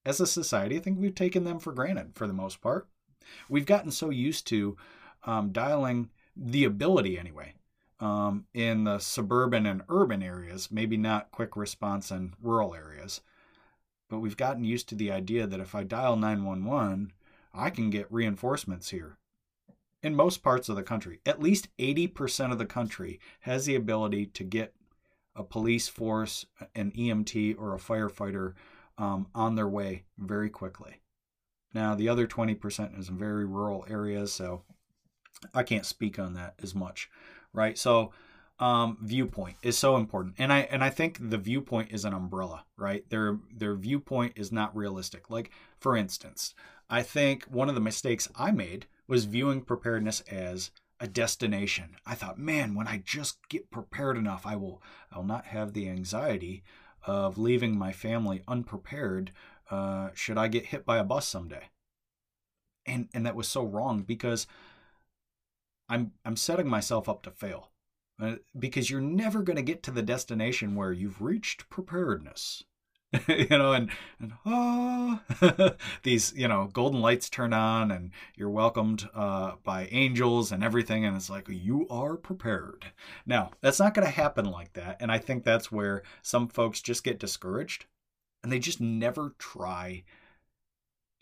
as 0.04 0.20
a 0.20 0.26
society, 0.26 0.76
I 0.76 0.80
think 0.80 0.98
we've 0.98 1.14
taken 1.14 1.44
them 1.44 1.58
for 1.58 1.72
granted 1.72 2.12
for 2.14 2.26
the 2.26 2.32
most 2.32 2.61
part. 2.61 2.88
We've 3.48 3.66
gotten 3.66 3.90
so 3.90 4.11
used 4.11 4.46
to 4.48 4.76
um, 5.24 5.50
dialing 5.52 6.11
the 6.37 6.64
ability 6.64 7.18
anyway 7.18 7.54
um, 8.00 8.46
in 8.52 8.85
the 8.85 8.98
suburban 8.98 9.64
and 9.66 9.82
urban 9.88 10.22
areas, 10.22 10.70
maybe 10.70 10.96
not 10.96 11.30
quick 11.30 11.56
response 11.56 12.11
in 12.11 12.35
rural 12.42 12.74
areas. 12.74 13.20
But 14.08 14.18
we've 14.18 14.37
gotten 14.37 14.64
used 14.64 14.88
to 14.88 14.94
the 14.94 15.12
idea 15.12 15.46
that 15.46 15.61
if 15.61 15.74
I 15.74 15.85
dial 15.85 16.16
911, 16.16 17.12
I 17.54 17.70
can 17.70 17.90
get 17.90 18.12
reinforcements 18.12 18.90
here. 18.90 19.18
In 20.02 20.16
most 20.16 20.42
parts 20.42 20.68
of 20.68 20.74
the 20.74 20.82
country, 20.82 21.20
at 21.24 21.40
least 21.40 21.68
80% 21.78 22.50
of 22.50 22.58
the 22.58 22.66
country 22.66 23.20
has 23.40 23.66
the 23.66 23.76
ability 23.76 24.26
to 24.26 24.42
get 24.42 24.74
a 25.37 25.44
police 25.44 25.87
force, 25.87 26.44
an 26.74 26.90
EMT, 26.90 27.56
or 27.58 27.72
a 27.74 27.78
firefighter 27.78 28.54
um, 28.98 29.28
on 29.35 29.54
their 29.54 29.68
way 29.68 30.02
very 30.18 30.50
quickly. 30.50 31.00
Now, 31.74 31.94
the 31.94 32.08
other 32.08 32.26
20% 32.26 32.98
is 32.98 33.08
in 33.08 33.18
very 33.18 33.44
rural 33.44 33.87
areas, 33.88 34.32
so 34.32 34.62
I 35.54 35.62
can't 35.62 35.87
speak 35.87 36.18
on 36.18 36.35
that 36.35 36.54
as 36.62 36.74
much, 36.74 37.11
right? 37.52 37.78
So, 37.78 38.12
um, 38.58 38.98
viewpoint 39.00 39.56
is 39.62 39.76
so 39.76 39.96
important, 39.96 40.37
and 40.38 40.52
I 40.52 40.61
and 40.61 40.85
I 40.85 40.90
think 40.90 41.18
the 41.30 41.38
viewpoint 41.38 41.90
is 41.90 42.04
an 42.04 42.12
umbrella, 42.12 42.64
right? 42.76 43.08
Their 43.11 43.40
their 43.52 43.74
viewpoint 43.74 44.35
is 44.37 44.52
not 44.52 44.76
realistic. 44.76 45.30
Like, 45.30 45.50
for 45.80 45.96
instance, 45.96 46.54
I 46.88 47.02
think 47.02 47.44
one 47.44 47.68
of 47.68 47.74
the 47.74 47.80
mistakes 47.80 48.28
I 48.37 48.52
made 48.52 48.87
was 49.08 49.24
viewing 49.24 49.62
preparedness 49.62 50.20
as 50.30 50.70
a 51.00 51.08
destination. 51.08 51.96
I 52.06 52.14
thought, 52.14 52.38
man, 52.38 52.76
when 52.76 52.87
I 52.87 53.02
just 53.04 53.48
get 53.48 53.72
prepared 53.72 54.16
enough, 54.16 54.46
I 54.46 54.54
will 54.54 54.80
I'll 55.11 55.24
not 55.24 55.46
have 55.46 55.72
the 55.72 55.88
anxiety 55.88 56.62
of 57.04 57.38
leaving 57.38 57.76
my 57.76 57.92
family 57.92 58.42
unprepared 58.46 59.32
uh, 59.72 60.11
should 60.12 60.37
I 60.37 60.48
get 60.48 60.66
hit 60.66 60.85
by 60.85 60.98
a 60.98 61.04
bus 61.04 61.26
someday. 61.26 61.70
And 62.85 63.08
and 63.14 63.24
that 63.24 63.37
was 63.37 63.48
so 63.48 63.64
wrong 63.64 64.02
because 64.02 64.46
I'm 65.88 66.12
I'm 66.24 66.37
setting 66.37 66.68
myself 66.68 67.08
up 67.08 67.22
to 67.22 67.30
fail. 67.30 67.70
Uh, 68.20 68.37
because 68.56 68.90
you're 68.90 69.00
never 69.00 69.42
going 69.42 69.56
to 69.56 69.62
get 69.62 69.82
to 69.82 69.90
the 69.90 70.02
destination 70.02 70.74
where 70.74 70.92
you've 70.92 71.22
reached 71.22 71.68
preparedness. 71.70 72.62
you 73.28 73.46
know, 73.48 73.72
and, 73.72 73.90
and 74.20 74.32
ah, 74.46 75.22
these, 76.02 76.32
you 76.37 76.46
know, 76.46 76.68
golden 76.72 77.00
lights 77.00 77.28
turn 77.28 77.52
on 77.52 77.90
and 77.90 78.11
you're 78.37 78.50
welcomed 78.50 79.08
uh, 79.14 79.52
by 79.64 79.87
angels 79.90 80.52
and 80.52 80.62
everything. 80.62 81.04
And 81.04 81.16
it's 81.16 81.28
like, 81.28 81.48
you 81.48 81.87
are 81.88 82.16
prepared. 82.16 82.87
Now, 83.26 83.50
that's 83.61 83.80
not 83.80 83.94
going 83.94 84.06
to 84.06 84.12
happen 84.12 84.44
like 84.44 84.74
that. 84.74 84.98
And 85.00 85.11
I 85.11 85.18
think 85.18 85.42
that's 85.42 85.72
where 85.72 86.02
some 86.22 86.48
folks 86.48 86.80
just 86.80 87.04
get 87.04 87.18
discouraged 87.18 87.87
and 88.42 88.50
they 88.50 88.59
just 88.59 88.81
never 88.81 89.35
try 89.38 90.05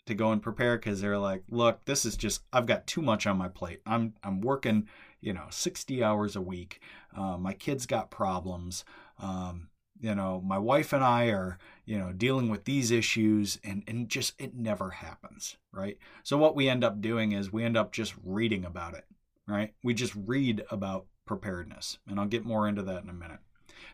to 0.05 0.15
go 0.15 0.31
and 0.31 0.41
prepare 0.41 0.77
because 0.77 1.01
they're 1.01 1.17
like, 1.17 1.43
look, 1.49 1.85
this 1.85 2.05
is 2.05 2.17
just, 2.17 2.41
I've 2.51 2.65
got 2.65 2.87
too 2.87 3.01
much 3.01 3.27
on 3.27 3.37
my 3.37 3.47
plate. 3.47 3.81
I'm, 3.85 4.13
I'm 4.23 4.41
working, 4.41 4.87
you 5.19 5.33
know, 5.33 5.45
60 5.49 6.03
hours 6.03 6.35
a 6.35 6.41
week. 6.41 6.81
Uh, 7.15 7.37
my 7.37 7.53
kids 7.53 7.85
got 7.85 8.09
problems. 8.09 8.83
Um, 9.19 9.69
you 9.99 10.15
know, 10.15 10.41
my 10.41 10.57
wife 10.57 10.93
and 10.93 11.03
I 11.03 11.27
are, 11.27 11.59
you 11.85 11.99
know, 11.99 12.11
dealing 12.11 12.49
with 12.49 12.65
these 12.65 12.89
issues 12.89 13.59
and, 13.63 13.83
and 13.87 14.09
just 14.09 14.33
it 14.41 14.55
never 14.55 14.89
happens, 14.89 15.57
right? 15.71 15.97
So 16.23 16.37
what 16.37 16.55
we 16.55 16.67
end 16.67 16.83
up 16.83 17.01
doing 17.01 17.33
is 17.33 17.53
we 17.53 17.63
end 17.63 17.77
up 17.77 17.91
just 17.91 18.15
reading 18.23 18.65
about 18.65 18.95
it, 18.95 19.05
right? 19.47 19.73
We 19.83 19.93
just 19.93 20.13
read 20.15 20.63
about 20.71 21.05
preparedness. 21.25 21.99
And 22.07 22.19
I'll 22.19 22.25
get 22.25 22.45
more 22.45 22.67
into 22.67 22.81
that 22.81 23.03
in 23.03 23.09
a 23.09 23.13
minute. 23.13 23.39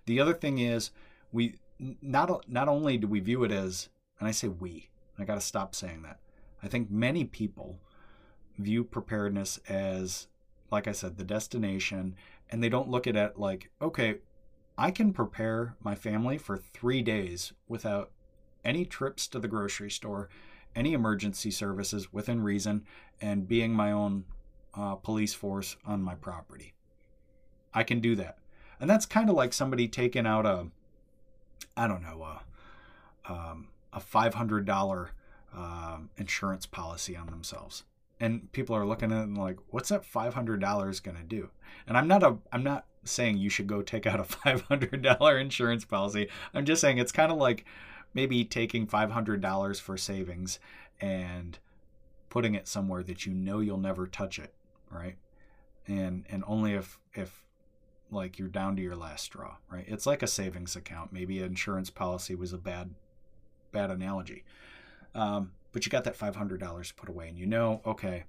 The 0.06 0.22
other 0.22 0.34
thing 0.34 0.60
is 0.60 0.92
we 1.34 1.56
not 1.80 2.50
not 2.50 2.68
only 2.68 2.98
do 2.98 3.08
we 3.08 3.20
view 3.20 3.44
it 3.44 3.52
as 3.52 3.90
and 4.20 4.28
I 4.28 4.32
say 4.32 4.48
we, 4.48 4.90
I 5.18 5.26
got 5.26 5.36
to 5.36 5.42
stop 5.42 5.76
saying 5.76 6.02
that. 6.04 6.20
I 6.64 6.68
think 6.68 6.90
many 6.90 7.24
people 7.24 7.80
view 8.58 8.84
preparedness 8.84 9.60
as 9.70 10.28
like 10.72 10.88
I 10.88 10.92
said, 10.92 11.18
the 11.18 11.24
destination 11.24 12.16
and 12.50 12.64
they 12.64 12.70
don't 12.70 12.90
look 12.90 13.08
at 13.08 13.16
it 13.16 13.38
like, 13.38 13.70
okay, 13.82 14.16
I 14.78 14.92
can 14.92 15.14
prepare 15.14 15.76
my 15.84 15.96
family 15.96 16.38
for 16.38 16.58
three 16.58 17.02
days 17.02 17.54
without 17.68 18.12
any 18.64 18.86
trips 18.86 19.28
to 19.30 19.40
the 19.40 19.48
grocery 19.48 19.90
store, 19.90 20.30
any 20.76 20.94
emergency 20.94 21.52
services 21.52 22.14
within 22.14 22.44
reason, 22.44 22.86
and 23.22 23.48
being 23.48 23.74
my 23.74 23.92
own 23.92 24.26
uh, 24.76 24.96
police 24.96 25.34
force 25.34 25.76
on 25.86 26.04
my 26.04 26.16
property. 26.16 26.74
I 27.74 27.84
can 27.84 28.00
do 28.00 28.16
that. 28.18 28.38
And 28.80 28.90
that's 28.90 29.06
kind 29.06 29.30
of 29.30 29.36
like 29.36 29.54
somebody 29.54 29.88
taking 29.88 30.28
out 30.28 30.46
a, 30.46 30.68
I 31.76 31.88
don't 31.88 32.02
know, 32.02 32.24
a, 32.24 33.32
um, 33.32 33.68
a 33.94 34.00
$500 34.00 35.10
um, 35.56 36.10
insurance 36.18 36.66
policy 36.66 37.16
on 37.16 37.28
themselves. 37.28 37.84
And 38.20 38.52
people 38.52 38.76
are 38.76 38.86
looking 38.86 39.12
at 39.12 39.24
and 39.24 39.38
like, 39.38 39.58
what's 39.70 39.90
that 39.90 40.04
$500 40.04 41.04
going 41.04 41.18
to 41.18 41.24
do? 41.24 41.50
And 41.88 41.98
I'm 41.98 42.08
not 42.08 42.24
a, 42.24 42.38
I'm 42.52 42.64
not 42.64 42.86
saying 43.04 43.38
you 43.38 43.50
should 43.50 43.68
go 43.68 43.82
take 43.82 44.06
out 44.06 44.20
a 44.20 44.24
$500 44.24 45.42
insurance 45.42 45.86
policy. 45.86 46.30
I'm 46.54 46.66
just 46.66 46.82
saying 46.82 46.98
it's 46.98 47.12
kind 47.12 47.32
of 47.32 47.38
like 47.38 47.66
maybe 48.14 48.44
taking 48.44 48.88
$500 48.88 49.82
for 49.82 49.98
savings 49.98 50.60
and 51.00 51.60
putting 52.30 52.56
it 52.56 52.68
somewhere 52.68 53.04
that 53.04 53.26
you 53.26 53.34
know 53.34 53.60
you'll 53.60 53.78
never 53.78 54.08
touch 54.08 54.40
it, 54.40 54.54
right? 54.92 55.16
And 55.88 56.26
and 56.30 56.44
only 56.48 56.74
if 56.74 57.00
if 57.14 57.44
like 58.12 58.40
you're 58.40 58.48
down 58.48 58.76
to 58.76 58.82
your 58.82 58.96
last 58.96 59.24
straw, 59.24 59.58
right? 59.72 59.86
It's 59.88 60.06
like 60.06 60.24
a 60.24 60.28
savings 60.28 60.76
account. 60.76 61.12
Maybe 61.12 61.40
an 61.40 61.46
insurance 61.46 61.90
policy 61.90 62.36
was 62.36 62.54
a 62.54 62.58
bad 62.58 62.92
bad 63.72 63.92
analogy. 63.92 64.44
Um, 65.14 65.52
but 65.72 65.86
you 65.86 65.92
got 65.92 66.04
that 66.06 66.18
$500 66.18 66.96
put 66.96 67.10
away 67.10 67.28
and 67.28 67.38
you 67.38 67.46
know, 67.46 67.82
okay, 67.86 68.24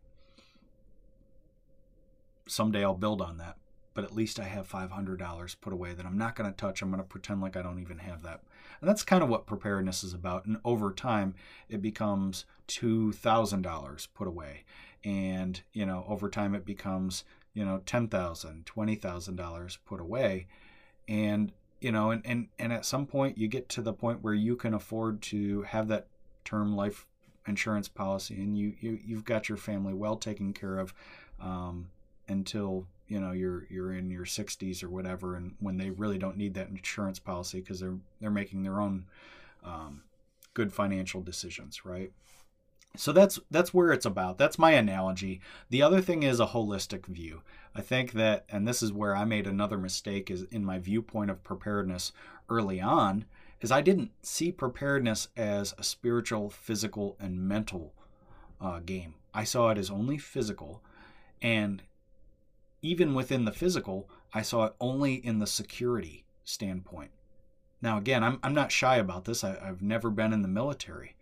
someday 2.47 2.85
I'll 2.85 2.95
build 2.95 3.21
on 3.21 3.39
that 3.39 3.57
but 3.99 4.05
at 4.05 4.15
least 4.15 4.39
I 4.39 4.45
have 4.45 4.71
$500 4.71 5.57
put 5.61 5.73
away 5.73 5.93
that 5.93 6.07
I'm 6.07 6.17
not 6.17 6.37
going 6.37 6.49
to 6.49 6.57
touch. 6.57 6.83
I'm 6.83 6.91
going 6.91 7.03
to 7.03 7.09
pretend 7.09 7.41
like 7.41 7.57
I 7.57 7.63
don't 7.63 7.81
even 7.81 7.99
have 7.99 8.23
that. 8.23 8.43
And 8.81 8.89
that's 8.89 9.03
kind 9.03 9.25
of 9.25 9.29
what 9.29 9.45
preparedness 9.45 10.05
is 10.05 10.15
about. 10.15 10.47
And 10.47 10.59
over 10.65 10.93
time, 10.93 11.35
it 11.69 11.83
becomes 11.83 12.45
$2,000 12.69 14.09
put 14.15 14.29
away. 14.29 14.63
And, 15.05 15.61
you 15.73 15.85
know, 15.85 16.05
over 16.07 16.31
time, 16.31 16.55
it 16.55 16.65
becomes, 16.65 17.25
you 17.55 17.65
know, 17.65 17.83
$10,000, 17.87 18.65
$20,000 18.65 19.79
put 19.85 20.01
away. 20.01 20.47
And, 21.09 21.53
you 21.81 21.93
know, 21.93 22.11
and, 22.11 22.23
and, 22.25 22.49
and 22.59 22.73
at 22.73 22.85
some 22.85 23.07
point, 23.07 23.39
you 23.39 23.49
get 23.49 23.69
to 23.71 23.83
the 23.83 23.93
point 23.93 24.23
where 24.23 24.35
you 24.35 24.57
can 24.57 24.75
afford 24.75 25.23
to 25.23 25.63
have 25.63 25.89
that 25.89 26.07
term 26.45 26.77
life 26.77 27.07
insurance 27.47 27.89
policy 27.89 28.35
and 28.35 28.57
you, 28.57 28.75
you, 28.81 28.99
you've 29.05 29.25
got 29.25 29.49
your 29.49 29.59
family 29.59 29.95
well 29.95 30.17
taken 30.17 30.53
care 30.53 30.79
of 30.79 30.93
um, 31.41 31.89
until 32.29 32.87
you 33.09 33.19
know 33.19 33.33
you're 33.33 33.67
you're 33.71 33.93
in 33.93 34.11
your 34.11 34.25
60s 34.25 34.85
or 34.85 34.91
whatever 34.91 35.35
and 35.35 35.55
when 35.61 35.79
they 35.79 35.91
really 35.91 36.19
don't 36.19 36.37
need 36.37 36.55
that 36.55 36.69
insurance 36.69 37.19
policy 37.19 37.61
because 37.61 37.81
they're 37.81 37.97
they're 38.21 38.31
making 38.31 38.63
their 38.63 38.81
own 38.81 39.07
um, 39.65 40.03
good 40.55 40.73
financial 40.73 41.23
decisions 41.23 41.85
right 41.85 42.13
so 42.99 43.13
that's 43.13 43.39
that's 43.51 43.73
where 43.73 43.93
it's 43.93 44.07
about 44.07 44.39
that's 44.39 44.59
my 44.59 44.73
analogy 44.73 45.41
the 45.71 45.83
other 45.83 46.01
thing 46.01 46.23
is 46.23 46.41
a 46.41 46.47
holistic 46.47 47.07
view 47.07 47.43
i 47.75 47.81
think 47.81 48.13
that 48.13 48.45
and 48.49 48.67
this 48.67 48.83
is 48.83 48.93
where 48.93 49.15
i 49.15 49.25
made 49.25 49.47
another 49.47 49.79
mistake 49.79 50.31
is 50.31 50.45
in 50.51 50.65
my 50.65 50.79
viewpoint 50.79 51.31
of 51.31 51.45
preparedness 51.45 52.13
early 52.49 52.81
on 52.81 53.25
is 53.61 53.71
i 53.71 53.81
didn't 53.81 54.11
see 54.23 54.51
preparedness 54.51 55.29
as 55.37 55.75
a 55.79 55.83
spiritual 55.83 56.51
physical 56.51 57.17
and 57.21 57.41
mental 57.41 57.95
uh, 58.61 58.81
game 58.81 59.15
i 59.33 59.45
saw 59.45 59.71
it 59.71 59.79
as 59.79 59.91
only 59.91 60.19
physical 60.19 60.83
and 61.41 61.83
even 62.83 63.15
within 63.15 63.45
the 63.45 63.53
physical, 63.53 64.09
I 64.33 64.43
saw 64.43 64.67
it 64.67 64.75
only 64.81 65.15
in 65.15 65.39
the 65.39 65.47
security 65.47 66.25
standpoint. 66.45 67.11
Now, 67.81 67.99
again, 67.99 68.25
I'm, 68.25 68.39
I'm 68.43 68.55
not 68.55 68.73
shy 68.73 68.97
about 68.97 69.25
this. 69.25 69.45
I, 69.45 69.59
have 69.65 69.83
never 69.83 70.11
been 70.11 70.33
in 70.33 70.43
the 70.43 70.49
military. 70.49 71.15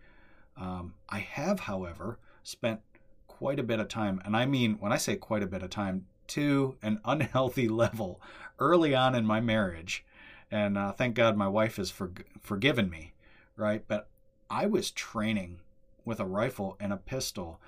Um, 0.57 0.95
I 1.09 1.19
have, 1.19 1.61
however, 1.61 2.19
spent 2.43 2.81
quite 3.29 3.59
a 3.59 3.65
bit 3.65 3.81
of 3.81 3.89
time, 3.89 4.21
and 4.25 4.37
I 4.37 4.47
mean, 4.47 4.77
when 4.81 4.93
I 4.93 4.97
say 4.97 5.17
quite 5.17 5.43
a 5.43 5.47
bit 5.47 5.63
of 5.63 5.71
time, 5.71 6.07
to 6.29 6.77
an 6.83 7.01
unhealthy 7.05 7.69
level 7.85 8.21
early 8.59 8.95
on 8.95 9.15
in 9.15 9.25
my 9.25 9.41
marriage. 9.41 10.05
And 10.51 10.79
uh, 10.79 10.93
thank 10.93 11.15
God 11.15 11.37
my 11.37 11.49
wife 11.49 11.77
has 11.77 11.91
for, 11.91 12.13
forgiven 12.41 12.89
me, 12.89 13.13
right? 13.57 13.85
But 13.87 14.09
I 14.49 14.67
was 14.67 14.91
training 14.91 15.59
with 16.05 16.21
a 16.21 16.25
rifle 16.25 16.77
and 16.79 16.93
a 16.93 16.97
pistol, 16.97 17.61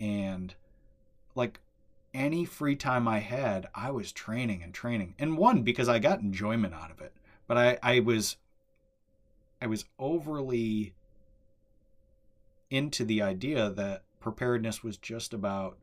and 0.00 0.54
like 1.36 1.60
any 2.12 2.44
free 2.44 2.74
time 2.74 3.06
I 3.06 3.20
had, 3.20 3.68
I 3.74 3.92
was 3.92 4.10
training 4.10 4.62
and 4.62 4.74
training. 4.74 5.14
And 5.18 5.38
one, 5.38 5.62
because 5.62 5.88
I 5.88 6.00
got 6.00 6.20
enjoyment 6.20 6.74
out 6.74 6.90
of 6.90 7.00
it. 7.00 7.12
But 7.46 7.58
I, 7.58 7.78
I 7.82 8.00
was 8.00 8.36
I 9.60 9.66
was 9.66 9.84
overly 9.98 10.94
into 12.74 13.04
the 13.04 13.22
idea 13.22 13.70
that 13.70 14.02
preparedness 14.20 14.82
was 14.82 14.96
just 14.96 15.34
about 15.34 15.78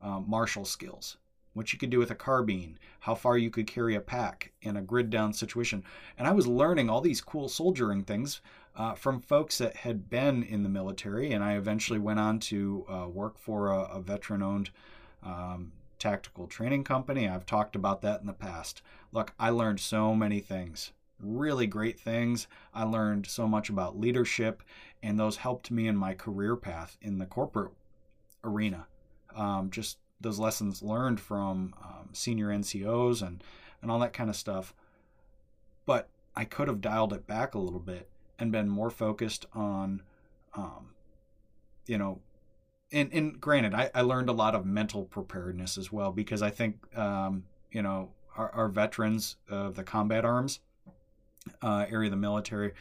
um, 0.00 0.24
martial 0.26 0.64
skills, 0.64 1.16
what 1.54 1.72
you 1.72 1.78
could 1.78 1.90
do 1.90 1.98
with 1.98 2.10
a 2.10 2.14
carbine, 2.14 2.78
how 3.00 3.14
far 3.14 3.38
you 3.38 3.50
could 3.50 3.66
carry 3.66 3.94
a 3.94 4.00
pack 4.00 4.52
in 4.62 4.76
a 4.76 4.82
grid 4.82 5.10
down 5.10 5.32
situation. 5.32 5.84
And 6.18 6.26
I 6.26 6.32
was 6.32 6.46
learning 6.46 6.90
all 6.90 7.00
these 7.00 7.20
cool 7.20 7.48
soldiering 7.48 8.02
things 8.02 8.40
uh, 8.74 8.94
from 8.94 9.20
folks 9.20 9.58
that 9.58 9.76
had 9.76 10.08
been 10.08 10.42
in 10.42 10.62
the 10.62 10.68
military. 10.68 11.32
And 11.32 11.44
I 11.44 11.56
eventually 11.56 11.98
went 11.98 12.20
on 12.20 12.38
to 12.40 12.86
uh, 12.88 13.08
work 13.08 13.38
for 13.38 13.68
a, 13.68 13.82
a 13.82 14.00
veteran 14.00 14.42
owned 14.42 14.70
um, 15.22 15.72
tactical 15.98 16.46
training 16.46 16.84
company. 16.84 17.28
I've 17.28 17.46
talked 17.46 17.76
about 17.76 18.02
that 18.02 18.20
in 18.20 18.26
the 18.26 18.32
past. 18.32 18.82
Look, 19.12 19.34
I 19.38 19.50
learned 19.50 19.78
so 19.78 20.14
many 20.14 20.40
things, 20.40 20.92
really 21.20 21.66
great 21.66 22.00
things. 22.00 22.48
I 22.74 22.84
learned 22.84 23.26
so 23.26 23.46
much 23.46 23.68
about 23.68 24.00
leadership, 24.00 24.62
and 25.02 25.18
those 25.18 25.38
helped 25.38 25.70
me 25.70 25.88
in 25.88 25.96
my 25.96 26.14
career 26.14 26.56
path 26.56 26.96
in 27.00 27.18
the 27.18 27.26
corporate 27.26 27.72
arena. 28.44 28.86
Um, 29.34 29.70
just 29.70 29.98
those 30.20 30.38
lessons 30.38 30.82
learned 30.82 31.20
from 31.20 31.74
um, 31.82 32.08
senior 32.12 32.48
NCOs 32.48 33.26
and, 33.26 33.42
and 33.80 33.90
all 33.90 33.98
that 34.00 34.12
kind 34.12 34.30
of 34.30 34.36
stuff. 34.36 34.74
But 35.84 36.08
I 36.36 36.44
could 36.44 36.68
have 36.68 36.80
dialed 36.80 37.12
it 37.12 37.26
back 37.26 37.54
a 37.54 37.58
little 37.58 37.80
bit 37.80 38.08
and 38.38 38.52
been 38.52 38.68
more 38.68 38.90
focused 38.90 39.46
on, 39.52 40.02
um, 40.54 40.90
you 41.86 41.98
know, 41.98 42.20
and, 42.92 43.12
and 43.12 43.40
granted, 43.40 43.74
I, 43.74 43.90
I 43.94 44.02
learned 44.02 44.28
a 44.28 44.32
lot 44.32 44.54
of 44.54 44.66
mental 44.66 45.04
preparedness 45.04 45.78
as 45.78 45.90
well 45.90 46.12
because 46.12 46.42
I 46.42 46.50
think, 46.50 46.76
um, 46.96 47.44
you 47.70 47.82
know, 47.82 48.10
our, 48.36 48.50
our, 48.50 48.68
veterans 48.68 49.36
of 49.48 49.74
the 49.74 49.82
combat 49.82 50.24
arms 50.24 50.60
uh, 51.62 51.86
area 51.88 52.08
of 52.08 52.10
the 52.10 52.16
military, 52.16 52.72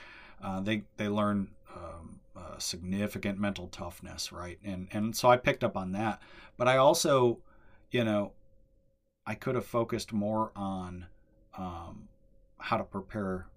uh, 0.43 0.59
they, 0.59 0.83
they 0.97 1.07
learn 1.07 1.47
um, 1.75 2.19
uh, 2.35 2.57
significant 2.57 3.39
mental 3.39 3.67
toughness, 3.67 4.31
right? 4.31 4.59
And 4.63 4.87
and 4.91 5.15
so 5.15 5.29
I 5.29 5.37
picked 5.37 5.63
up 5.63 5.77
on 5.77 5.91
that, 5.93 6.21
but 6.57 6.67
I 6.67 6.77
also, 6.77 7.39
you 7.91 8.03
know, 8.03 8.31
I 9.25 9.35
could 9.35 9.55
have 9.55 9.65
focused 9.65 10.13
more 10.13 10.51
on 10.55 11.05
um, 11.57 12.07
how 12.57 12.77
to 12.77 12.83
prepare 12.83 13.47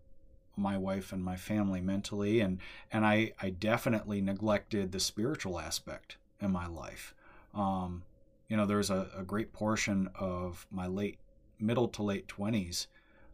my 0.57 0.79
wife 0.79 1.13
and 1.13 1.23
my 1.23 1.37
family 1.37 1.81
mentally, 1.81 2.41
and 2.41 2.59
and 2.93 3.05
I 3.05 3.33
I 3.41 3.51
definitely 3.51 4.21
neglected 4.21 4.93
the 4.93 5.01
spiritual 5.01 5.59
aspect 5.59 6.17
in 6.41 6.51
my 6.51 6.67
life. 6.67 7.15
Um, 7.55 8.03
you 8.49 8.57
know, 8.57 8.67
there's 8.67 8.91
a, 8.91 9.09
a 9.17 9.23
great 9.23 9.53
portion 9.53 10.11
of 10.15 10.67
my 10.71 10.87
late 10.87 11.19
middle 11.59 11.89
to 11.89 12.03
late 12.03 12.29
twenties 12.29 12.89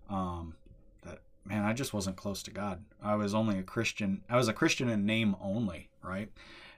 um, 0.09 0.55
man, 1.51 1.65
I 1.65 1.73
just 1.73 1.93
wasn't 1.93 2.17
close 2.17 2.45
to 2.45 2.53
God. 2.53 2.85
I 3.03 3.17
was 3.17 3.35
only 3.35 3.59
a 3.59 3.65
Christian. 3.65 4.23
I 4.31 4.37
was 4.37 4.47
a 4.47 4.53
Christian 4.53 4.89
in 4.89 5.05
name 5.05 5.35
only, 5.43 5.91
right? 6.01 6.31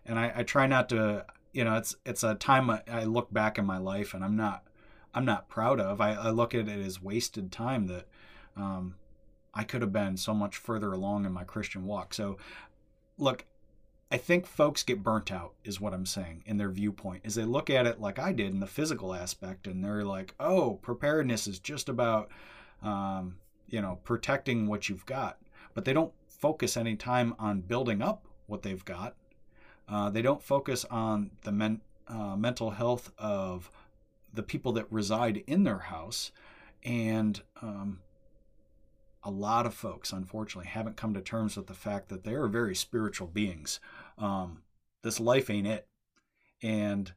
And 0.07 0.19
I, 0.19 0.33
I 0.37 0.43
try 0.45 0.67
not 0.67 0.89
to, 0.89 1.27
you 1.53 1.63
know, 1.63 1.77
it's 1.77 1.95
it's 2.07 2.23
a 2.23 2.35
time 2.35 2.71
I 2.71 3.05
look 3.05 3.33
back 3.33 3.59
in 3.59 3.67
my 3.67 3.77
life 3.77 4.15
and 4.15 4.25
I'm 4.25 4.35
not 4.35 4.65
I'm 5.15 5.27
not 5.27 5.51
proud 5.51 5.79
of. 5.79 6.01
I, 6.01 6.15
I 6.15 6.31
look 6.31 6.55
at 6.55 6.69
it 6.69 6.87
as 6.87 7.03
wasted 7.03 7.53
time 7.53 7.87
that 7.89 8.07
um, 8.57 8.95
I 9.53 9.63
could 9.63 9.83
have 9.83 9.93
been 9.93 10.17
so 10.17 10.33
much 10.33 10.57
further 10.57 10.93
along 10.93 11.27
in 11.27 11.33
my 11.33 11.45
Christian 11.45 11.85
walk. 11.85 12.15
So, 12.15 12.39
look, 13.19 13.45
I 14.11 14.17
think 14.17 14.47
folks 14.47 14.83
get 14.83 15.03
burnt 15.03 15.31
out, 15.31 15.53
is 15.65 15.83
what 15.83 15.93
I'm 15.93 16.07
saying, 16.07 16.45
in 16.47 16.57
their 16.57 16.71
viewpoint, 16.71 17.23
is 17.25 17.35
they 17.35 17.45
look 17.45 17.69
at 17.69 17.87
it 17.87 18.01
like 18.01 18.19
I 18.19 18.33
did 18.33 18.53
in 18.53 18.61
the 18.61 18.67
physical 18.67 19.15
aspect, 19.15 19.67
and 19.67 19.85
they're 19.85 20.05
like, 20.05 20.35
oh, 20.41 20.79
preparedness 20.83 21.47
is 21.47 21.59
just 21.59 21.91
about 21.91 22.31
um, 22.83 23.37
you 23.73 23.81
know, 23.81 23.99
protecting 24.05 24.69
what 24.69 24.89
you've 24.89 25.07
got. 25.07 25.39
But 25.75 25.85
they 25.85 25.93
don't 25.93 26.13
focus 26.29 26.77
any 26.77 26.95
time 26.95 27.35
on 27.39 27.63
building 27.63 28.03
up 28.03 28.27
what 28.47 28.63
they've 28.63 28.85
got. 28.85 29.17
Uh, 29.89 30.11
they 30.11 30.23
don't 30.23 30.43
focus 30.43 30.85
on 30.91 31.31
the 31.43 31.51
men, 31.51 31.81
uh, 32.07 32.37
mental 32.37 32.71
health 32.71 33.11
of 33.19 33.71
the 34.33 34.43
people 34.43 34.73
that 34.73 34.87
reside 34.93 35.43
in 35.47 35.65
their 35.65 35.79
house. 35.79 36.31
And 36.85 37.41
um, 37.61 38.01
a 39.25 39.31
lot 39.31 39.67
of 39.67 39.75
folks, 39.75 40.13
unfortunately, 40.13 40.69
haven't 40.69 40.97
come 40.97 41.15
to 41.15 41.21
terms 41.21 41.57
with 41.57 41.67
the 41.67 41.75
fact 41.75 42.09
that 42.11 42.25
they 42.25 42.35
are 42.35 42.49
very 42.49 42.75
spiritual 42.75 43.27
beings. 43.27 43.81
Um, 44.19 44.63
this 45.03 45.19
life 45.19 45.49
ain't 45.49 45.67
it. 45.67 45.87
And 46.63 47.13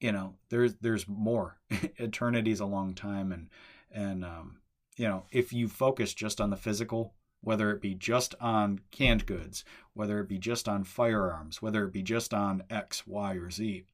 you 0.00 0.12
know, 0.12 0.34
there's 0.48 0.74
there's 0.80 1.06
more. 1.06 1.58
Eternity's 1.98 2.60
a 2.60 2.66
long 2.66 2.94
time, 2.94 3.32
and 3.32 3.48
and, 3.90 4.24
um, 4.24 4.58
you 4.96 5.08
know, 5.08 5.24
if 5.30 5.52
you 5.52 5.68
focus 5.68 6.14
just 6.14 6.40
on 6.40 6.50
the 6.50 6.56
physical, 6.56 7.14
whether 7.42 7.70
it 7.70 7.80
be 7.80 7.94
just 7.94 8.34
on 8.40 8.80
canned 8.90 9.26
goods, 9.26 9.64
whether 9.94 10.20
it 10.20 10.28
be 10.28 10.38
just 10.38 10.68
on 10.68 10.84
firearms, 10.84 11.62
whether 11.62 11.84
it 11.84 11.92
be 11.92 12.02
just 12.02 12.34
on 12.34 12.62
X, 12.68 13.06
Y, 13.06 13.34
or 13.34 13.50
Z, 13.50 13.84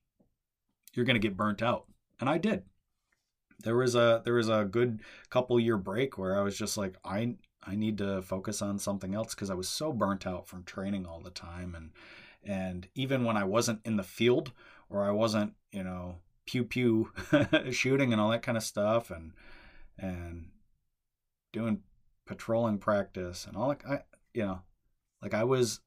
you're 0.95 1.07
going 1.07 1.21
to 1.21 1.29
get 1.29 1.37
burnt 1.37 1.63
out. 1.63 1.87
And 2.21 2.29
I 2.29 2.39
did. 2.39 2.65
There 3.63 3.77
was 3.77 3.95
a 3.95 4.23
there 4.25 4.35
was 4.35 4.49
a 4.49 4.65
good 4.71 5.01
couple 5.31 5.59
year 5.59 5.79
break 5.79 6.19
where 6.19 6.39
I 6.39 6.43
was 6.43 6.59
just 6.59 6.77
like 6.77 6.97
I 7.05 7.37
I 7.63 7.75
need 7.75 7.99
to 7.99 8.23
focus 8.23 8.61
on 8.61 8.79
something 8.79 9.15
else 9.15 9.35
because 9.35 9.51
I 9.51 9.55
was 9.55 9.69
so 9.69 9.93
burnt 9.93 10.27
out 10.27 10.47
from 10.47 10.63
training 10.65 11.07
all 11.07 11.21
the 11.21 11.31
time 11.31 11.75
and 11.75 11.91
and 12.45 12.87
even 12.95 13.25
when 13.25 13.37
I 13.37 13.45
wasn't 13.45 13.81
in 13.85 13.97
the 13.97 14.03
field 14.03 14.53
or 14.91 15.05
I 15.05 15.11
wasn't 15.11 15.55
you 15.73 15.83
know 15.83 16.17
pew 16.45 16.65
pew 16.65 17.13
shooting 17.71 18.13
and 18.13 18.21
all 18.21 18.31
that 18.31 18.43
kind 18.43 18.59
of 18.59 18.63
stuff 18.63 19.11
and 19.11 19.33
and 19.99 20.49
doing 21.53 21.81
patrolling 22.27 22.79
practice 22.79 23.47
and 23.47 23.57
all 23.57 23.69
that. 23.69 23.81
I, 23.89 24.01
you 24.35 24.45
know, 24.45 24.61
like 25.23 25.35
I 25.35 25.45
was, 25.45 25.81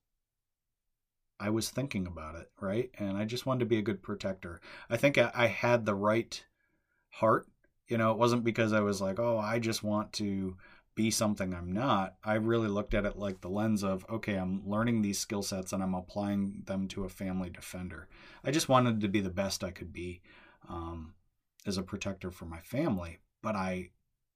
I 1.39 1.49
was 1.49 1.69
thinking 1.69 2.07
about 2.07 2.35
it, 2.35 2.49
right? 2.59 2.89
And 2.97 3.17
I 3.17 3.25
just 3.25 3.45
wanted 3.45 3.59
to 3.59 3.65
be 3.65 3.77
a 3.77 3.83
good 3.83 4.01
protector. 4.01 4.61
I 4.89 4.97
think 4.97 5.17
I, 5.17 5.31
I 5.33 5.47
had 5.47 5.85
the 5.85 5.95
right 5.95 6.43
heart. 7.09 7.47
You 7.87 7.97
know, 7.97 8.11
it 8.11 8.17
wasn't 8.17 8.43
because 8.43 8.73
I 8.73 8.81
was 8.81 9.01
like, 9.01 9.19
oh, 9.19 9.37
I 9.37 9.59
just 9.59 9.83
want 9.83 10.13
to 10.13 10.57
be 10.95 11.09
something 11.09 11.53
I'm 11.53 11.71
not. 11.71 12.15
I 12.25 12.33
really 12.33 12.67
looked 12.67 12.93
at 12.93 13.05
it 13.05 13.17
like 13.17 13.39
the 13.39 13.49
lens 13.49 13.83
of, 13.83 14.05
okay, 14.09 14.35
I'm 14.35 14.67
learning 14.67 15.01
these 15.01 15.17
skill 15.17 15.41
sets 15.41 15.71
and 15.71 15.81
I'm 15.81 15.93
applying 15.93 16.63
them 16.65 16.87
to 16.89 17.05
a 17.05 17.09
family 17.09 17.49
defender. 17.49 18.09
I 18.43 18.51
just 18.51 18.67
wanted 18.67 18.99
to 18.99 19.07
be 19.07 19.21
the 19.21 19.29
best 19.29 19.63
I 19.63 19.71
could 19.71 19.93
be 19.93 20.21
um, 20.67 21.13
as 21.65 21.77
a 21.77 21.83
protector 21.83 22.31
for 22.31 22.45
my 22.45 22.59
family, 22.59 23.19
but 23.41 23.55
I 23.55 23.91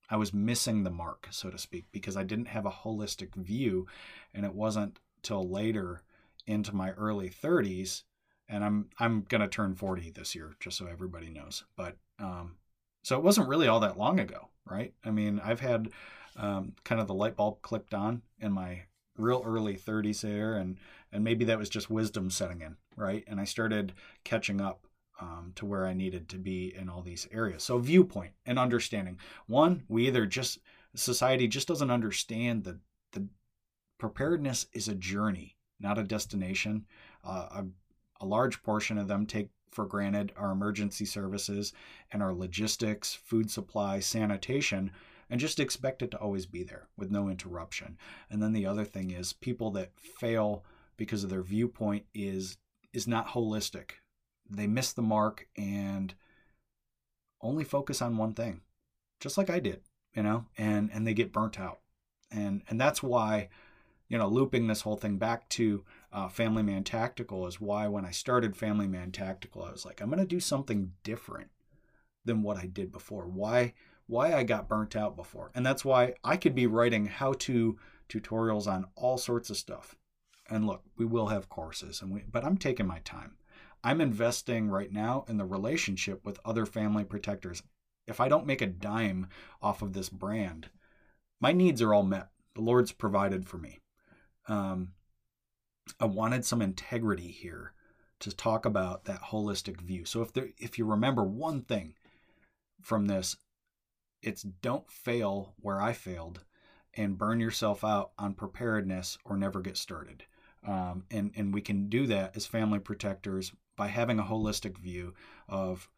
I 0.10 0.18
was 0.18 0.34
missing 0.34 0.84
the 0.84 0.90
mark, 0.92 1.28
so 1.32 1.50
to 1.50 1.58
speak, 1.58 1.86
because 1.92 2.18
I 2.18 2.24
didn't 2.24 2.48
have 2.48 2.66
a 2.66 2.72
holistic 2.72 3.36
view. 3.36 3.88
And 4.34 4.46
it 4.46 4.54
wasn't 4.54 5.00
till 5.22 5.48
later 5.48 6.02
into 6.46 6.76
my 6.76 6.92
early 6.92 7.30
30s, 7.30 8.04
and 8.50 8.64
I'm 8.64 8.90
I'm 9.00 9.22
gonna 9.28 9.48
turn 9.48 9.76
40 9.76 10.12
this 10.12 10.36
year, 10.36 10.56
just 10.60 10.78
so 10.78 10.88
everybody 10.88 11.30
knows. 11.30 11.64
But 11.76 11.98
um, 12.20 12.56
so 13.04 13.18
it 13.18 13.24
wasn't 13.24 13.50
really 13.50 13.68
all 13.68 13.80
that 13.82 13.98
long 13.98 14.20
ago, 14.20 14.50
right? 14.70 14.94
I 15.06 15.12
mean, 15.12 15.42
I've 15.44 15.62
had 15.62 15.90
um, 16.36 16.74
kind 16.84 17.00
of 17.00 17.08
the 17.08 17.14
light 17.14 17.36
bulb 17.36 17.62
clicked 17.62 17.94
on 17.94 18.22
in 18.40 18.52
my 18.52 18.84
real 19.18 19.44
early 19.46 19.76
30s 19.76 20.22
there, 20.22 20.56
and 20.56 20.78
and 21.12 21.24
maybe 21.24 21.46
that 21.46 21.60
was 21.60 21.70
just 21.70 21.90
wisdom 21.90 22.30
setting 22.30 22.62
in, 22.62 22.76
right? 22.96 23.24
And 23.28 23.40
I 23.40 23.46
started 23.46 23.94
catching 24.24 24.60
up 24.60 24.88
um, 25.24 25.54
to 25.56 25.66
where 25.66 25.88
I 25.88 25.94
needed 25.94 26.28
to 26.30 26.38
be 26.38 26.76
in 26.76 26.90
all 26.90 27.02
these 27.02 27.28
areas. 27.32 27.64
So 27.64 27.78
viewpoint 27.78 28.34
and 28.46 28.60
understanding. 28.60 29.18
One, 29.48 29.84
we 29.88 30.08
either 30.08 30.26
just 30.26 30.60
society 30.96 31.48
just 31.48 31.68
doesn't 31.68 31.90
understand 31.90 32.66
that 32.66 32.78
the 33.14 33.26
preparedness 33.98 34.68
is 34.74 34.90
a 34.90 34.96
journey, 34.96 35.56
not 35.80 35.98
a 35.98 36.04
destination. 36.04 36.86
Uh, 37.24 37.48
a, 37.52 37.66
a 38.22 38.26
large 38.26 38.62
portion 38.64 38.98
of 38.98 39.08
them 39.08 39.26
take 39.26 39.50
for 39.72 39.86
granted 39.86 40.34
our 40.36 40.52
emergency 40.52 41.06
services 41.06 41.74
and 42.12 42.22
our 42.22 42.34
logistics, 42.34 43.14
food 43.14 43.50
supply, 43.50 44.00
sanitation, 44.00 44.92
and 45.30 45.40
just 45.40 45.60
expect 45.60 46.02
it 46.02 46.12
to 46.12 46.18
always 46.18 46.46
be 46.46 46.64
there 46.64 46.90
with 46.98 47.10
no 47.10 47.30
interruption. 47.30 47.98
And 48.30 48.44
then 48.44 48.52
the 48.52 48.68
other 48.68 48.86
thing 48.86 49.12
is 49.12 49.34
people 49.34 49.72
that 49.72 49.98
fail 49.98 50.64
because 50.98 51.24
of 51.24 51.30
their 51.30 51.44
viewpoint 51.44 52.06
is 52.14 52.58
is 52.92 53.08
not 53.08 53.30
holistic 53.30 53.94
they 54.50 54.68
miss 54.68 54.94
the 54.94 55.02
mark 55.02 55.48
and 55.58 56.14
only 57.42 57.64
focus 57.64 58.02
on 58.02 58.18
one 58.18 58.34
thing, 58.34 58.62
just 59.20 59.38
like 59.38 59.50
I 59.50 59.60
did, 59.60 59.82
you 60.16 60.24
know, 60.24 60.46
and 60.58 60.90
and 60.94 61.06
they 61.06 61.14
get 61.14 61.34
burnt 61.34 61.60
out, 61.60 61.80
and 62.32 62.64
and 62.70 62.80
that's 62.80 63.04
why, 63.04 63.50
you 64.08 64.18
know, 64.18 64.28
looping 64.28 64.68
this 64.68 64.82
whole 64.82 64.96
thing 64.96 65.18
back 65.18 65.50
to 65.50 65.84
uh, 66.12 66.30
Family 66.30 66.64
Man 66.64 66.84
Tactical 66.84 67.48
is 67.48 67.60
why 67.60 67.88
when 67.88 68.06
I 68.06 68.12
started 68.12 68.56
Family 68.56 68.88
Man 68.88 69.12
Tactical, 69.12 69.64
I 69.64 69.72
was 69.72 69.86
like, 69.86 70.02
I'm 70.02 70.10
gonna 70.10 70.26
do 70.26 70.40
something 70.40 70.94
different 71.04 71.50
than 72.26 72.44
what 72.44 72.58
I 72.58 72.66
did 72.66 72.92
before. 72.92 73.28
Why 73.28 73.74
why 74.08 74.34
I 74.34 74.44
got 74.44 74.70
burnt 74.70 74.96
out 74.96 75.16
before, 75.16 75.52
and 75.54 75.66
that's 75.66 75.86
why 75.86 76.14
I 76.24 76.38
could 76.38 76.56
be 76.56 76.68
writing 76.68 77.06
how 77.08 77.34
to 77.34 77.78
tutorials 78.10 78.68
on 78.68 78.86
all 78.96 79.18
sorts 79.18 79.50
of 79.50 79.58
stuff. 79.58 79.96
And 80.50 80.68
look, 80.68 80.84
we 80.98 81.06
will 81.06 81.28
have 81.28 81.50
courses, 81.50 82.02
and 82.02 82.12
we, 82.12 82.24
but 82.30 82.44
I'm 82.44 82.58
taking 82.58 82.88
my 82.88 83.00
time. 83.00 83.38
I'm 83.84 84.02
investing 84.02 84.70
right 84.70 84.92
now 84.92 85.26
in 85.28 85.38
the 85.38 85.46
relationship 85.46 86.26
with 86.26 86.40
other 86.46 86.66
family 86.66 87.04
protectors. 87.04 87.62
If 88.08 88.20
I 88.20 88.30
don't 88.30 88.46
make 88.46 88.62
a 88.62 88.68
dime 88.68 89.28
off 89.62 89.82
of 89.82 89.94
this 89.94 90.10
brand, 90.10 90.70
my 91.42 91.52
needs 91.52 91.82
are 91.82 91.94
all 91.94 92.04
met. 92.04 92.30
The 92.56 92.62
Lord's 92.62 92.92
provided 92.92 93.48
for 93.48 93.58
me. 93.58 93.80
Um, 94.48 94.90
I 96.00 96.06
wanted 96.06 96.46
some 96.46 96.62
integrity 96.62 97.30
here 97.30 97.74
to 98.20 98.32
talk 98.32 98.66
about 98.66 99.06
that 99.06 99.22
holistic 99.22 99.82
view. 99.82 100.06
So 100.06 100.22
if 100.22 100.32
there, 100.32 100.50
if 100.58 100.78
you 100.78 100.86
remember 100.86 101.24
one 101.24 101.62
thing 101.62 101.96
from 102.82 103.08
this, 103.08 103.36
it's 104.22 104.44
don't 104.44 104.90
fail 104.90 105.56
where 105.60 105.82
I 105.82 105.92
failed 105.92 106.42
and 106.94 107.18
burn 107.18 107.42
yourself 107.42 107.84
out 107.84 108.12
on 108.18 108.34
preparedness 108.34 109.18
or 109.26 109.36
never 109.36 109.60
get 109.60 109.76
started. 109.76 110.24
Um, 110.66 111.04
and 111.12 111.32
and 111.36 111.54
we 111.54 111.60
can 111.60 111.90
do 111.90 112.08
that 112.08 112.38
as 112.38 112.46
family 112.46 112.80
protectors 112.80 113.52
by 113.76 113.88
having 113.88 114.20
a 114.20 114.24
holistic 114.24 114.78
view 114.78 115.14
of 115.48 115.90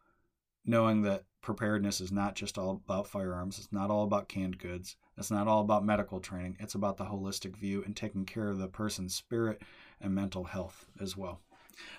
knowing 0.64 1.02
that 1.02 1.24
preparedness 1.42 2.00
is 2.00 2.10
not 2.10 2.34
just 2.34 2.58
all 2.58 2.70
about 2.84 3.06
firearms 3.06 3.58
it's 3.58 3.72
not 3.72 3.90
all 3.90 4.02
about 4.02 4.28
canned 4.28 4.58
goods 4.58 4.96
it's 5.16 5.30
not 5.30 5.46
all 5.46 5.60
about 5.60 5.84
medical 5.84 6.18
training 6.18 6.56
it's 6.58 6.74
about 6.74 6.96
the 6.96 7.04
holistic 7.04 7.56
view 7.56 7.82
and 7.84 7.94
taking 7.94 8.24
care 8.24 8.48
of 8.48 8.58
the 8.58 8.66
person's 8.66 9.14
spirit 9.14 9.62
and 10.00 10.14
mental 10.14 10.44
health 10.44 10.86
as 11.00 11.16
well. 11.16 11.40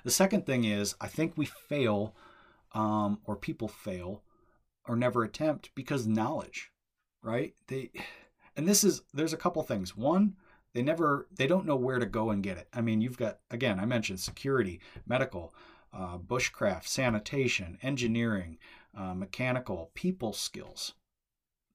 The 0.04 0.12
second 0.12 0.46
thing 0.46 0.66
is 0.66 0.96
i 1.00 1.08
think 1.08 1.34
we 1.36 1.46
fail 1.46 2.16
um, 2.74 3.20
or 3.24 3.36
people 3.36 3.68
fail 3.68 4.24
or 4.86 4.96
never 4.96 5.24
attempt 5.24 5.72
because 5.76 6.06
knowledge 6.06 6.72
right? 7.28 7.54
They 7.68 7.92
and 8.56 8.68
this 8.68 8.84
is 8.84 9.02
there's 9.14 9.34
a 9.34 9.38
couple 9.38 9.62
things. 9.64 9.96
One 9.96 10.36
they 10.78 10.84
never 10.84 11.28
they 11.36 11.48
don't 11.48 11.66
know 11.66 11.76
where 11.76 11.98
to 11.98 12.06
go 12.06 12.30
and 12.30 12.44
get 12.44 12.58
it. 12.58 12.68
I 12.72 12.82
mean 12.82 13.02
you've 13.02 13.18
got 13.18 13.40
again 13.50 13.80
i 13.80 13.86
mentioned 13.86 14.20
security 14.20 14.80
medical 15.08 15.56
uh, 15.92 16.20
bushcraft 16.20 16.86
sanitation 16.86 17.80
engineering 17.82 18.60
uh, 18.96 19.16
mechanical 19.16 19.90
people 19.96 20.34
skills. 20.34 20.94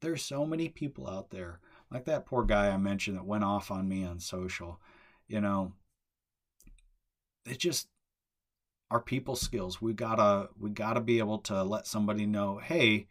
There's 0.00 0.24
so 0.24 0.46
many 0.46 0.68
people 0.68 1.08
out 1.08 1.30
there. 1.30 1.58
Like 1.90 2.04
that 2.04 2.26
poor 2.26 2.44
guy 2.44 2.68
i 2.68 2.76
mentioned 2.76 3.16
that 3.16 3.26
went 3.26 3.42
off 3.44 3.72
on 3.72 3.88
me 3.88 4.04
on 4.04 4.20
social 4.20 4.78
you 5.26 5.40
know, 5.40 5.72
it 7.46 7.58
just 7.58 7.88
our 8.90 9.00
people 9.00 9.34
skills. 9.34 9.80
We 9.80 9.94
gotta 9.94 10.50
we 10.60 10.70
gotta 10.70 11.00
be 11.00 11.18
able 11.18 11.38
to 11.38 11.62
let 11.64 11.86
somebody 11.86 12.26
know, 12.26 12.58
hey, 12.58 13.06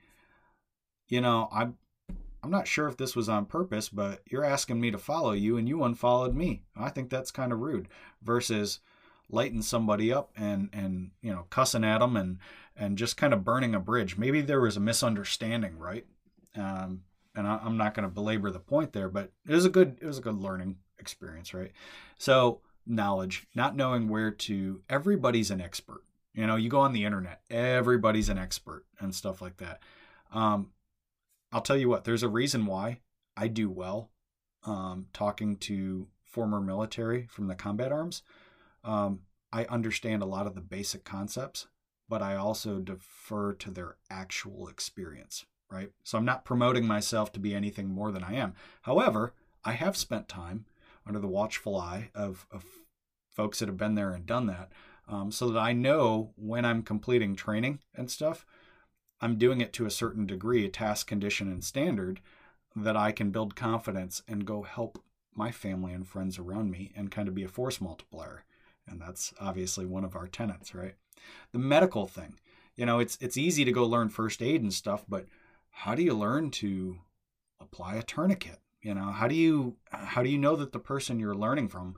you 1.09 1.19
know, 1.19 1.49
I'm 1.51 1.77
I'm 2.43 2.51
not 2.51 2.67
sure 2.67 2.87
if 2.87 2.97
this 2.97 3.15
was 3.15 3.29
on 3.29 3.45
purpose, 3.45 3.89
but 3.89 4.21
you're 4.29 4.43
asking 4.43 4.81
me 4.81 4.91
to 4.91 4.97
follow 4.97 5.31
you 5.31 5.57
and 5.57 5.67
you 5.69 5.83
unfollowed 5.83 6.35
me. 6.35 6.63
I 6.75 6.89
think 6.89 7.09
that's 7.09 7.31
kind 7.31 7.53
of 7.53 7.59
rude. 7.59 7.87
Versus 8.23 8.79
lighting 9.29 9.61
somebody 9.61 10.11
up 10.11 10.31
and 10.35 10.69
and 10.73 11.11
you 11.21 11.31
know 11.31 11.45
cussing 11.49 11.85
at 11.85 11.99
them 11.99 12.17
and 12.17 12.37
and 12.75 12.97
just 12.97 13.17
kind 13.17 13.33
of 13.33 13.43
burning 13.43 13.75
a 13.75 13.79
bridge. 13.79 14.17
Maybe 14.17 14.41
there 14.41 14.61
was 14.61 14.77
a 14.77 14.81
misunderstanding, 14.81 15.77
right? 15.77 16.05
Um, 16.55 17.03
and 17.35 17.47
I, 17.47 17.59
am 17.65 17.77
not 17.77 17.93
going 17.93 18.07
to 18.07 18.13
belabor 18.13 18.51
the 18.51 18.59
point 18.59 18.93
there, 18.93 19.09
but 19.09 19.31
it 19.47 19.53
was 19.53 19.65
a 19.65 19.69
good 19.69 19.97
it 20.01 20.05
was 20.05 20.17
a 20.17 20.21
good 20.21 20.37
learning 20.37 20.77
experience, 20.99 21.53
right? 21.53 21.71
So 22.17 22.61
knowledge, 22.85 23.47
not 23.55 23.75
knowing 23.75 24.07
where 24.07 24.31
to. 24.31 24.81
Everybody's 24.89 25.51
an 25.51 25.61
expert. 25.61 26.03
You 26.33 26.47
know, 26.47 26.55
you 26.55 26.69
go 26.69 26.79
on 26.79 26.93
the 26.93 27.03
internet, 27.03 27.41
everybody's 27.49 28.29
an 28.29 28.37
expert 28.37 28.85
and 28.99 29.13
stuff 29.13 29.41
like 29.41 29.57
that. 29.57 29.81
Um, 30.33 30.69
I'll 31.51 31.61
tell 31.61 31.77
you 31.77 31.89
what, 31.89 32.03
there's 32.03 32.23
a 32.23 32.29
reason 32.29 32.65
why 32.65 32.99
I 33.35 33.47
do 33.47 33.69
well 33.69 34.09
um, 34.63 35.07
talking 35.13 35.57
to 35.57 36.07
former 36.23 36.61
military 36.61 37.27
from 37.27 37.47
the 37.47 37.55
combat 37.55 37.91
arms. 37.91 38.23
Um, 38.83 39.21
I 39.51 39.65
understand 39.65 40.21
a 40.21 40.27
lot 40.27 40.47
of 40.47 40.55
the 40.55 40.61
basic 40.61 41.03
concepts, 41.03 41.67
but 42.07 42.21
I 42.21 42.35
also 42.35 42.79
defer 42.79 43.53
to 43.53 43.71
their 43.71 43.97
actual 44.09 44.67
experience, 44.67 45.45
right? 45.69 45.91
So 46.03 46.17
I'm 46.17 46.25
not 46.25 46.45
promoting 46.45 46.85
myself 46.87 47.31
to 47.33 47.39
be 47.39 47.53
anything 47.53 47.89
more 47.89 48.11
than 48.11 48.23
I 48.23 48.35
am. 48.35 48.53
However, 48.83 49.33
I 49.63 49.73
have 49.73 49.97
spent 49.97 50.29
time 50.29 50.65
under 51.05 51.19
the 51.19 51.27
watchful 51.27 51.77
eye 51.77 52.09
of, 52.15 52.45
of 52.51 52.63
folks 53.29 53.59
that 53.59 53.67
have 53.67 53.77
been 53.77 53.95
there 53.95 54.11
and 54.11 54.25
done 54.25 54.45
that 54.47 54.71
um, 55.07 55.31
so 55.31 55.49
that 55.49 55.59
I 55.59 55.73
know 55.73 56.31
when 56.35 56.63
I'm 56.63 56.83
completing 56.83 57.35
training 57.35 57.79
and 57.95 58.09
stuff, 58.09 58.45
I'm 59.21 59.37
doing 59.37 59.61
it 59.61 59.71
to 59.73 59.85
a 59.85 59.91
certain 59.91 60.25
degree, 60.25 60.65
a 60.65 60.69
task, 60.69 61.07
condition, 61.07 61.47
and 61.47 61.63
standard 61.63 62.19
that 62.75 62.97
I 62.97 63.11
can 63.11 63.31
build 63.31 63.55
confidence 63.55 64.23
and 64.27 64.45
go 64.45 64.63
help 64.63 65.03
my 65.33 65.51
family 65.51 65.93
and 65.93 66.07
friends 66.07 66.39
around 66.39 66.71
me 66.71 66.91
and 66.95 67.11
kind 67.11 67.27
of 67.27 67.35
be 67.35 67.43
a 67.43 67.47
force 67.47 67.79
multiplier. 67.79 68.43
And 68.87 68.99
that's 68.99 69.33
obviously 69.39 69.85
one 69.85 70.03
of 70.03 70.15
our 70.15 70.27
tenets, 70.27 70.73
right? 70.73 70.95
The 71.51 71.59
medical 71.59 72.07
thing, 72.07 72.39
you 72.75 72.85
know, 72.85 72.99
it's 72.99 73.17
it's 73.21 73.37
easy 73.37 73.63
to 73.63 73.71
go 73.71 73.85
learn 73.85 74.09
first 74.09 74.41
aid 74.41 74.61
and 74.61 74.73
stuff, 74.73 75.05
but 75.07 75.27
how 75.69 75.95
do 75.95 76.01
you 76.01 76.13
learn 76.13 76.51
to 76.51 76.97
apply 77.59 77.95
a 77.95 78.03
tourniquet? 78.03 78.59
You 78.81 78.95
know, 78.95 79.11
how 79.11 79.27
do 79.27 79.35
you 79.35 79.77
how 79.91 80.23
do 80.23 80.29
you 80.29 80.39
know 80.39 80.55
that 80.55 80.71
the 80.71 80.79
person 80.79 81.19
you're 81.19 81.35
learning 81.35 81.69
from 81.69 81.95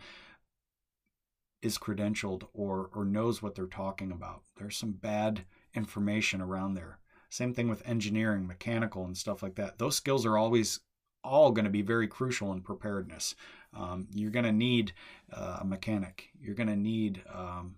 is 1.61 1.77
credentialed 1.77 2.43
or 2.53 2.89
or 2.93 3.05
knows 3.05 3.41
what 3.41 3.55
they're 3.55 3.65
talking 3.65 4.11
about? 4.11 4.43
There's 4.57 4.77
some 4.77 4.91
bad 4.91 5.45
information 5.73 6.41
around 6.41 6.73
there. 6.73 6.99
Same 7.33 7.51
thing 7.55 7.67
with 7.67 7.81
engineering, 7.87 8.45
mechanical, 8.45 9.05
and 9.05 9.17
stuff 9.17 9.41
like 9.41 9.55
that. 9.55 9.79
Those 9.79 9.95
skills 9.95 10.23
are 10.23 10.37
always 10.37 10.81
all 11.23 11.51
going 11.51 11.65
to 11.65 11.71
be 11.71 11.81
very 11.81 12.07
crucial 12.07 12.51
in 12.51 12.61
preparedness. 12.61 13.33
Um, 13.75 14.07
you're 14.13 14.29
going 14.29 14.45
to 14.45 14.51
need 14.51 14.93
uh, 15.31 15.57
a 15.61 15.65
mechanic. 15.65 16.29
You're 16.39 16.53
going 16.53 16.69
to 16.69 16.75
need 16.75 17.23
um, 17.33 17.77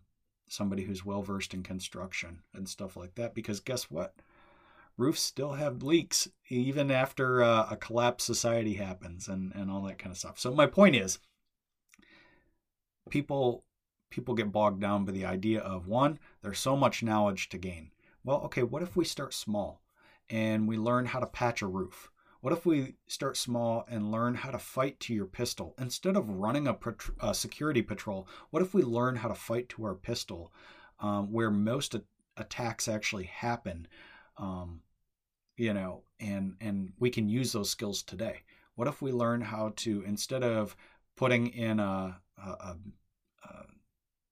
somebody 0.49 0.83
who's 0.83 1.05
well 1.05 1.21
versed 1.21 1.53
in 1.53 1.63
construction 1.63 2.41
and 2.53 2.67
stuff 2.67 2.97
like 2.97 3.15
that. 3.15 3.33
Because 3.33 3.61
guess 3.61 3.89
what? 3.89 4.15
roofs 4.97 5.21
still 5.21 5.53
have 5.53 5.83
leaks 5.83 6.27
even 6.49 6.91
after 6.91 7.41
uh, 7.41 7.67
a 7.71 7.77
collapsed 7.77 8.25
society 8.25 8.73
happens 8.73 9.29
and, 9.29 9.53
and 9.55 9.71
all 9.71 9.83
that 9.83 9.97
kind 9.97 10.11
of 10.11 10.17
stuff. 10.17 10.37
So 10.37 10.53
my 10.53 10.67
point 10.67 10.97
is, 10.97 11.19
people 13.09 13.63
people 14.09 14.35
get 14.35 14.51
bogged 14.51 14.81
down 14.81 15.05
by 15.05 15.13
the 15.13 15.25
idea 15.25 15.61
of 15.61 15.87
one, 15.87 16.19
there's 16.41 16.59
so 16.59 16.75
much 16.75 17.03
knowledge 17.03 17.47
to 17.49 17.57
gain. 17.57 17.91
Well, 18.25 18.41
okay, 18.45 18.63
what 18.63 18.81
if 18.81 18.95
we 18.95 19.05
start 19.05 19.35
small 19.35 19.83
and 20.31 20.67
we 20.67 20.77
learn 20.77 21.05
how 21.05 21.19
to 21.19 21.27
patch 21.27 21.61
a 21.61 21.67
roof? 21.67 22.09
What 22.41 22.53
if 22.53 22.65
we 22.65 22.95
start 23.07 23.37
small 23.37 23.85
and 23.87 24.11
learn 24.11 24.33
how 24.33 24.49
to 24.49 24.57
fight 24.57 24.99
to 25.01 25.13
your 25.13 25.27
pistol 25.27 25.75
instead 25.79 26.17
of 26.17 26.27
running 26.27 26.67
a, 26.67 26.75
a 27.19 27.35
security 27.35 27.83
patrol? 27.83 28.27
What 28.49 28.63
if 28.63 28.73
we 28.73 28.81
learn 28.81 29.15
how 29.17 29.27
to 29.27 29.35
fight 29.35 29.69
to 29.69 29.83
our 29.85 29.93
pistol, 29.93 30.51
um, 30.99 31.31
where 31.31 31.51
most 31.51 31.95
attacks 32.35 32.87
actually 32.87 33.25
happen? 33.25 33.87
Um, 34.39 34.81
you 35.55 35.73
know, 35.73 36.01
and 36.19 36.55
and 36.59 36.93
we 36.99 37.11
can 37.11 37.29
use 37.29 37.51
those 37.51 37.69
skills 37.69 38.01
today. 38.01 38.41
What 38.73 38.87
if 38.87 39.03
we 39.03 39.11
learn 39.11 39.41
how 39.41 39.73
to 39.77 40.01
instead 40.01 40.43
of 40.43 40.75
putting 41.15 41.47
in 41.47 41.79
a, 41.79 42.19
a, 42.43 42.49
a, 42.49 42.77
a 43.43 43.65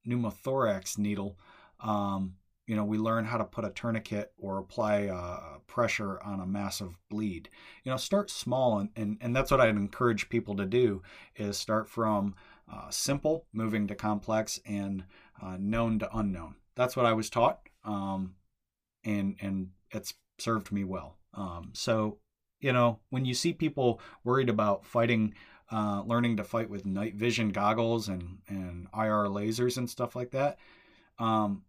pneumothorax 0.08 0.98
needle, 0.98 1.38
um, 1.80 2.36
you 2.68 2.76
know, 2.76 2.86
we 2.86 2.98
learn 2.98 3.26
how 3.26 3.38
to 3.38 3.44
put 3.44 3.66
a 3.66 3.70
tourniquet 3.70 4.32
or 4.38 4.58
apply 4.58 5.08
uh, 5.08 5.58
pressure 5.68 6.22
on 6.24 6.40
a 6.40 6.46
massive 6.46 6.98
bleed. 7.10 7.50
You 7.84 7.92
know, 7.92 7.98
start 7.98 8.30
small, 8.30 8.80
and, 8.80 8.90
and, 8.96 9.18
and 9.20 9.36
that's 9.36 9.52
what 9.52 9.60
I'd 9.60 9.70
encourage 9.70 10.30
people 10.30 10.56
to 10.56 10.66
do 10.66 11.02
is 11.36 11.58
start 11.58 11.90
from 11.90 12.36
uh, 12.72 12.90
simple, 12.90 13.46
moving 13.52 13.88
to 13.88 13.96
complex, 13.96 14.60
and 14.66 15.04
uh, 15.42 15.58
known 15.60 16.00
to 16.00 16.18
unknown. 16.18 16.56
That's 16.76 16.96
what 16.96 17.06
I 17.06 17.14
was 17.14 17.30
taught, 17.30 17.60
um, 17.84 18.36
and 19.04 19.36
and 19.42 19.70
it's 19.92 20.14
served 20.40 20.72
me 20.72 20.84
well. 20.84 21.18
Um, 21.34 21.72
so, 21.74 22.18
you 22.60 22.72
know, 22.72 23.00
when 23.10 23.26
you 23.26 23.34
see 23.34 23.54
people 23.54 24.00
worried 24.24 24.50
about 24.50 24.86
fighting, 24.86 25.34
uh, 25.72 26.04
learning 26.06 26.38
to 26.38 26.44
fight 26.44 26.70
with 26.70 26.86
night 26.86 27.16
vision 27.16 27.50
goggles 27.50 28.08
and, 28.08 28.40
and 28.48 28.88
IR 28.94 29.28
lasers 29.28 29.78
and 29.78 29.90
stuff 29.90 30.16
like 30.16 30.32
that, 30.32 30.58
um, 31.20 31.64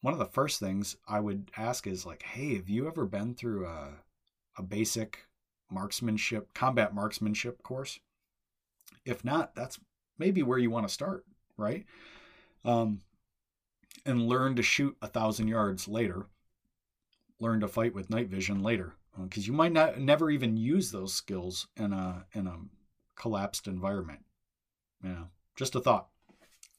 one 0.00 0.12
of 0.12 0.18
the 0.18 0.26
first 0.26 0.60
things 0.60 0.96
I 1.08 1.20
would 1.20 1.50
ask 1.56 1.86
is 1.86 2.06
like, 2.06 2.22
hey, 2.22 2.56
have 2.56 2.68
you 2.68 2.86
ever 2.86 3.04
been 3.04 3.34
through 3.34 3.66
a, 3.66 3.90
a 4.56 4.62
basic 4.62 5.26
marksmanship, 5.70 6.54
combat 6.54 6.94
marksmanship 6.94 7.62
course? 7.62 7.98
If 9.04 9.24
not, 9.24 9.54
that's 9.54 9.80
maybe 10.18 10.42
where 10.42 10.58
you 10.58 10.70
want 10.70 10.86
to 10.86 10.92
start, 10.92 11.24
right? 11.56 11.84
Um, 12.64 13.00
and 14.06 14.28
learn 14.28 14.56
to 14.56 14.62
shoot 14.62 14.96
a 15.02 15.08
thousand 15.08 15.48
yards 15.48 15.88
later 15.88 16.26
learn 17.40 17.60
to 17.60 17.68
fight 17.68 17.94
with 17.94 18.10
night 18.10 18.28
vision 18.28 18.62
later 18.62 18.94
because 19.22 19.44
uh, 19.44 19.46
you 19.46 19.52
might 19.52 19.72
not 19.72 19.98
never 19.98 20.30
even 20.30 20.56
use 20.56 20.90
those 20.90 21.14
skills 21.14 21.68
in 21.76 21.92
a 21.92 22.24
in 22.32 22.46
a 22.46 22.56
collapsed 23.16 23.66
environment. 23.66 24.20
Know, 25.02 25.28
just 25.56 25.74
a 25.74 25.80
thought. 25.80 26.08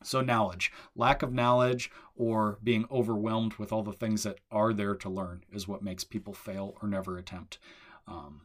So 0.02 0.22
knowledge, 0.22 0.72
lack 0.96 1.22
of 1.22 1.34
knowledge, 1.34 1.92
or 2.16 2.58
being 2.64 2.86
overwhelmed 2.90 3.56
with 3.56 3.72
all 3.72 3.84
the 3.84 3.92
things 3.92 4.24
that 4.24 4.40
are 4.50 4.74
there 4.74 4.96
to 4.96 5.10
learn 5.10 5.44
is 5.52 5.68
what 5.68 5.84
makes 5.84 6.04
people 6.04 6.34
fail 6.34 6.76
or 6.82 6.88
never 6.88 7.18
attempt. 7.18 7.60
Um, 8.08 8.42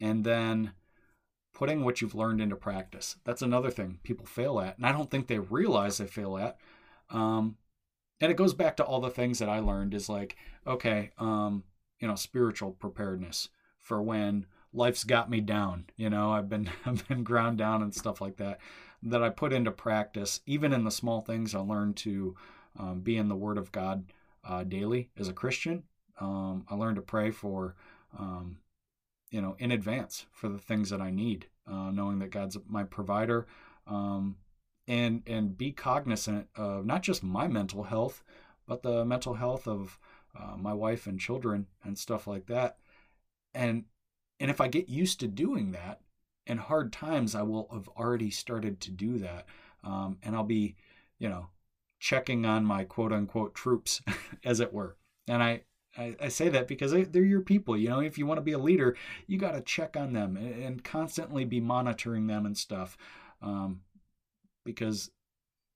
and 0.00 0.24
then 0.24 0.72
putting 1.54 1.84
what 1.84 2.00
you've 2.00 2.14
learned 2.14 2.40
into 2.40 2.56
practice. 2.56 3.16
That's 3.24 3.42
another 3.42 3.70
thing 3.70 3.98
people 4.02 4.26
fail 4.26 4.60
at, 4.60 4.76
and 4.76 4.86
I 4.86 4.92
don't 4.92 5.10
think 5.10 5.26
they 5.26 5.38
realize 5.38 5.98
they 5.98 6.06
fail 6.06 6.36
at. 6.36 6.58
Um, 7.08 7.56
and 8.20 8.30
it 8.30 8.36
goes 8.36 8.54
back 8.54 8.76
to 8.76 8.84
all 8.84 9.00
the 9.00 9.10
things 9.10 9.38
that 9.38 9.48
I 9.48 9.60
learned 9.60 9.94
is 9.94 10.08
like, 10.08 10.36
okay, 10.66 11.12
um, 11.18 11.64
you 12.00 12.08
know, 12.08 12.14
spiritual 12.14 12.72
preparedness 12.72 13.48
for 13.78 14.02
when 14.02 14.46
life's 14.72 15.04
got 15.04 15.30
me 15.30 15.40
down. 15.40 15.86
You 15.96 16.10
know, 16.10 16.32
I've 16.32 16.48
been 16.48 16.68
I've 16.86 17.06
been 17.08 17.22
ground 17.22 17.58
down 17.58 17.82
and 17.82 17.94
stuff 17.94 18.20
like 18.20 18.36
that. 18.36 18.58
That 19.08 19.22
I 19.22 19.30
put 19.30 19.52
into 19.52 19.70
practice, 19.70 20.40
even 20.46 20.72
in 20.72 20.84
the 20.84 20.90
small 20.90 21.20
things. 21.20 21.54
I 21.54 21.60
learned 21.60 21.96
to 21.98 22.36
um, 22.78 23.00
be 23.00 23.16
in 23.16 23.28
the 23.28 23.36
Word 23.36 23.58
of 23.58 23.72
God 23.72 24.12
uh, 24.44 24.64
daily 24.64 25.10
as 25.16 25.28
a 25.28 25.32
Christian. 25.32 25.84
Um, 26.20 26.64
I 26.68 26.74
learned 26.74 26.96
to 26.96 27.02
pray 27.02 27.30
for, 27.30 27.74
um, 28.18 28.58
you 29.30 29.40
know, 29.40 29.54
in 29.58 29.70
advance 29.70 30.26
for 30.32 30.48
the 30.48 30.58
things 30.58 30.90
that 30.90 31.00
I 31.00 31.10
need, 31.10 31.46
uh, 31.70 31.90
knowing 31.90 32.18
that 32.18 32.30
God's 32.30 32.56
my 32.66 32.84
provider. 32.84 33.46
Um, 33.86 34.36
and 34.88 35.22
and 35.26 35.56
be 35.58 35.72
cognizant 35.72 36.48
of 36.54 36.86
not 36.86 37.02
just 37.02 37.22
my 37.22 37.48
mental 37.48 37.84
health, 37.84 38.22
but 38.66 38.82
the 38.82 39.04
mental 39.04 39.34
health 39.34 39.66
of 39.66 39.98
uh, 40.38 40.56
my 40.56 40.72
wife 40.72 41.06
and 41.06 41.18
children 41.18 41.66
and 41.82 41.98
stuff 41.98 42.26
like 42.26 42.46
that. 42.46 42.78
And 43.54 43.84
and 44.38 44.50
if 44.50 44.60
I 44.60 44.68
get 44.68 44.88
used 44.88 45.20
to 45.20 45.28
doing 45.28 45.72
that, 45.72 46.00
in 46.46 46.58
hard 46.58 46.92
times, 46.92 47.34
I 47.34 47.42
will 47.42 47.68
have 47.72 47.88
already 47.88 48.30
started 48.30 48.80
to 48.82 48.90
do 48.90 49.18
that, 49.18 49.46
um, 49.84 50.18
and 50.22 50.36
I'll 50.36 50.44
be, 50.44 50.76
you 51.18 51.28
know, 51.28 51.48
checking 51.98 52.46
on 52.46 52.64
my 52.64 52.84
quote 52.84 53.12
unquote 53.12 53.54
troops, 53.54 54.02
as 54.44 54.60
it 54.60 54.72
were. 54.72 54.96
And 55.28 55.42
I 55.42 55.62
I, 55.98 56.14
I, 56.20 56.28
say 56.28 56.48
that 56.50 56.68
because 56.68 56.92
they're 56.92 57.24
your 57.24 57.40
people. 57.40 57.76
You 57.76 57.88
know, 57.88 58.00
if 58.00 58.18
you 58.18 58.26
want 58.26 58.38
to 58.38 58.42
be 58.42 58.52
a 58.52 58.58
leader, 58.58 58.96
you 59.26 59.38
got 59.38 59.52
to 59.52 59.60
check 59.62 59.96
on 59.96 60.12
them 60.12 60.36
and, 60.36 60.62
and, 60.62 60.84
constantly 60.84 61.44
be 61.44 61.58
monitoring 61.60 62.26
them 62.26 62.44
and 62.44 62.56
stuff. 62.56 62.98
Um, 63.40 63.80
because 64.64 65.10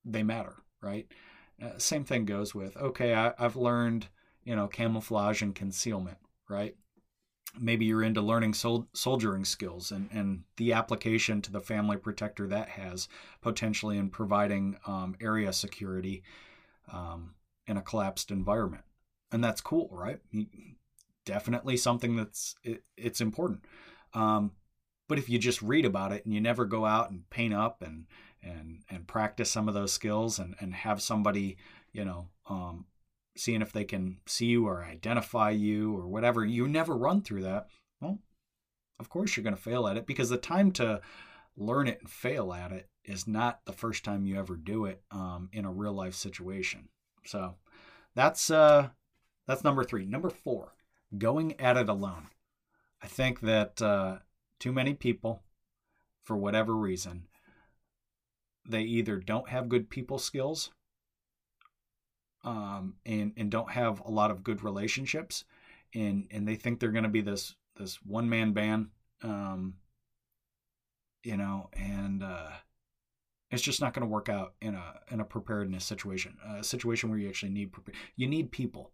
they 0.05 0.23
matter, 0.23 0.57
right? 0.83 1.07
Uh, 1.63 1.79
same 1.79 2.05
thing 2.05 2.25
goes 2.25 2.55
with 2.55 2.77
okay, 2.77 3.15
I, 3.15 3.33
I've 3.39 3.57
learned 3.57 4.09
you 4.45 4.57
know 4.57 4.67
camouflage 4.67 5.43
and 5.43 5.55
concealment, 5.55 6.19
right? 6.49 6.75
Maybe 7.59 7.85
you're 7.85 8.03
into 8.03 8.21
learning 8.21 8.55
sol- 8.55 8.89
soldiering 8.93 9.45
skills 9.45 9.91
and, 9.91 10.09
and 10.13 10.43
the 10.57 10.73
application 10.73 11.43
to 11.43 11.53
the 11.53 11.61
family 11.61 11.97
protector 11.97 12.47
that 12.47 12.69
has 12.69 13.09
potentially 13.41 13.99
in 13.99 14.09
providing 14.09 14.77
um, 14.87 15.17
area 15.21 15.53
security 15.53 16.23
um, 16.93 17.35
in 17.67 17.77
a 17.77 17.83
collapsed 17.83 18.31
environment. 18.31 18.85
And 19.33 19.43
that's 19.43 19.61
cool 19.61 19.89
right? 19.93 20.19
Definitely 21.25 21.77
something 21.77 22.17
that's 22.17 22.55
it, 22.63 22.83
it's 22.97 23.21
important. 23.21 23.65
Um, 24.15 24.53
but 25.09 25.19
if 25.19 25.29
you 25.29 25.39
just 25.39 25.61
read 25.63 25.85
about 25.85 26.13
it 26.13 26.25
and 26.25 26.33
you 26.35 26.41
never 26.41 26.65
go 26.65 26.85
out 26.85 27.11
and 27.11 27.29
paint 27.31 27.55
up 27.55 27.83
and 27.83 28.07
and 28.43 28.79
and 28.89 29.07
practice 29.07 29.51
some 29.51 29.69
of 29.69 29.75
those 29.75 29.93
skills 29.93 30.39
and 30.39 30.55
and 30.61 30.75
have 30.75 31.03
somebody 31.03 31.57
you 31.93 32.05
know 32.05 32.29
um, 32.49 32.87
seeing 33.41 33.63
if 33.63 33.73
they 33.73 33.85
can 33.85 34.19
see 34.27 34.47
you 34.47 34.67
or 34.67 34.85
identify 34.85 35.51
you 35.51 35.97
or 35.97 36.07
whatever. 36.07 36.45
You 36.45 36.69
never 36.69 36.97
run 36.97 37.23
through 37.23 37.43
that. 37.43 37.69
Well 38.01 38.19
of 39.01 39.09
course 39.09 39.37
you're 39.37 39.45
going 39.45 39.57
to 39.57 39.61
fail 39.61 39.89
at 39.89 39.97
it 39.97 40.07
because 40.07 40.29
the 40.29 40.37
time 40.37 40.71
to 40.73 41.01
learn 41.57 41.89
it 41.89 42.01
and 42.01 42.11
fail 42.11 42.53
at 42.53 42.71
it 42.71 42.89
is 43.05 43.27
not 43.27 43.61
the 43.65 43.73
first 43.73 44.05
time 44.05 44.27
you 44.27 44.39
ever 44.39 44.57
do 44.57 44.85
it 44.85 45.03
um, 45.11 45.49
in 45.53 45.65
a 45.65 45.73
real 45.73 45.93
life 45.93 46.15
situation. 46.15 46.89
So 47.25 47.55
that's 48.15 48.51
uh 48.51 48.91
that's 49.47 49.65
number 49.65 49.83
three. 49.83 50.05
Number 50.05 50.31
four 50.31 50.75
going 51.17 51.59
at 51.61 51.77
it 51.77 51.89
alone. 51.89 52.29
I 53.03 53.09
think 53.09 53.41
that 53.41 53.81
uh, 53.83 54.19
too 54.59 54.73
many 54.73 54.95
people 54.95 55.43
for 56.23 56.37
whatever 56.37 56.77
reason 56.77 57.27
they 58.69 58.83
either 58.83 59.17
don't 59.17 59.49
have 59.49 59.71
good 59.71 59.89
people 59.89 60.19
skills 60.19 60.71
um, 62.45 62.95
and 63.05 63.33
and 63.37 63.51
don't 63.51 63.71
have 63.71 64.01
a 64.01 64.11
lot 64.11 64.31
of 64.31 64.43
good 64.43 64.63
relationships, 64.63 65.45
and 65.95 66.27
and 66.31 66.47
they 66.47 66.57
think 66.57 66.81
they're 66.81 66.91
going 66.91 67.05
to 67.05 67.11
be 67.11 67.21
this 67.21 67.55
this 67.77 67.97
one 68.05 68.29
man 68.29 68.53
band, 68.53 68.89
um, 69.23 69.75
you 71.23 71.37
know, 71.37 71.69
and 71.73 72.23
uh, 72.23 72.51
it's 73.51 73.63
just 73.63 73.81
not 73.81 73.93
going 73.95 74.07
to 74.07 74.13
work 74.13 74.29
out 74.29 74.55
in 74.61 74.75
a 74.75 75.01
in 75.11 75.21
a 75.21 75.25
preparedness 75.25 75.85
situation, 75.85 76.37
a 76.57 76.65
situation 76.65 77.11
where 77.11 77.19
you 77.19 77.29
actually 77.29 77.53
need 77.53 77.73
you 78.17 78.27
need 78.27 78.53
people. 78.53 78.93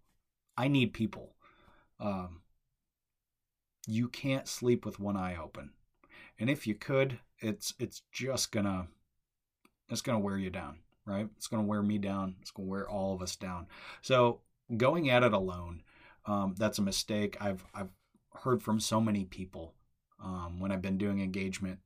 I 0.56 0.68
need 0.68 0.94
people. 0.94 1.34
Um, 2.00 2.40
you 3.86 4.08
can't 4.08 4.48
sleep 4.48 4.84
with 4.84 4.98
one 4.98 5.16
eye 5.16 5.36
open, 5.36 5.70
and 6.38 6.50
if 6.50 6.66
you 6.66 6.74
could, 6.74 7.18
it's 7.38 7.74
it's 7.78 8.02
just 8.10 8.50
gonna 8.50 8.88
it's 9.88 10.02
to 10.02 10.18
wear 10.18 10.38
you 10.38 10.50
down, 10.50 10.78
right? 11.06 11.28
It's 11.36 11.46
going 11.46 11.62
to 11.62 11.68
wear 11.68 11.82
me 11.82 11.98
down. 11.98 12.36
It's 12.40 12.50
going 12.50 12.66
to 12.66 12.70
wear 12.70 12.88
all 12.88 13.14
of 13.14 13.22
us 13.22 13.36
down. 13.36 13.66
So 14.02 14.40
going 14.76 15.08
at 15.08 15.22
it 15.22 15.32
alone, 15.32 15.82
um, 16.26 16.54
that's 16.58 16.78
a 16.78 16.82
mistake. 16.82 17.36
I've 17.40 17.64
I've 17.74 17.90
heard 18.42 18.62
from 18.62 18.80
so 18.80 19.00
many 19.00 19.24
people 19.24 19.74
um, 20.22 20.60
when 20.60 20.72
I've 20.72 20.82
been 20.82 20.98
doing 20.98 21.20
engagement 21.20 21.78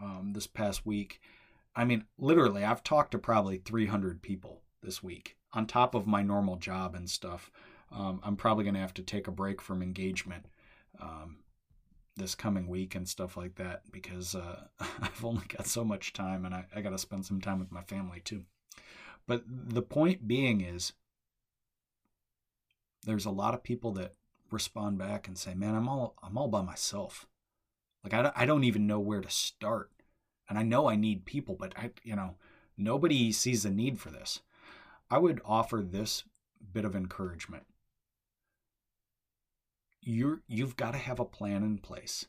um, 0.00 0.32
this 0.32 0.46
past 0.46 0.86
week. 0.86 1.20
I 1.74 1.84
mean, 1.84 2.04
literally, 2.18 2.64
I've 2.64 2.82
talked 2.82 3.12
to 3.12 3.18
probably 3.18 3.58
300 3.58 4.22
people 4.22 4.62
this 4.82 5.02
week 5.02 5.36
on 5.52 5.66
top 5.66 5.94
of 5.94 6.06
my 6.06 6.22
normal 6.22 6.56
job 6.56 6.94
and 6.94 7.08
stuff. 7.08 7.50
Um, 7.92 8.20
I'm 8.22 8.36
probably 8.36 8.64
going 8.64 8.74
to 8.74 8.80
have 8.80 8.94
to 8.94 9.02
take 9.02 9.26
a 9.26 9.32
break 9.32 9.60
from 9.60 9.82
engagement 9.82 10.46
um, 11.00 11.38
this 12.16 12.34
coming 12.34 12.68
week 12.68 12.94
and 12.94 13.08
stuff 13.08 13.36
like 13.36 13.56
that 13.56 13.82
because 13.90 14.34
uh, 14.34 14.60
I've 14.80 15.24
only 15.24 15.44
got 15.46 15.66
so 15.66 15.84
much 15.84 16.12
time 16.12 16.44
and 16.44 16.54
I, 16.54 16.66
I 16.74 16.80
got 16.80 16.90
to 16.90 16.98
spend 16.98 17.26
some 17.26 17.40
time 17.40 17.58
with 17.58 17.72
my 17.72 17.82
family 17.82 18.20
too. 18.20 18.44
But 19.30 19.44
the 19.46 19.82
point 19.82 20.26
being 20.26 20.60
is, 20.60 20.92
there's 23.04 23.26
a 23.26 23.30
lot 23.30 23.54
of 23.54 23.62
people 23.62 23.92
that 23.92 24.16
respond 24.50 24.98
back 24.98 25.28
and 25.28 25.38
say, 25.38 25.54
"Man, 25.54 25.76
I'm 25.76 25.88
all 25.88 26.16
I'm 26.20 26.36
all 26.36 26.48
by 26.48 26.62
myself. 26.62 27.28
Like 28.02 28.12
I 28.12 28.22
don't, 28.22 28.34
I 28.36 28.44
don't 28.44 28.64
even 28.64 28.88
know 28.88 28.98
where 28.98 29.20
to 29.20 29.30
start. 29.30 29.92
And 30.48 30.58
I 30.58 30.64
know 30.64 30.88
I 30.88 30.96
need 30.96 31.26
people, 31.26 31.54
but 31.54 31.72
I, 31.78 31.92
you 32.02 32.16
know, 32.16 32.34
nobody 32.76 33.30
sees 33.30 33.62
the 33.62 33.70
need 33.70 34.00
for 34.00 34.10
this." 34.10 34.40
I 35.08 35.18
would 35.18 35.40
offer 35.44 35.80
this 35.80 36.24
bit 36.72 36.84
of 36.84 36.96
encouragement 36.96 37.66
you're 40.02 40.40
you've 40.48 40.76
got 40.76 40.92
to 40.92 40.98
have 40.98 41.20
a 41.20 41.24
plan 41.24 41.62
in 41.62 41.78
place 41.78 42.26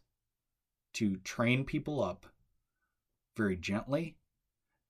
to 0.93 1.17
train 1.17 1.63
people 1.63 2.03
up 2.03 2.25
very 3.35 3.55
gently 3.55 4.17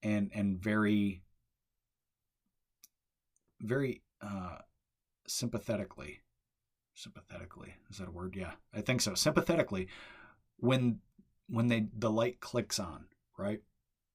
and 0.01 0.31
and 0.33 0.57
very 0.57 1.21
very 3.61 4.01
uh, 4.21 4.57
sympathetically 5.27 6.19
sympathetically 6.93 7.73
is 7.89 7.97
that 7.97 8.09
a 8.09 8.11
word 8.11 8.35
yeah 8.35 8.51
i 8.73 8.81
think 8.81 8.99
so 8.99 9.15
sympathetically 9.15 9.87
when 10.57 10.99
when 11.47 11.67
they 11.67 11.87
the 11.97 12.11
light 12.11 12.39
clicks 12.41 12.79
on 12.79 13.05
right 13.37 13.61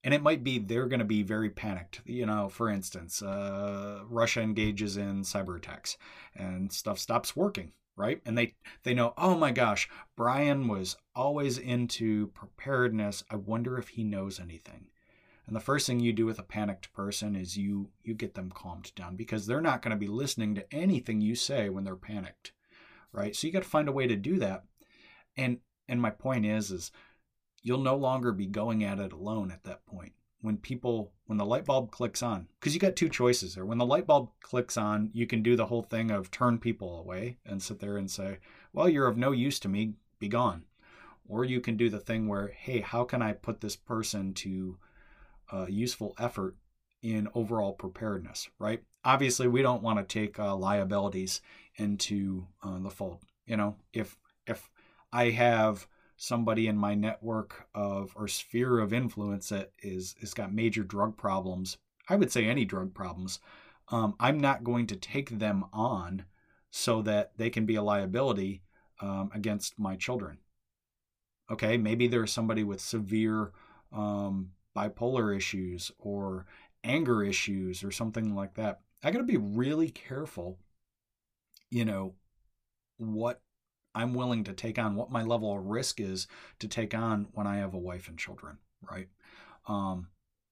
and 0.04 0.12
it 0.12 0.22
might 0.22 0.44
be 0.44 0.58
they're 0.58 0.86
going 0.86 1.00
to 1.00 1.04
be 1.04 1.22
very 1.22 1.48
panicked 1.48 2.02
you 2.04 2.26
know 2.26 2.48
for 2.50 2.68
instance 2.68 3.22
uh, 3.22 4.00
russia 4.08 4.40
engages 4.40 4.98
in 4.98 5.22
cyber 5.22 5.56
attacks 5.56 5.96
and 6.36 6.70
stuff 6.70 6.98
stops 6.98 7.34
working 7.34 7.72
right? 7.96 8.20
And 8.24 8.36
they 8.36 8.54
they 8.82 8.94
know, 8.94 9.14
"Oh 9.16 9.36
my 9.36 9.50
gosh, 9.50 9.88
Brian 10.16 10.68
was 10.68 10.96
always 11.14 11.58
into 11.58 12.28
preparedness. 12.28 13.24
I 13.30 13.36
wonder 13.36 13.78
if 13.78 13.88
he 13.88 14.04
knows 14.04 14.38
anything." 14.38 14.88
And 15.46 15.54
the 15.54 15.60
first 15.60 15.86
thing 15.86 16.00
you 16.00 16.12
do 16.12 16.26
with 16.26 16.38
a 16.38 16.44
panicked 16.44 16.92
person 16.92 17.36
is 17.36 17.56
you 17.56 17.90
you 18.02 18.14
get 18.14 18.34
them 18.34 18.50
calmed 18.50 18.92
down 18.94 19.16
because 19.16 19.46
they're 19.46 19.60
not 19.60 19.80
going 19.80 19.90
to 19.92 19.96
be 19.96 20.08
listening 20.08 20.54
to 20.56 20.74
anything 20.74 21.20
you 21.20 21.34
say 21.34 21.68
when 21.68 21.84
they're 21.84 21.96
panicked. 21.96 22.52
Right? 23.12 23.34
So 23.34 23.46
you 23.46 23.52
got 23.52 23.62
to 23.62 23.68
find 23.68 23.88
a 23.88 23.92
way 23.92 24.06
to 24.06 24.16
do 24.16 24.38
that. 24.38 24.64
And 25.36 25.58
and 25.88 26.00
my 26.00 26.10
point 26.10 26.46
is 26.46 26.70
is 26.70 26.90
you'll 27.62 27.78
no 27.78 27.96
longer 27.96 28.32
be 28.32 28.46
going 28.46 28.84
at 28.84 28.98
it 28.98 29.12
alone 29.12 29.50
at 29.50 29.64
that 29.64 29.86
point 29.86 30.12
when 30.40 30.56
people 30.56 31.12
when 31.26 31.38
the 31.38 31.44
light 31.44 31.64
bulb 31.64 31.90
clicks 31.90 32.22
on 32.22 32.46
because 32.60 32.74
you 32.74 32.80
got 32.80 32.94
two 32.94 33.08
choices 33.08 33.54
there 33.54 33.66
when 33.66 33.78
the 33.78 33.86
light 33.86 34.06
bulb 34.06 34.30
clicks 34.40 34.76
on 34.76 35.10
you 35.12 35.26
can 35.26 35.42
do 35.42 35.56
the 35.56 35.66
whole 35.66 35.82
thing 35.82 36.10
of 36.10 36.30
turn 36.30 36.58
people 36.58 36.98
away 36.98 37.36
and 37.44 37.62
sit 37.62 37.80
there 37.80 37.96
and 37.96 38.10
say 38.10 38.38
well 38.72 38.88
you're 38.88 39.08
of 39.08 39.16
no 39.16 39.32
use 39.32 39.58
to 39.58 39.68
me 39.68 39.94
be 40.20 40.28
gone 40.28 40.62
or 41.28 41.44
you 41.44 41.60
can 41.60 41.76
do 41.76 41.90
the 41.90 41.98
thing 41.98 42.28
where 42.28 42.48
hey 42.48 42.80
how 42.80 43.02
can 43.02 43.22
i 43.22 43.32
put 43.32 43.60
this 43.60 43.76
person 43.76 44.32
to 44.34 44.76
uh, 45.52 45.66
useful 45.68 46.14
effort 46.18 46.56
in 47.02 47.28
overall 47.34 47.72
preparedness 47.72 48.48
right? 48.58 48.82
Obviously 49.04 49.48
we 49.48 49.62
don't 49.62 49.82
want 49.82 49.98
to 49.98 50.20
take 50.20 50.38
uh, 50.38 50.54
liabilities 50.56 51.40
into 51.76 52.46
uh, 52.62 52.78
the 52.78 52.90
fold 52.90 53.22
you 53.46 53.56
know? 53.56 53.76
If 53.92 54.16
if 54.46 54.68
i 55.12 55.30
have 55.30 55.86
somebody 56.16 56.66
in 56.66 56.76
my 56.76 56.94
network 56.94 57.68
of 57.74 58.12
or 58.16 58.26
sphere 58.26 58.78
of 58.80 58.92
influence 58.92 59.48
that 59.50 59.70
is 59.82 60.16
has 60.20 60.34
got 60.34 60.52
major 60.52 60.82
drug 60.82 61.16
problems, 61.16 61.78
I 62.08 62.16
would 62.16 62.32
say 62.32 62.46
any 62.46 62.64
drug 62.64 62.94
problems, 62.94 63.38
um, 63.88 64.14
I'm 64.18 64.38
not 64.38 64.64
going 64.64 64.86
to 64.88 64.96
take 64.96 65.38
them 65.38 65.64
on 65.72 66.24
so 66.70 67.02
that 67.02 67.32
they 67.36 67.50
can 67.50 67.66
be 67.66 67.76
a 67.76 67.82
liability 67.82 68.62
um, 69.00 69.30
against 69.34 69.78
my 69.78 69.96
children. 69.96 70.38
Okay, 71.50 71.76
maybe 71.76 72.08
there's 72.08 72.32
somebody 72.32 72.64
with 72.64 72.80
severe 72.80 73.52
um, 73.92 74.50
bipolar 74.76 75.36
issues 75.36 75.90
or 75.98 76.46
anger 76.84 77.22
issues 77.24 77.82
or 77.82 77.90
something 77.90 78.34
like 78.34 78.54
that. 78.54 78.80
I 79.02 79.10
got 79.10 79.18
to 79.18 79.24
be 79.24 79.36
really 79.36 79.90
careful, 79.90 80.58
you 81.70 81.84
know, 81.84 82.14
what 82.98 83.40
I'm 83.94 84.14
willing 84.14 84.44
to 84.44 84.52
take 84.52 84.78
on, 84.78 84.94
what 84.94 85.10
my 85.10 85.22
level 85.22 85.56
of 85.56 85.64
risk 85.64 86.00
is 86.00 86.26
to 86.58 86.68
take 86.68 86.94
on 86.94 87.28
when 87.32 87.46
I 87.46 87.56
have 87.56 87.74
a 87.74 87.78
wife 87.78 88.08
and 88.08 88.18
children, 88.18 88.58
right? 88.82 89.08
Um, 89.66 90.08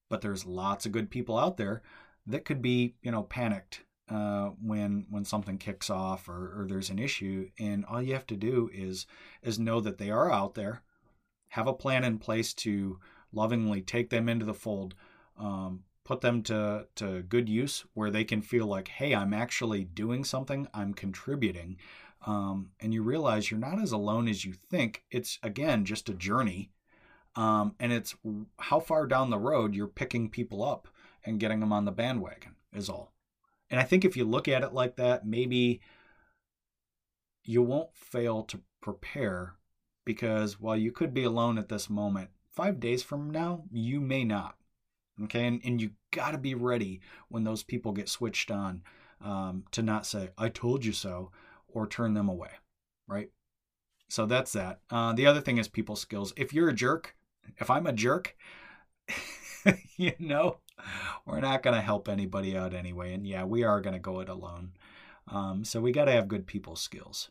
but 0.08 0.22
there's 0.22 0.46
lots 0.46 0.86
of 0.86 0.92
good 0.92 1.10
people 1.10 1.38
out 1.38 1.56
there 1.56 1.82
that 2.26 2.44
could 2.44 2.62
be, 2.62 2.94
you 3.02 3.10
know, 3.10 3.22
panicked 3.22 3.82
uh, 4.10 4.50
when 4.62 5.06
when 5.08 5.24
something 5.24 5.58
kicks 5.58 5.88
off 5.88 6.28
or, 6.28 6.60
or 6.60 6.66
there's 6.68 6.90
an 6.90 6.98
issue, 6.98 7.48
and 7.58 7.84
all 7.86 8.02
you 8.02 8.12
have 8.12 8.26
to 8.26 8.36
do 8.36 8.70
is 8.72 9.06
is 9.42 9.58
know 9.58 9.80
that 9.80 9.98
they 9.98 10.10
are 10.10 10.30
out 10.30 10.54
there, 10.54 10.82
have 11.48 11.66
a 11.66 11.72
plan 11.72 12.04
in 12.04 12.18
place 12.18 12.52
to 12.52 12.98
lovingly 13.34 13.82
take 13.82 14.10
them 14.10 14.28
into 14.28 14.44
the 14.44 14.54
fold, 14.54 14.94
um, 15.38 15.84
put 16.04 16.20
them 16.20 16.42
to 16.44 16.86
to 16.96 17.22
good 17.22 17.48
use 17.48 17.84
where 17.94 18.10
they 18.10 18.24
can 18.24 18.42
feel 18.42 18.66
like, 18.66 18.88
hey, 18.88 19.14
I'm 19.14 19.34
actually 19.34 19.84
doing 19.84 20.24
something, 20.24 20.68
I'm 20.72 20.94
contributing 20.94 21.76
um, 22.26 22.70
and 22.80 22.94
you 22.94 23.02
realize 23.02 23.50
you're 23.50 23.60
not 23.60 23.80
as 23.80 23.92
alone 23.92 24.28
as 24.28 24.44
you 24.44 24.52
think. 24.52 25.04
It's 25.10 25.38
again 25.42 25.84
just 25.84 26.08
a 26.08 26.14
journey, 26.14 26.70
um, 27.36 27.74
and 27.78 27.92
it's 27.92 28.14
how 28.58 28.80
far 28.80 29.06
down 29.06 29.30
the 29.30 29.38
road 29.38 29.74
you're 29.74 29.86
picking 29.86 30.30
people 30.30 30.64
up 30.64 30.88
and 31.24 31.40
getting 31.40 31.60
them 31.60 31.72
on 31.72 31.84
the 31.84 31.92
bandwagon 31.92 32.54
is 32.72 32.88
all. 32.88 33.12
And 33.70 33.80
I 33.80 33.84
think 33.84 34.04
if 34.04 34.16
you 34.16 34.24
look 34.24 34.48
at 34.48 34.62
it 34.62 34.72
like 34.72 34.96
that, 34.96 35.26
maybe 35.26 35.80
you 37.44 37.62
won't 37.62 37.94
fail 37.94 38.42
to 38.44 38.60
prepare 38.80 39.54
because 40.04 40.60
while 40.60 40.76
you 40.76 40.92
could 40.92 41.12
be 41.12 41.24
alone 41.24 41.58
at 41.58 41.68
this 41.68 41.90
moment, 41.90 42.30
five 42.54 42.80
days 42.80 43.02
from 43.02 43.30
now, 43.30 43.64
you 43.70 44.00
may 44.00 44.24
not. 44.24 44.56
Okay. 45.24 45.46
And, 45.46 45.60
and 45.64 45.80
you 45.80 45.90
got 46.10 46.32
to 46.32 46.38
be 46.38 46.54
ready 46.54 47.00
when 47.28 47.44
those 47.44 47.62
people 47.62 47.92
get 47.92 48.08
switched 48.08 48.50
on 48.50 48.82
um, 49.24 49.64
to 49.70 49.82
not 49.82 50.06
say, 50.06 50.30
I 50.36 50.48
told 50.48 50.84
you 50.84 50.92
so, 50.92 51.30
or 51.68 51.86
turn 51.86 52.14
them 52.14 52.28
away, 52.28 52.50
right? 53.06 53.30
so 54.08 54.26
that's 54.26 54.52
that. 54.52 54.80
Uh, 54.90 55.12
the 55.12 55.26
other 55.26 55.40
thing 55.40 55.58
is 55.58 55.68
people 55.68 55.96
skills. 55.96 56.32
If 56.36 56.52
you're 56.52 56.68
a 56.68 56.74
jerk, 56.74 57.16
if 57.58 57.70
I'm 57.70 57.86
a 57.86 57.92
jerk, 57.92 58.36
you 59.96 60.12
know, 60.18 60.58
we're 61.26 61.40
not 61.40 61.62
going 61.62 61.74
to 61.74 61.82
help 61.82 62.08
anybody 62.08 62.56
out 62.56 62.74
anyway. 62.74 63.12
And 63.12 63.26
yeah, 63.26 63.44
we 63.44 63.64
are 63.64 63.80
going 63.80 63.94
to 63.94 64.00
go 64.00 64.20
it 64.20 64.28
alone. 64.28 64.72
Um, 65.28 65.64
so 65.64 65.80
we 65.80 65.90
got 65.90 66.04
to 66.04 66.12
have 66.12 66.28
good 66.28 66.46
people 66.46 66.76
skills. 66.76 67.30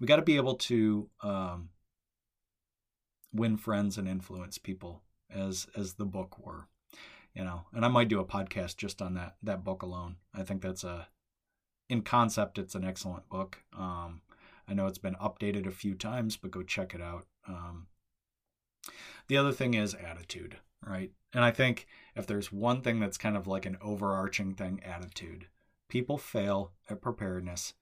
We 0.00 0.06
got 0.06 0.16
to 0.16 0.22
be 0.22 0.36
able 0.36 0.56
to 0.56 1.08
um, 1.22 1.68
win 3.34 3.56
friends 3.56 3.98
and 3.98 4.08
influence 4.08 4.56
people, 4.58 5.02
as 5.28 5.66
as 5.76 5.94
the 5.94 6.06
book 6.06 6.38
were, 6.38 6.68
you 7.34 7.44
know. 7.44 7.66
And 7.72 7.84
I 7.84 7.88
might 7.88 8.08
do 8.08 8.20
a 8.20 8.24
podcast 8.24 8.76
just 8.76 9.02
on 9.02 9.14
that 9.14 9.36
that 9.42 9.64
book 9.64 9.82
alone. 9.82 10.16
I 10.32 10.42
think 10.42 10.62
that's 10.62 10.84
a, 10.84 11.08
in 11.88 12.02
concept, 12.02 12.58
it's 12.58 12.74
an 12.74 12.84
excellent 12.84 13.28
book. 13.28 13.58
Um, 13.76 14.22
I 14.68 14.74
know 14.74 14.86
it's 14.86 14.98
been 14.98 15.16
updated 15.16 15.66
a 15.66 15.72
few 15.72 15.94
times, 15.94 16.36
but 16.36 16.50
go 16.50 16.62
check 16.62 16.94
it 16.94 17.02
out. 17.02 17.26
Um, 17.46 17.88
the 19.28 19.36
other 19.36 19.52
thing 19.52 19.74
is 19.74 19.94
attitude, 19.94 20.56
right? 20.86 21.10
And 21.32 21.44
I 21.44 21.50
think 21.50 21.86
if 22.14 22.26
there's 22.26 22.52
one 22.52 22.80
thing 22.80 23.00
that's 23.00 23.18
kind 23.18 23.36
of 23.36 23.46
like 23.46 23.66
an 23.66 23.78
overarching 23.82 24.54
thing, 24.54 24.80
attitude. 24.84 25.48
People 25.88 26.16
fail 26.16 26.72
at 26.88 27.02
preparedness 27.02 27.74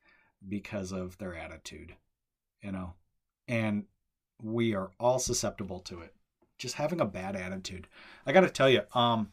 because 0.46 0.92
of 0.92 1.18
their 1.18 1.36
attitude, 1.36 1.94
you 2.60 2.72
know, 2.72 2.94
and 3.46 3.84
we 4.42 4.74
are 4.74 4.90
all 4.98 5.18
susceptible 5.18 5.80
to 5.80 6.00
it. 6.00 6.14
Just 6.58 6.74
having 6.74 7.00
a 7.00 7.06
bad 7.06 7.36
attitude. 7.36 7.88
I 8.26 8.32
got 8.32 8.40
to 8.40 8.50
tell 8.50 8.68
you, 8.68 8.82
um, 8.94 9.32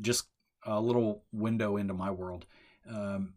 just 0.00 0.26
a 0.64 0.80
little 0.80 1.24
window 1.32 1.76
into 1.76 1.94
my 1.94 2.10
world. 2.10 2.46
Um, 2.88 3.34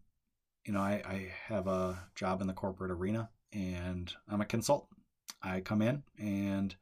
you 0.64 0.72
know, 0.72 0.80
I, 0.80 1.02
I 1.04 1.32
have 1.46 1.66
a 1.66 1.98
job 2.14 2.40
in 2.40 2.46
the 2.46 2.52
corporate 2.52 2.90
arena 2.90 3.30
and 3.52 4.12
I'm 4.28 4.40
a 4.40 4.46
consultant. 4.46 4.98
I 5.42 5.60
come 5.60 5.82
in 5.82 6.02
and 6.18 6.74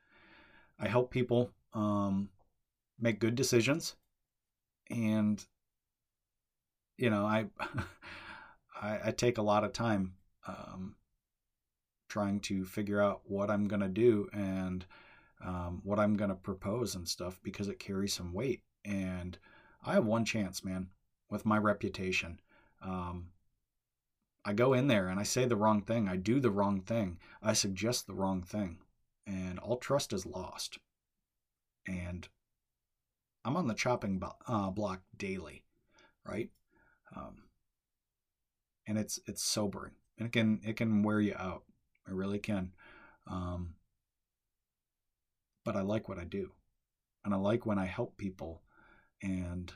I 0.78 0.88
help 0.88 1.10
people 1.10 1.50
um, 1.72 2.28
make 2.98 3.20
good 3.20 3.34
decisions. 3.34 3.96
And, 4.90 5.44
you 6.96 7.10
know, 7.10 7.24
I, 7.24 7.46
I, 8.80 8.98
I, 9.06 9.10
take 9.12 9.38
a 9.38 9.42
lot 9.42 9.62
of 9.62 9.72
time 9.72 10.14
um, 10.46 10.96
trying 12.10 12.40
to 12.40 12.64
figure 12.66 13.00
out 13.00 13.22
what 13.24 13.50
I'm 13.50 13.66
going 13.66 13.80
to 13.80 13.88
do 13.88 14.28
and 14.34 14.84
um, 15.42 15.80
what 15.84 15.98
I'm 15.98 16.16
going 16.16 16.28
to 16.28 16.36
propose 16.36 16.94
and 16.94 17.08
stuff 17.08 17.40
because 17.42 17.68
it 17.68 17.78
carries 17.78 18.12
some 18.12 18.34
weight. 18.34 18.62
And 18.84 19.38
I 19.84 19.94
have 19.94 20.04
one 20.04 20.26
chance, 20.26 20.62
man, 20.62 20.88
with 21.30 21.46
my 21.46 21.56
reputation. 21.56 22.40
Um, 22.82 23.28
I 24.44 24.52
go 24.52 24.74
in 24.74 24.88
there 24.88 25.08
and 25.08 25.18
I 25.18 25.22
say 25.22 25.46
the 25.46 25.56
wrong 25.56 25.82
thing. 25.82 26.08
I 26.08 26.16
do 26.16 26.40
the 26.40 26.50
wrong 26.50 26.80
thing. 26.80 27.18
I 27.42 27.54
suggest 27.54 28.06
the 28.06 28.14
wrong 28.14 28.42
thing. 28.42 28.78
And 29.26 29.58
all 29.58 29.76
trust 29.76 30.12
is 30.12 30.26
lost. 30.26 30.78
And 31.86 32.28
I'm 33.44 33.56
on 33.56 33.68
the 33.68 33.74
chopping 33.74 34.22
uh, 34.46 34.70
block 34.70 35.00
daily, 35.16 35.64
right? 36.26 36.50
Um, 37.16 37.44
and 38.86 38.98
it's 38.98 39.18
it's 39.26 39.42
sobering, 39.42 39.92
and 40.18 40.26
it 40.26 40.32
can 40.32 40.60
it 40.64 40.76
can 40.76 41.02
wear 41.02 41.20
you 41.20 41.34
out. 41.38 41.62
It 42.08 42.14
really 42.14 42.38
can. 42.38 42.72
Um, 43.26 43.74
but 45.64 45.76
I 45.76 45.82
like 45.82 46.08
what 46.08 46.18
I 46.18 46.24
do, 46.24 46.50
and 47.24 47.34
I 47.34 47.36
like 47.36 47.66
when 47.66 47.78
I 47.78 47.86
help 47.86 48.16
people, 48.16 48.62
and 49.22 49.72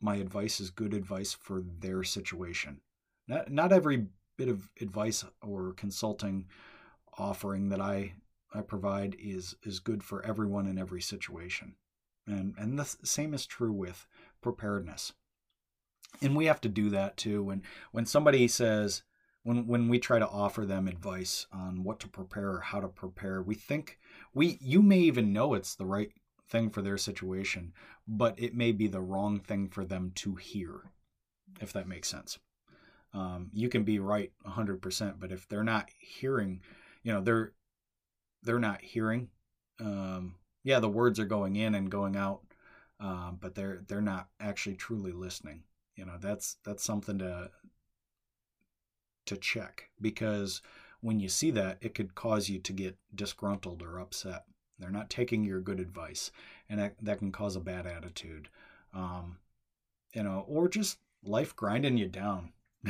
my 0.00 0.16
advice 0.16 0.60
is 0.60 0.70
good 0.70 0.94
advice 0.94 1.32
for 1.32 1.62
their 1.80 2.02
situation. 2.04 2.80
Not 3.26 3.50
not 3.50 3.72
every 3.72 4.06
bit 4.36 4.48
of 4.48 4.68
advice 4.80 5.24
or 5.42 5.72
consulting 5.74 6.46
offering 7.18 7.68
that 7.68 7.80
I 7.80 8.14
I 8.52 8.60
provide 8.60 9.16
is 9.18 9.56
is 9.62 9.80
good 9.80 10.02
for 10.02 10.24
everyone 10.24 10.66
in 10.66 10.78
every 10.78 11.02
situation. 11.02 11.74
And 12.26 12.54
and 12.56 12.78
the 12.78 12.84
same 12.84 13.34
is 13.34 13.46
true 13.46 13.72
with 13.72 14.06
preparedness. 14.40 15.12
And 16.22 16.36
we 16.36 16.46
have 16.46 16.60
to 16.62 16.68
do 16.68 16.90
that 16.90 17.16
too 17.16 17.42
when 17.42 17.62
when 17.90 18.06
somebody 18.06 18.46
says 18.46 19.02
when 19.44 19.66
when 19.66 19.88
we 19.88 19.98
try 19.98 20.18
to 20.18 20.28
offer 20.28 20.66
them 20.66 20.88
advice 20.88 21.46
on 21.52 21.84
what 21.84 22.00
to 22.00 22.08
prepare 22.08 22.54
or 22.54 22.60
how 22.60 22.80
to 22.80 22.88
prepare, 22.88 23.42
we 23.42 23.54
think 23.54 23.98
we 24.34 24.58
you 24.60 24.82
may 24.82 24.98
even 24.98 25.32
know 25.32 25.54
it's 25.54 25.74
the 25.74 25.86
right 25.86 26.10
thing 26.48 26.70
for 26.70 26.82
their 26.82 26.98
situation, 26.98 27.72
but 28.08 28.34
it 28.38 28.54
may 28.54 28.72
be 28.72 28.88
the 28.88 29.00
wrong 29.00 29.38
thing 29.38 29.68
for 29.68 29.84
them 29.84 30.12
to 30.16 30.34
hear, 30.34 30.90
if 31.60 31.72
that 31.72 31.88
makes 31.88 32.08
sense. 32.08 32.38
Um, 33.12 33.50
you 33.52 33.68
can 33.68 33.84
be 33.84 34.00
right 34.00 34.32
100%, 34.44 35.14
but 35.20 35.30
if 35.30 35.48
they're 35.48 35.62
not 35.62 35.88
hearing, 36.00 36.60
you 37.04 37.12
know, 37.12 37.20
they're 37.20 37.52
they're 38.42 38.58
not 38.58 38.82
hearing 38.82 39.28
um, 39.80 40.36
yeah, 40.62 40.80
the 40.80 40.88
words 40.88 41.18
are 41.18 41.24
going 41.24 41.56
in 41.56 41.74
and 41.74 41.90
going 41.90 42.16
out, 42.16 42.42
um, 43.00 43.38
but 43.40 43.54
they're 43.54 43.82
they're 43.86 44.00
not 44.00 44.28
actually 44.40 44.76
truly 44.76 45.12
listening. 45.12 45.62
You 45.96 46.06
know, 46.06 46.16
that's 46.20 46.56
that's 46.64 46.84
something 46.84 47.18
to 47.18 47.50
to 49.26 49.36
check 49.36 49.90
because 50.00 50.62
when 51.00 51.20
you 51.20 51.28
see 51.28 51.50
that, 51.50 51.78
it 51.82 51.94
could 51.94 52.14
cause 52.14 52.48
you 52.48 52.58
to 52.58 52.72
get 52.72 52.96
disgruntled 53.14 53.82
or 53.82 53.98
upset. 53.98 54.44
They're 54.78 54.90
not 54.90 55.10
taking 55.10 55.44
your 55.44 55.60
good 55.60 55.78
advice, 55.78 56.30
and 56.68 56.80
that, 56.80 56.94
that 57.02 57.18
can 57.18 57.30
cause 57.30 57.56
a 57.56 57.60
bad 57.60 57.86
attitude. 57.86 58.48
Um, 58.94 59.36
you 60.14 60.22
know, 60.22 60.44
or 60.48 60.68
just 60.68 60.98
life 61.22 61.54
grinding 61.54 61.98
you 61.98 62.08
down. 62.08 62.52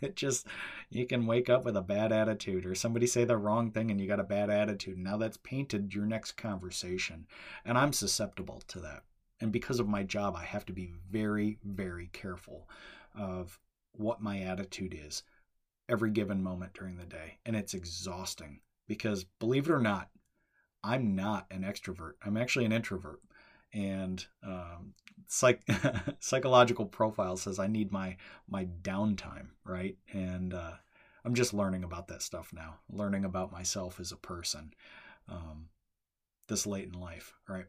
it 0.00 0.16
just 0.16 0.46
you 0.90 1.06
can 1.06 1.26
wake 1.26 1.50
up 1.50 1.64
with 1.64 1.76
a 1.76 1.82
bad 1.82 2.12
attitude 2.12 2.64
or 2.64 2.74
somebody 2.74 3.06
say 3.06 3.24
the 3.24 3.36
wrong 3.36 3.70
thing 3.70 3.90
and 3.90 4.00
you 4.00 4.06
got 4.06 4.20
a 4.20 4.24
bad 4.24 4.48
attitude 4.48 4.96
now 4.96 5.18
that's 5.18 5.36
painted 5.36 5.94
your 5.94 6.06
next 6.06 6.32
conversation 6.32 7.26
and 7.66 7.76
i'm 7.76 7.92
susceptible 7.92 8.62
to 8.66 8.80
that 8.80 9.02
and 9.38 9.52
because 9.52 9.80
of 9.80 9.86
my 9.86 10.02
job 10.02 10.34
i 10.34 10.42
have 10.42 10.64
to 10.64 10.72
be 10.72 10.94
very 11.10 11.58
very 11.62 12.08
careful 12.14 12.66
of 13.14 13.60
what 13.92 14.22
my 14.22 14.40
attitude 14.40 14.98
is 14.98 15.22
every 15.88 16.10
given 16.10 16.42
moment 16.42 16.72
during 16.74 16.96
the 16.96 17.06
day 17.06 17.38
and 17.46 17.56
it's 17.56 17.74
exhausting 17.74 18.60
because 18.86 19.24
believe 19.24 19.68
it 19.68 19.72
or 19.72 19.80
not 19.80 20.08
i'm 20.84 21.14
not 21.14 21.46
an 21.50 21.62
extrovert 21.62 22.12
i'm 22.24 22.36
actually 22.36 22.64
an 22.64 22.72
introvert 22.72 23.20
and 23.72 24.26
um, 24.42 24.94
psych 25.26 25.62
psychological 26.20 26.86
profile 26.86 27.36
says 27.36 27.58
I 27.58 27.66
need 27.66 27.92
my 27.92 28.16
my 28.48 28.66
downtime, 28.82 29.48
right? 29.64 29.96
And 30.12 30.54
uh, 30.54 30.72
I'm 31.24 31.34
just 31.34 31.54
learning 31.54 31.84
about 31.84 32.08
that 32.08 32.22
stuff 32.22 32.52
now, 32.52 32.76
learning 32.90 33.24
about 33.24 33.52
myself 33.52 34.00
as 34.00 34.12
a 34.12 34.16
person, 34.16 34.72
um, 35.28 35.68
this 36.48 36.66
late 36.66 36.86
in 36.86 36.98
life, 36.98 37.34
right? 37.48 37.66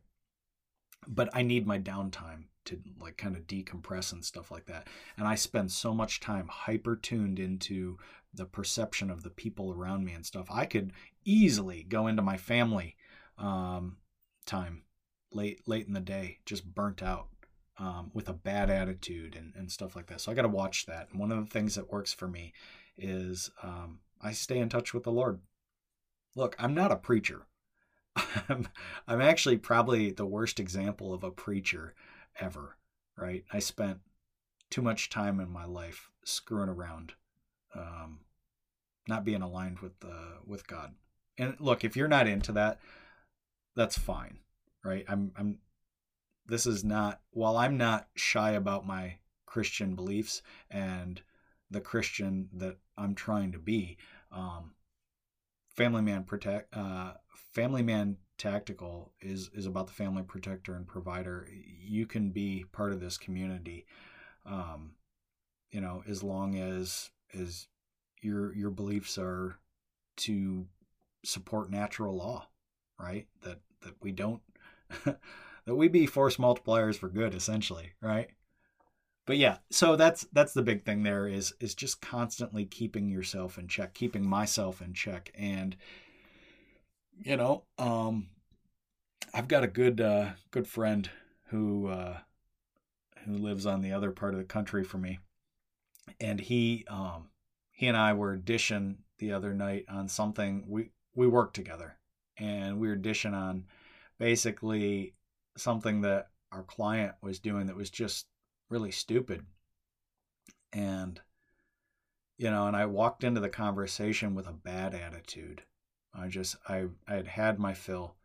But 1.08 1.30
I 1.34 1.41
need 1.41 1.66
my 1.66 1.80
downtime 1.80 2.45
to 2.66 2.80
like 3.00 3.18
kind 3.18 3.36
of 3.36 3.47
decompress 3.47 4.12
and 4.12 4.24
stuff 4.24 4.52
like 4.52 4.66
that. 4.68 4.88
And 5.18 5.28
I 5.28 5.36
spend 5.36 5.72
so 5.72 5.93
much 5.93 6.20
time 6.20 6.47
hyper 6.47 6.95
tuned 6.95 7.39
into 7.39 7.97
the 8.34 8.45
perception 8.45 9.10
of 9.10 9.24
the 9.24 9.30
people 9.30 9.72
around 9.72 10.06
me 10.06 10.14
and 10.14 10.26
stuff. 10.26 10.47
I 10.52 10.66
could 10.66 10.93
easily 11.26 11.84
go 11.84 12.08
into 12.08 12.22
my 12.22 12.38
family 12.38 12.95
um, 13.38 13.97
time 14.45 14.84
late 15.32 15.68
late 15.68 15.88
in 15.88 15.93
the 15.93 16.00
day, 16.00 16.39
just 16.45 16.76
burnt 16.76 17.02
out 17.02 17.28
um, 17.78 18.12
with 18.14 18.30
a 18.30 18.34
bad 18.34 18.70
attitude 18.70 19.36
and, 19.36 19.54
and 19.56 19.72
stuff 19.72 19.95
like 19.95 20.08
that. 20.08 20.22
So 20.22 20.32
I 20.32 20.36
got 20.36 20.43
to 20.43 20.47
watch 20.47 20.86
that. 20.86 21.08
And 21.10 21.20
one 21.20 21.32
of 21.32 21.43
the 21.43 21.50
things 21.50 21.76
that 21.76 21.91
works 21.91 22.14
for 22.14 22.28
me 22.28 22.54
is 22.97 23.50
um, 23.64 24.00
I 24.22 24.32
stay 24.34 24.60
in 24.60 24.70
touch 24.70 24.93
with 24.93 25.04
the 25.04 25.12
Lord. 25.12 25.39
Look, 26.36 26.56
I'm 26.60 26.74
not 26.74 26.91
a 26.91 26.97
preacher. 26.97 27.47
I'm, 28.49 28.68
I'm 29.07 29.22
actually 29.22 29.57
probably 29.57 30.12
the 30.12 30.26
worst 30.26 30.60
example 30.60 31.14
of 31.14 31.24
a 31.24 31.32
preacher 31.32 31.93
ever, 32.39 32.78
right? 33.18 33.43
I 33.51 33.60
spent 33.60 33.99
too 34.70 34.82
much 34.82 35.10
time 35.10 35.39
in 35.39 35.49
my 35.49 35.66
life 35.66 36.10
screwing 36.24 36.70
around, 36.70 37.14
um, 37.76 38.20
not 39.07 39.26
being 39.26 39.41
aligned 39.41 39.80
with 39.80 39.99
the 39.99 40.38
with 40.45 40.68
God. 40.68 40.93
And 41.38 41.55
look, 41.60 41.84
if 41.84 41.95
you're 41.95 42.07
not 42.07 42.28
into 42.28 42.51
that, 42.53 42.80
that's 43.76 43.97
fine 43.97 44.39
right? 44.84 45.05
I'm 45.07 45.32
I'm 45.38 45.60
this 46.45 46.66
is 46.66 46.84
not 46.84 47.22
while 47.32 47.57
I'm 47.57 47.78
not 47.78 48.07
shy 48.16 48.51
about 48.51 48.88
my 48.88 49.18
Christian 49.45 49.95
beliefs 49.95 50.41
and 50.70 51.22
the 51.70 51.82
Christian 51.82 52.49
that 52.53 52.78
I'm 52.97 53.16
trying 53.16 53.51
to 53.51 53.60
be. 53.60 53.97
Um, 54.32 54.72
family 55.80 56.01
man 56.01 56.25
protect 56.25 56.75
uh, 56.75 57.13
family 57.53 57.82
man 57.82 58.17
tactical 58.38 59.13
is 59.21 59.49
is 59.53 59.65
about 59.65 59.88
the 59.88 59.93
family 59.93 60.23
protector 60.23 60.75
and 60.75 60.86
provider. 60.86 61.47
You 61.82 62.05
can 62.05 62.32
be 62.32 62.65
part 62.73 62.91
of 62.91 62.99
this 62.99 63.17
community, 63.17 63.86
um, 64.45 64.91
you 65.71 65.80
know, 65.80 66.03
as 66.05 66.21
long 66.21 66.57
as 66.57 67.11
as 67.34 67.67
your 68.21 68.53
your 68.53 68.71
beliefs 68.71 69.17
are 69.17 69.57
to 70.17 70.67
support 71.23 71.71
natural 71.71 72.17
law, 72.17 72.49
right? 72.99 73.27
That 73.43 73.61
that 73.82 73.93
we 74.01 74.11
don't 74.11 74.41
that 75.05 75.75
we 75.75 75.88
be 75.88 76.05
force 76.05 76.36
multipliers 76.36 76.97
for 76.97 77.07
good, 77.07 77.34
essentially, 77.34 77.93
right? 78.01 78.32
But 79.30 79.38
yeah, 79.38 79.57
so 79.69 79.95
that's 79.95 80.25
that's 80.34 80.53
the 80.53 80.63
big 80.63 80.84
thing 80.84 81.03
there 81.03 81.27
is 81.27 81.53
is 81.59 81.75
just 81.75 82.01
constantly 82.01 82.65
keeping 82.65 83.09
yourself 83.09 83.59
in 83.59 83.67
check, 83.67 83.93
keeping 83.93 84.27
myself 84.27 84.82
in 84.82 84.91
check, 84.95 85.32
and 85.36 85.77
you 87.23 87.38
know, 87.38 87.65
um, 87.77 88.30
I've 89.32 89.47
got 89.47 89.63
a 89.63 89.67
good 89.67 90.01
uh, 90.01 90.30
good 90.49 90.65
friend 90.65 91.07
who 91.49 91.89
uh, 91.89 92.17
who 93.23 93.34
lives 93.34 93.67
on 93.67 93.84
the 93.84 93.91
other 93.91 94.09
part 94.09 94.34
of 94.34 94.39
the 94.39 94.45
country 94.45 94.84
for 94.84 94.97
me, 94.97 95.19
and 96.19 96.39
he 96.39 96.84
um, 96.89 97.30
he 97.71 97.86
and 97.86 97.95
I 97.95 98.13
were 98.13 98.36
dishing 98.36 98.97
the 99.19 99.34
other 99.34 99.53
night 99.53 99.86
on 99.88 100.07
something. 100.07 100.65
We 100.67 100.89
we 101.13 101.27
worked 101.27 101.53
together, 101.55 101.99
and 102.36 102.80
we 102.80 102.88
were 102.88 102.95
dishing 102.95 103.36
on 103.36 103.65
basically 104.17 105.13
something 105.55 106.01
that 106.01 106.30
our 106.51 106.63
client 106.63 107.13
was 107.21 107.38
doing 107.38 107.67
that 107.67 107.75
was 107.75 107.91
just 107.91 108.25
really 108.70 108.91
stupid, 108.91 109.45
and 110.72 111.20
you 112.38 112.49
know, 112.49 112.67
and 112.67 112.76
I 112.76 112.86
walked 112.86 113.24
into 113.24 113.41
the 113.41 113.49
conversation 113.49 114.36
with 114.36 114.47
a 114.47 114.53
bad 114.53 114.93
attitude. 114.95 115.63
I 116.13 116.28
just 116.28 116.55
I 116.67 116.86
I 117.07 117.15
had 117.15 117.28
had 117.28 117.59
my 117.59 117.74
fill 117.74 118.15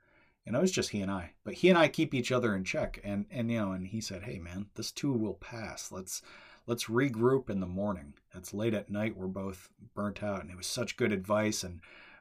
and 0.46 0.56
it 0.56 0.60
was 0.60 0.72
just 0.72 0.90
he 0.90 1.00
and 1.00 1.10
I. 1.10 1.32
But 1.42 1.54
he 1.54 1.68
and 1.68 1.78
I 1.78 1.88
keep 1.88 2.12
each 2.12 2.30
other 2.30 2.54
in 2.54 2.64
check. 2.64 3.00
And 3.02 3.26
and 3.30 3.50
you 3.50 3.58
know, 3.58 3.72
and 3.72 3.86
he 3.86 4.00
said, 4.00 4.22
"Hey 4.24 4.38
man, 4.38 4.66
this 4.74 4.90
too 4.90 5.12
will 5.12 5.34
pass. 5.34 5.90
Let's 5.90 6.22
let's 6.66 6.84
regroup 6.84 7.48
in 7.48 7.60
the 7.60 7.66
morning. 7.66 8.14
It's 8.34 8.54
late 8.54 8.74
at 8.74 8.90
night. 8.90 9.16
We're 9.16 9.26
both 9.26 9.70
burnt 9.94 10.22
out." 10.22 10.42
And 10.42 10.50
it 10.50 10.56
was 10.56 10.66
such 10.66 10.96
good 10.96 11.12
advice. 11.12 11.64
And 11.64 11.80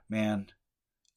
man, 0.09 0.47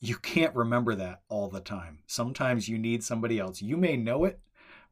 you 0.00 0.16
can't 0.16 0.54
remember 0.54 0.94
that 0.96 1.22
all 1.28 1.48
the 1.48 1.60
time. 1.60 2.00
Sometimes 2.06 2.68
you 2.68 2.78
need 2.78 3.04
somebody 3.04 3.38
else. 3.38 3.62
You 3.62 3.76
may 3.76 3.96
know 3.96 4.24
it, 4.24 4.40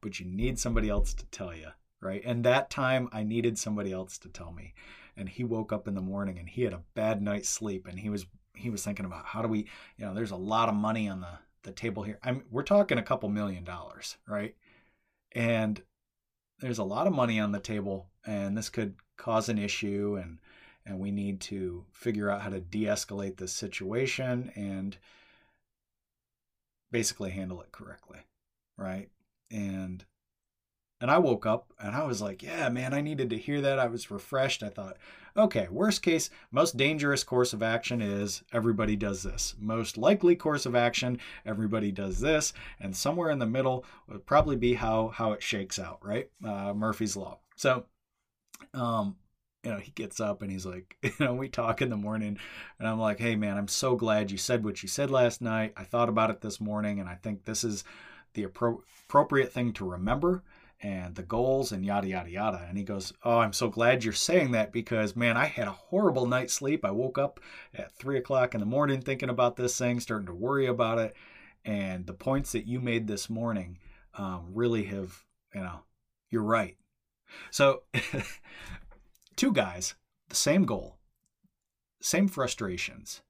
but 0.01 0.19
you 0.19 0.25
need 0.25 0.57
somebody 0.59 0.89
else 0.89 1.13
to 1.15 1.25
tell 1.27 1.53
you, 1.53 1.69
right? 2.05 2.21
And 2.23 2.43
that 2.43 2.69
time 2.69 3.09
I 3.11 3.23
needed 3.23 3.57
somebody 3.57 3.91
else 3.91 4.17
to 4.19 4.29
tell 4.29 4.51
me. 4.51 4.73
And 5.17 5.27
he 5.27 5.43
woke 5.43 5.73
up 5.73 5.87
in 5.87 5.95
the 5.95 6.01
morning 6.01 6.37
and 6.37 6.47
he 6.47 6.61
had 6.61 6.73
a 6.73 6.83
bad 6.93 7.21
night's 7.21 7.49
sleep 7.49 7.87
and 7.87 7.99
he 7.99 8.09
was 8.09 8.25
he 8.53 8.69
was 8.69 8.83
thinking 8.83 9.05
about 9.05 9.25
how 9.25 9.41
do 9.41 9.49
we, 9.49 9.67
you 9.97 10.05
know, 10.05 10.13
there's 10.13 10.31
a 10.31 10.37
lot 10.37 10.69
of 10.69 10.75
money 10.75 11.09
on 11.09 11.21
the 11.21 11.39
the 11.63 11.71
table 11.71 12.03
here. 12.03 12.19
I'm 12.23 12.43
we're 12.51 12.63
talking 12.63 12.97
a 12.97 13.03
couple 13.03 13.27
million 13.29 13.63
dollars, 13.63 14.17
right? 14.27 14.55
And 15.31 15.81
there's 16.59 16.77
a 16.77 16.83
lot 16.83 17.07
of 17.07 17.13
money 17.13 17.39
on 17.39 17.51
the 17.51 17.59
table 17.59 18.07
and 18.25 18.57
this 18.57 18.69
could 18.69 18.95
cause 19.17 19.49
an 19.49 19.57
issue 19.57 20.19
and 20.21 20.39
and 20.85 20.99
we 20.99 21.11
need 21.11 21.41
to 21.41 21.83
figure 21.91 22.29
out 22.29 22.41
how 22.41 22.49
to 22.49 22.59
de-escalate 22.59 23.37
this 23.37 23.51
situation 23.51 24.51
and 24.55 24.97
basically 26.91 27.31
handle 27.31 27.59
it 27.61 27.71
correctly, 27.71 28.19
right? 28.77 29.09
And 29.49 30.05
and 31.01 31.11
I 31.11 31.17
woke 31.17 31.45
up 31.45 31.73
and 31.79 31.95
I 31.95 32.03
was 32.03 32.21
like, 32.21 32.41
yeah, 32.41 32.69
man, 32.69 32.93
I 32.93 33.01
needed 33.01 33.29
to 33.29 33.37
hear 33.37 33.61
that. 33.61 33.79
I 33.79 33.87
was 33.87 34.09
refreshed. 34.09 34.63
I 34.63 34.69
thought, 34.69 34.97
okay, 35.35 35.67
worst 35.69 36.01
case, 36.01 36.29
most 36.51 36.77
dangerous 36.77 37.23
course 37.23 37.51
of 37.51 37.61
action 37.61 38.01
is 38.01 38.43
everybody 38.53 38.95
does 38.95 39.21
this. 39.21 39.55
Most 39.59 39.97
likely 39.97 40.35
course 40.35 40.65
of 40.65 40.75
action, 40.75 41.19
everybody 41.45 41.91
does 41.91 42.19
this. 42.19 42.53
And 42.79 42.95
somewhere 42.95 43.29
in 43.29 43.39
the 43.39 43.45
middle 43.45 43.83
would 44.07 44.25
probably 44.25 44.55
be 44.55 44.75
how, 44.75 45.09
how 45.09 45.33
it 45.33 45.43
shakes 45.43 45.79
out, 45.79 45.99
right? 46.01 46.29
Uh, 46.43 46.73
Murphy's 46.73 47.17
Law. 47.17 47.39
So, 47.57 47.85
um, 48.73 49.17
you 49.63 49.71
know, 49.71 49.79
he 49.79 49.91
gets 49.91 50.21
up 50.21 50.41
and 50.41 50.51
he's 50.51 50.65
like, 50.65 50.95
you 51.03 51.11
know, 51.19 51.33
we 51.33 51.49
talk 51.49 51.81
in 51.81 51.89
the 51.89 51.97
morning 51.97 52.37
and 52.79 52.87
I'm 52.87 52.99
like, 52.99 53.19
hey, 53.19 53.35
man, 53.35 53.57
I'm 53.57 53.67
so 53.67 53.97
glad 53.97 54.31
you 54.31 54.37
said 54.37 54.63
what 54.63 54.81
you 54.81 54.87
said 54.87 55.11
last 55.11 55.41
night. 55.41 55.73
I 55.75 55.83
thought 55.83 56.07
about 56.07 56.29
it 56.29 56.39
this 56.39 56.61
morning 56.61 57.01
and 57.01 57.09
I 57.09 57.15
think 57.15 57.43
this 57.43 57.65
is 57.65 57.83
the 58.33 58.45
appro- 58.45 58.81
appropriate 59.07 59.51
thing 59.51 59.73
to 59.73 59.89
remember 59.89 60.43
and 60.85 61.15
the 61.15 61.23
goals 61.23 61.71
and 61.71 61.83
yada 61.83 62.07
yada 62.07 62.29
yada. 62.29 62.65
And 62.69 62.77
he 62.77 62.83
goes 62.83 63.11
oh 63.23 63.39
i'm 63.39 63.53
so 63.53 63.69
glad 63.69 64.03
you're 64.03 64.13
saying 64.13 64.51
that 64.51 64.71
because 64.71 65.15
man 65.15 65.35
i 65.35 65.45
had 65.45 65.67
a 65.67 65.71
horrible 65.71 66.27
night's 66.27 66.53
sleep. 66.53 66.85
I 66.85 66.91
woke 66.91 67.17
up 67.17 67.39
at 67.73 67.91
three 67.91 68.17
o'clock 68.17 68.53
in 68.53 68.59
the 68.59 68.67
morning 68.67 69.01
thinking 69.01 69.29
about 69.29 69.55
this 69.55 69.77
thing 69.77 69.99
starting 69.99 70.27
to 70.27 70.33
worry 70.33 70.67
about 70.67 70.99
it. 70.99 71.15
And 71.65 72.05
the 72.05 72.13
points 72.13 72.51
that 72.51 72.67
you 72.67 72.79
made 72.79 73.07
this 73.07 73.31
morning 73.31 73.79
um, 74.13 74.45
really 74.53 74.83
have 74.83 75.23
you 75.55 75.61
know 75.61 75.79
you're 76.29 76.43
right. 76.43 76.77
So 77.49 77.81
two 79.35 79.51
guys 79.51 79.95
the 80.29 80.35
same 80.35 80.65
goal 80.65 80.99
same 81.99 82.27
frustrations. 82.27 83.21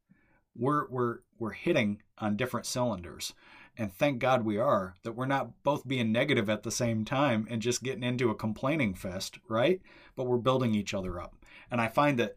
We're 0.57 0.89
we're 0.89 1.19
we're 1.39 1.51
hitting 1.51 2.01
on 2.17 2.35
different 2.35 2.65
cylinders 2.65 3.33
and 3.77 3.93
thank 3.93 4.19
God 4.19 4.45
we 4.45 4.57
are, 4.57 4.95
that 5.03 5.13
we're 5.13 5.25
not 5.25 5.63
both 5.63 5.87
being 5.87 6.11
negative 6.11 6.49
at 6.49 6.63
the 6.63 6.71
same 6.71 7.05
time 7.05 7.47
and 7.49 7.61
just 7.61 7.83
getting 7.83 8.03
into 8.03 8.29
a 8.29 8.35
complaining 8.35 8.93
fest, 8.93 9.39
right? 9.49 9.81
But 10.15 10.27
we're 10.27 10.37
building 10.37 10.73
each 10.73 10.93
other 10.93 11.19
up. 11.19 11.35
And 11.69 11.81
I 11.81 11.87
find 11.87 12.17
that 12.19 12.35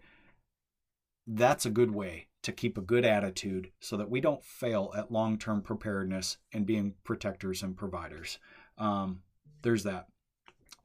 that's 1.27 1.67
a 1.67 1.71
good 1.71 1.93
way 1.93 2.29
to 2.43 2.53
keep 2.53 2.79
a 2.79 2.83
good 2.83 3.05
attitude 3.05 3.71
so 3.81 3.97
that 3.97 4.11
we 4.11 4.21
don't 4.21 4.45
fail 4.45 4.93
at 4.97 5.13
long 5.13 5.39
term 5.39 5.63
preparedness 5.63 6.39
and 6.53 6.67
being 6.67 6.95
protectors 7.05 7.63
and 7.63 7.77
providers. 7.77 8.39
Um, 8.79 9.23
there's 9.63 9.85
that. 9.85 10.07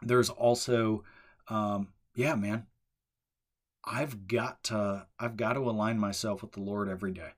There's 0.02 0.30
also, 0.30 1.04
um, 1.48 1.90
yeah, 2.16 2.36
man, 2.36 2.68
I've 3.86 4.28
got 4.28 4.64
to 4.66 5.08
I've 5.20 5.38
got 5.38 5.54
to 5.54 5.60
align 5.60 6.00
myself 6.00 6.42
with 6.42 6.54
the 6.54 6.62
Lord 6.62 6.90
every 6.90 7.12
day 7.12 7.32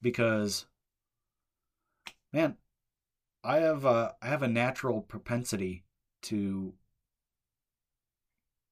because 0.00 0.66
man, 2.32 2.56
I 3.42 3.56
have 3.58 3.84
a, 3.84 4.14
I 4.20 4.26
have 4.28 4.42
a 4.42 4.48
natural 4.48 5.00
propensity 5.00 5.84
to 6.22 6.74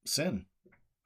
sin. 0.05 0.47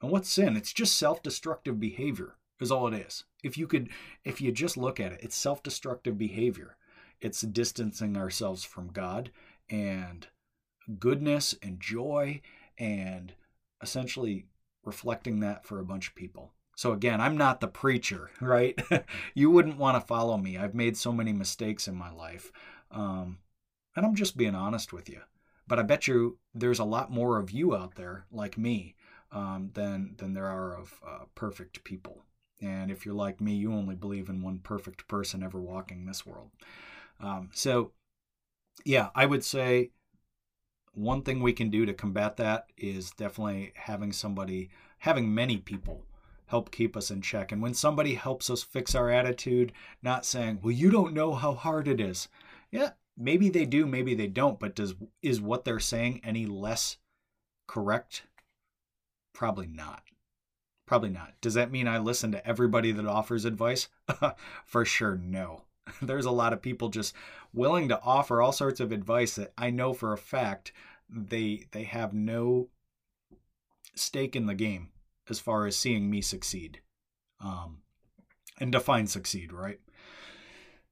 And 0.01 0.11
what's 0.11 0.29
sin? 0.29 0.57
It's 0.57 0.73
just 0.73 0.97
self-destructive 0.97 1.79
behavior 1.79 2.35
is 2.59 2.71
all 2.71 2.87
it 2.87 2.93
is. 2.93 3.25
If 3.43 3.57
you 3.57 3.67
could 3.67 3.89
if 4.23 4.41
you 4.41 4.51
just 4.51 4.77
look 4.77 4.99
at 4.99 5.11
it, 5.11 5.19
it's 5.21 5.35
self-destructive 5.35 6.17
behavior. 6.17 6.77
It's 7.21 7.41
distancing 7.41 8.17
ourselves 8.17 8.63
from 8.63 8.87
God 8.87 9.31
and 9.69 10.27
goodness 10.99 11.55
and 11.61 11.79
joy 11.79 12.41
and 12.77 13.33
essentially 13.81 14.45
reflecting 14.83 15.39
that 15.41 15.65
for 15.65 15.79
a 15.79 15.85
bunch 15.85 16.07
of 16.07 16.15
people. 16.15 16.53
So 16.75 16.91
again, 16.91 17.21
I'm 17.21 17.37
not 17.37 17.59
the 17.59 17.67
preacher, 17.67 18.31
right? 18.41 18.79
you 19.33 19.49
wouldn't 19.49 19.77
want 19.77 19.99
to 19.99 20.07
follow 20.07 20.37
me. 20.37 20.57
I've 20.57 20.75
made 20.75 20.97
so 20.97 21.11
many 21.11 21.33
mistakes 21.33 21.87
in 21.87 21.95
my 21.95 22.11
life. 22.11 22.51
Um, 22.91 23.39
and 23.95 24.05
I'm 24.05 24.15
just 24.15 24.37
being 24.37 24.55
honest 24.55 24.93
with 24.93 25.09
you. 25.09 25.21
But 25.67 25.79
I 25.79 25.83
bet 25.83 26.07
you 26.07 26.37
there's 26.53 26.79
a 26.79 26.83
lot 26.83 27.11
more 27.11 27.39
of 27.39 27.51
you 27.51 27.75
out 27.75 27.95
there 27.95 28.25
like 28.31 28.57
me 28.57 28.95
um, 29.31 29.71
than 29.73 30.15
than 30.17 30.33
there 30.33 30.47
are 30.47 30.77
of 30.77 30.99
uh, 31.07 31.25
perfect 31.35 31.83
people. 31.83 32.23
And 32.61 32.91
if 32.91 33.05
you're 33.05 33.15
like 33.15 33.41
me, 33.41 33.55
you 33.55 33.73
only 33.73 33.95
believe 33.95 34.29
in 34.29 34.41
one 34.41 34.59
perfect 34.59 35.07
person 35.07 35.43
ever 35.43 35.59
walking 35.59 36.05
this 36.05 36.25
world. 36.25 36.51
Um, 37.19 37.49
so, 37.53 37.91
yeah, 38.85 39.09
I 39.15 39.25
would 39.25 39.43
say 39.43 39.91
one 40.93 41.23
thing 41.23 41.41
we 41.41 41.53
can 41.53 41.69
do 41.69 41.85
to 41.85 41.93
combat 41.93 42.37
that 42.37 42.67
is 42.77 43.11
definitely 43.11 43.73
having 43.75 44.13
somebody, 44.13 44.69
having 44.99 45.33
many 45.33 45.57
people 45.57 46.05
help 46.47 46.71
keep 46.71 46.95
us 46.95 47.11
in 47.11 47.21
check. 47.21 47.51
And 47.51 47.61
when 47.61 47.73
somebody 47.73 48.15
helps 48.15 48.49
us 48.49 48.63
fix 48.63 48.95
our 48.95 49.09
attitude, 49.09 49.71
not 50.01 50.25
saying, 50.25 50.59
"Well, 50.61 50.71
you 50.71 50.89
don't 50.91 51.13
know 51.13 51.33
how 51.33 51.53
hard 51.53 51.87
it 51.87 51.99
is." 51.99 52.27
Yeah, 52.71 52.91
maybe 53.17 53.49
they 53.49 53.65
do, 53.65 53.85
maybe 53.85 54.15
they 54.15 54.27
don't, 54.27 54.59
but 54.59 54.75
does 54.75 54.95
is 55.21 55.41
what 55.41 55.65
they're 55.65 55.79
saying 55.79 56.21
any 56.23 56.45
less 56.45 56.97
correct? 57.67 58.23
Probably 59.33 59.67
not. 59.67 60.03
Probably 60.85 61.09
not. 61.09 61.33
Does 61.41 61.53
that 61.53 61.71
mean 61.71 61.87
I 61.87 61.97
listen 61.97 62.31
to 62.33 62.45
everybody 62.45 62.91
that 62.91 63.05
offers 63.05 63.45
advice? 63.45 63.87
For 64.65 64.85
sure, 64.85 65.15
no. 65.15 65.63
There's 66.01 66.25
a 66.25 66.31
lot 66.31 66.53
of 66.53 66.61
people 66.61 66.89
just 66.89 67.15
willing 67.53 67.89
to 67.89 68.01
offer 68.01 68.41
all 68.41 68.51
sorts 68.51 68.79
of 68.79 68.91
advice 68.91 69.35
that 69.35 69.53
I 69.57 69.69
know 69.69 69.93
for 69.93 70.13
a 70.13 70.17
fact 70.17 70.71
they 71.09 71.65
they 71.71 71.83
have 71.83 72.13
no 72.13 72.69
stake 73.95 74.35
in 74.35 74.47
the 74.47 74.55
game 74.55 74.89
as 75.29 75.39
far 75.39 75.65
as 75.65 75.75
seeing 75.75 76.09
me 76.09 76.21
succeed. 76.21 76.81
Um, 77.39 77.79
and 78.59 78.71
define 78.71 79.07
succeed, 79.07 79.51
right? 79.51 79.79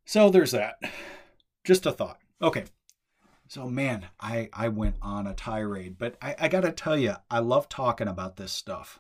So 0.06 0.30
there's 0.30 0.52
that. 0.52 0.82
Just 1.64 1.86
a 1.86 1.92
thought. 1.92 2.20
Okay. 2.42 2.66
So 3.48 3.70
man, 3.70 4.08
I, 4.20 4.50
I 4.54 4.70
went 4.70 4.96
on 5.02 5.28
a 5.28 5.34
tirade, 5.34 5.98
but 5.98 6.16
I, 6.22 6.36
I 6.40 6.48
gotta 6.48 6.72
tell 6.72 6.98
you, 6.98 7.16
I 7.30 7.40
love 7.40 7.70
talking 7.70 8.08
about 8.08 8.38
this 8.38 8.52
stuff 8.52 9.00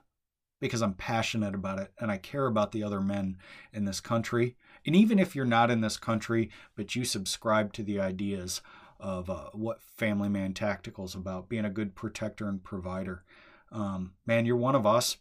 because 0.59 0.81
I'm 0.81 0.93
passionate 0.93 1.55
about 1.55 1.79
it 1.79 1.91
and 1.99 2.11
I 2.11 2.17
care 2.17 2.45
about 2.45 2.71
the 2.71 2.83
other 2.83 3.01
men 3.01 3.37
in 3.73 3.85
this 3.85 3.99
country. 3.99 4.55
And 4.85 4.95
even 4.95 5.19
if 5.19 5.35
you're 5.35 5.45
not 5.45 5.71
in 5.71 5.81
this 5.81 5.97
country, 5.97 6.51
but 6.75 6.95
you 6.95 7.03
subscribe 7.03 7.73
to 7.73 7.83
the 7.83 7.99
ideas 7.99 8.61
of 8.99 9.29
uh, 9.29 9.49
what 9.53 9.81
Family 9.81 10.29
Man 10.29 10.53
Tactical 10.53 11.05
is 11.05 11.15
about, 11.15 11.49
being 11.49 11.65
a 11.65 11.69
good 11.69 11.95
protector 11.95 12.47
and 12.47 12.63
provider, 12.63 13.23
um, 13.71 14.13
man, 14.25 14.45
you're 14.45 14.55
one 14.55 14.75
of 14.75 14.85
us, 14.85 15.17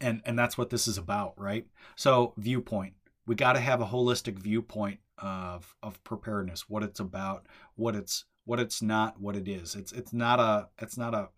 and 0.00 0.22
and 0.24 0.38
that's 0.38 0.56
what 0.56 0.70
this 0.70 0.88
is 0.88 0.98
about, 0.98 1.34
right? 1.38 1.66
So 1.96 2.34
viewpoint, 2.36 2.94
we 3.26 3.34
got 3.34 3.52
to 3.54 3.60
have 3.60 3.80
a 3.80 3.86
holistic 3.86 4.38
viewpoint 4.38 5.00
of 5.18 5.74
of 5.82 6.02
preparedness, 6.04 6.68
what 6.68 6.82
it's 6.82 7.00
about, 7.00 7.46
what 7.76 7.94
it's 7.94 8.24
what 8.44 8.60
it's 8.60 8.80
not, 8.82 9.20
what 9.20 9.36
it 9.36 9.46
is. 9.48 9.74
It's 9.74 9.92
it's 9.92 10.12
not 10.12 10.40
a 10.40 10.68
it's 10.78 10.96
not 10.96 11.14
a 11.14 11.28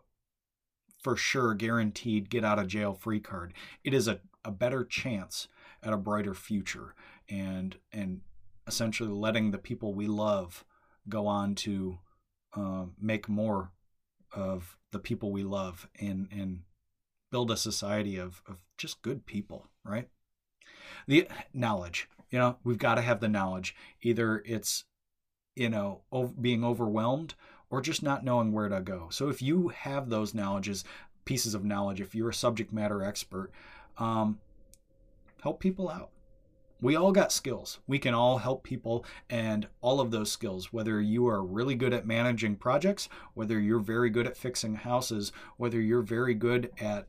for 1.03 1.17
sure 1.17 1.55
guaranteed 1.55 2.31
get 2.31 2.45
out 2.45 2.59
of 2.59 2.69
jail 2.69 2.95
free 2.95 3.21
card. 3.21 3.53
It 3.83 3.93
is 3.93 4.07
a, 4.07 4.21
a 4.45 4.53
better 4.53 4.85
chance 4.85 5.49
at 5.83 5.93
a 5.93 5.97
brighter 5.97 6.35
future 6.35 6.95
and 7.29 7.77
and 7.93 8.21
essentially 8.67 9.11
letting 9.11 9.51
the 9.51 9.59
people 9.59 9.93
we 9.93 10.07
love 10.07 10.65
go 11.09 11.27
on 11.27 11.55
to 11.57 11.99
um, 12.55 12.95
make 13.01 13.29
more 13.29 13.73
of 14.33 14.77
the 14.93 14.99
people 14.99 15.33
we 15.33 15.43
love 15.43 15.89
and 16.01 16.29
and 16.31 16.61
build 17.31 17.51
a 17.51 17.57
society 17.57 18.19
of, 18.19 18.43
of 18.47 18.59
just 18.79 19.03
good 19.03 19.27
people 19.27 19.67
right? 19.85 20.09
The 21.07 21.29
knowledge 21.53 22.09
you 22.31 22.39
know 22.39 22.57
we've 22.65 22.79
got 22.79 22.95
to 22.95 23.03
have 23.03 23.21
the 23.21 23.29
knowledge. 23.29 23.75
Either 24.01 24.43
it's 24.47 24.85
you 25.57 25.69
know 25.69 26.03
being 26.41 26.65
overwhelmed 26.65 27.35
or 27.71 27.81
just 27.81 28.03
not 28.03 28.25
knowing 28.25 28.53
where 28.53 28.69
to 28.69 28.81
go. 28.81 29.09
So 29.11 29.29
if 29.29 29.43
you 29.43 29.69
have 29.69 30.09
those 30.09 30.35
knowledges 30.35 30.85
pieces 31.25 31.55
of 31.55 31.65
knowledge 31.65 32.01
if 32.01 32.15
you're 32.15 32.31
a 32.31 32.35
subject 32.35 32.73
matter 32.73 33.03
expert 33.03 33.51
um, 33.99 34.39
help 35.43 35.61
people 35.61 35.89
out 35.89 36.11
we 36.83 36.97
all 36.97 37.13
got 37.13 37.33
skills. 37.33 37.79
We 37.87 38.01
can 38.01 38.13
all 38.13 38.39
help 38.39 38.65
people, 38.65 39.07
and 39.31 39.69
all 39.81 40.01
of 40.01 40.11
those 40.11 40.31
skills, 40.31 40.73
whether 40.73 41.01
you 41.01 41.29
are 41.29 41.43
really 41.43 41.77
good 41.77 41.95
at 41.95 42.07
managing 42.07 42.57
projects, 42.57 43.09
whether 43.35 43.59
you're 43.59 43.79
very 43.79 44.11
good 44.11 44.27
at 44.27 44.37
fixing 44.37 44.75
houses, 44.75 45.33
whether 45.57 45.81
you're 45.81 46.03
very 46.03 46.35
good 46.35 46.73
at, 46.81 47.07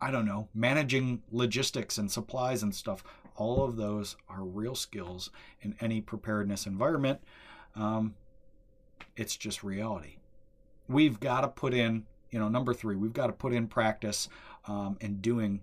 I 0.00 0.10
don't 0.10 0.24
know, 0.24 0.48
managing 0.54 1.22
logistics 1.30 1.98
and 1.98 2.10
supplies 2.10 2.62
and 2.62 2.74
stuff, 2.74 3.04
all 3.36 3.62
of 3.62 3.76
those 3.76 4.16
are 4.28 4.42
real 4.42 4.74
skills 4.74 5.30
in 5.60 5.76
any 5.80 6.00
preparedness 6.00 6.66
environment. 6.66 7.20
Um, 7.76 8.14
it's 9.16 9.36
just 9.36 9.62
reality. 9.62 10.16
We've 10.88 11.20
got 11.20 11.42
to 11.42 11.48
put 11.48 11.74
in, 11.74 12.04
you 12.30 12.38
know, 12.38 12.48
number 12.48 12.72
three, 12.72 12.96
we've 12.96 13.12
got 13.12 13.26
to 13.26 13.34
put 13.34 13.52
in 13.52 13.68
practice 13.68 14.30
um, 14.66 14.96
and 15.02 15.20
doing 15.20 15.60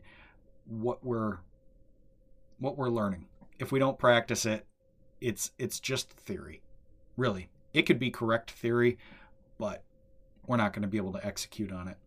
what 0.67 1.03
we're 1.03 1.39
what 2.59 2.77
we're 2.77 2.89
learning. 2.89 3.27
If 3.57 3.71
we 3.71 3.79
don't 3.79 3.99
practice 3.99 4.45
it, 4.45 4.65
it's 5.21 5.51
it's 5.57 5.79
just 5.79 6.11
theory. 6.11 6.61
Really. 7.17 7.49
It 7.73 7.83
could 7.83 7.99
be 7.99 8.09
correct 8.09 8.51
theory, 8.51 8.97
but 9.57 9.83
we're 10.47 10.57
not 10.57 10.73
going 10.73 10.81
to 10.81 10.87
be 10.87 10.97
able 10.97 11.13
to 11.13 11.25
execute 11.25 11.71
on 11.71 11.87
it. 11.87 11.97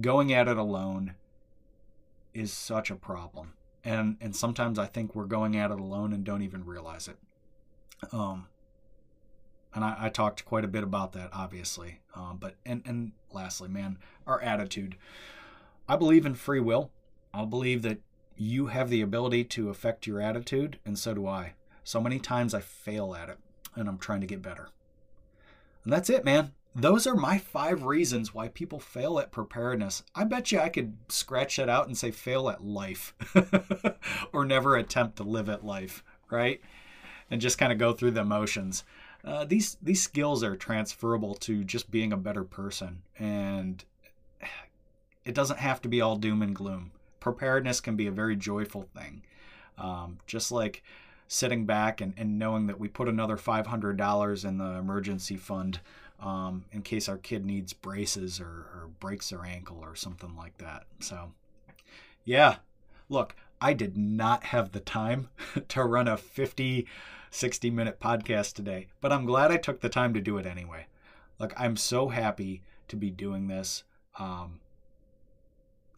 Going 0.00 0.32
at 0.32 0.48
it 0.48 0.56
alone 0.56 1.14
is 2.32 2.52
such 2.52 2.90
a 2.90 2.96
problem. 2.96 3.54
And 3.84 4.16
and 4.20 4.34
sometimes 4.34 4.78
I 4.78 4.86
think 4.86 5.14
we're 5.14 5.24
going 5.24 5.56
at 5.56 5.70
it 5.70 5.80
alone 5.80 6.12
and 6.12 6.24
don't 6.24 6.42
even 6.42 6.64
realize 6.64 7.08
it. 7.08 7.16
Um 8.12 8.46
and 9.74 9.84
I, 9.84 9.96
I 10.00 10.08
talked 10.08 10.44
quite 10.44 10.64
a 10.64 10.68
bit 10.68 10.82
about 10.82 11.12
that, 11.12 11.30
obviously. 11.32 12.00
Um, 12.14 12.38
but 12.40 12.56
and 12.66 12.82
and 12.84 13.12
lastly, 13.32 13.68
man, 13.68 13.98
our 14.26 14.40
attitude. 14.40 14.96
I 15.88 15.96
believe 15.96 16.26
in 16.26 16.34
free 16.34 16.60
will. 16.60 16.90
I 17.32 17.44
believe 17.44 17.82
that 17.82 17.98
you 18.40 18.68
have 18.68 18.88
the 18.88 19.02
ability 19.02 19.44
to 19.44 19.68
affect 19.68 20.06
your 20.06 20.18
attitude, 20.18 20.78
and 20.86 20.98
so 20.98 21.12
do 21.12 21.26
I. 21.26 21.52
So 21.84 22.00
many 22.00 22.18
times 22.18 22.54
I 22.54 22.60
fail 22.60 23.14
at 23.14 23.28
it, 23.28 23.36
and 23.76 23.86
I'm 23.86 23.98
trying 23.98 24.22
to 24.22 24.26
get 24.26 24.40
better. 24.40 24.70
And 25.84 25.92
that's 25.92 26.08
it, 26.08 26.24
man. 26.24 26.52
Those 26.74 27.06
are 27.06 27.14
my 27.14 27.36
five 27.36 27.82
reasons 27.82 28.32
why 28.32 28.48
people 28.48 28.80
fail 28.80 29.18
at 29.18 29.30
preparedness. 29.30 30.04
I 30.14 30.24
bet 30.24 30.50
you 30.50 30.58
I 30.58 30.70
could 30.70 30.96
scratch 31.08 31.56
that 31.56 31.68
out 31.68 31.86
and 31.86 31.98
say 31.98 32.10
fail 32.10 32.48
at 32.48 32.64
life 32.64 33.12
or 34.32 34.46
never 34.46 34.74
attempt 34.76 35.16
to 35.16 35.22
live 35.22 35.50
at 35.50 35.66
life, 35.66 36.02
right? 36.30 36.62
And 37.30 37.42
just 37.42 37.58
kind 37.58 37.72
of 37.72 37.78
go 37.78 37.92
through 37.92 38.12
the 38.12 38.24
motions. 38.24 38.84
Uh, 39.22 39.44
these 39.44 39.76
these 39.82 40.02
skills 40.02 40.42
are 40.42 40.56
transferable 40.56 41.34
to 41.34 41.62
just 41.62 41.90
being 41.90 42.10
a 42.10 42.16
better 42.16 42.44
person, 42.44 43.02
and 43.18 43.84
it 45.26 45.34
doesn't 45.34 45.58
have 45.58 45.82
to 45.82 45.88
be 45.88 46.00
all 46.00 46.16
doom 46.16 46.40
and 46.40 46.56
gloom 46.56 46.92
preparedness 47.20 47.80
can 47.80 47.96
be 47.96 48.06
a 48.06 48.12
very 48.12 48.36
joyful 48.36 48.88
thing. 48.94 49.22
Um, 49.78 50.18
just 50.26 50.50
like 50.50 50.82
sitting 51.28 51.64
back 51.64 52.00
and, 52.00 52.12
and 52.16 52.38
knowing 52.38 52.66
that 52.66 52.80
we 52.80 52.88
put 52.88 53.08
another 53.08 53.36
$500 53.36 54.44
in 54.44 54.58
the 54.58 54.64
emergency 54.64 55.36
fund 55.36 55.80
um, 56.18 56.64
in 56.72 56.82
case 56.82 57.08
our 57.08 57.16
kid 57.18 57.46
needs 57.46 57.72
braces 57.72 58.40
or, 58.40 58.44
or 58.46 58.90
breaks 58.98 59.30
their 59.30 59.44
ankle 59.44 59.78
or 59.80 59.94
something 59.94 60.36
like 60.36 60.58
that. 60.58 60.84
So, 60.98 61.32
yeah, 62.24 62.56
look, 63.08 63.36
I 63.60 63.74
did 63.74 63.96
not 63.96 64.44
have 64.44 64.72
the 64.72 64.80
time 64.80 65.28
to 65.68 65.84
run 65.84 66.08
a 66.08 66.16
50, 66.16 66.86
60 67.30 67.70
minute 67.70 68.00
podcast 68.00 68.54
today, 68.54 68.88
but 69.00 69.12
I'm 69.12 69.24
glad 69.24 69.52
I 69.52 69.56
took 69.56 69.80
the 69.80 69.88
time 69.88 70.12
to 70.14 70.20
do 70.20 70.36
it 70.36 70.46
anyway. 70.46 70.86
Look, 71.38 71.54
I'm 71.56 71.76
so 71.76 72.08
happy 72.08 72.62
to 72.88 72.96
be 72.96 73.10
doing 73.10 73.46
this. 73.46 73.84
Um, 74.18 74.60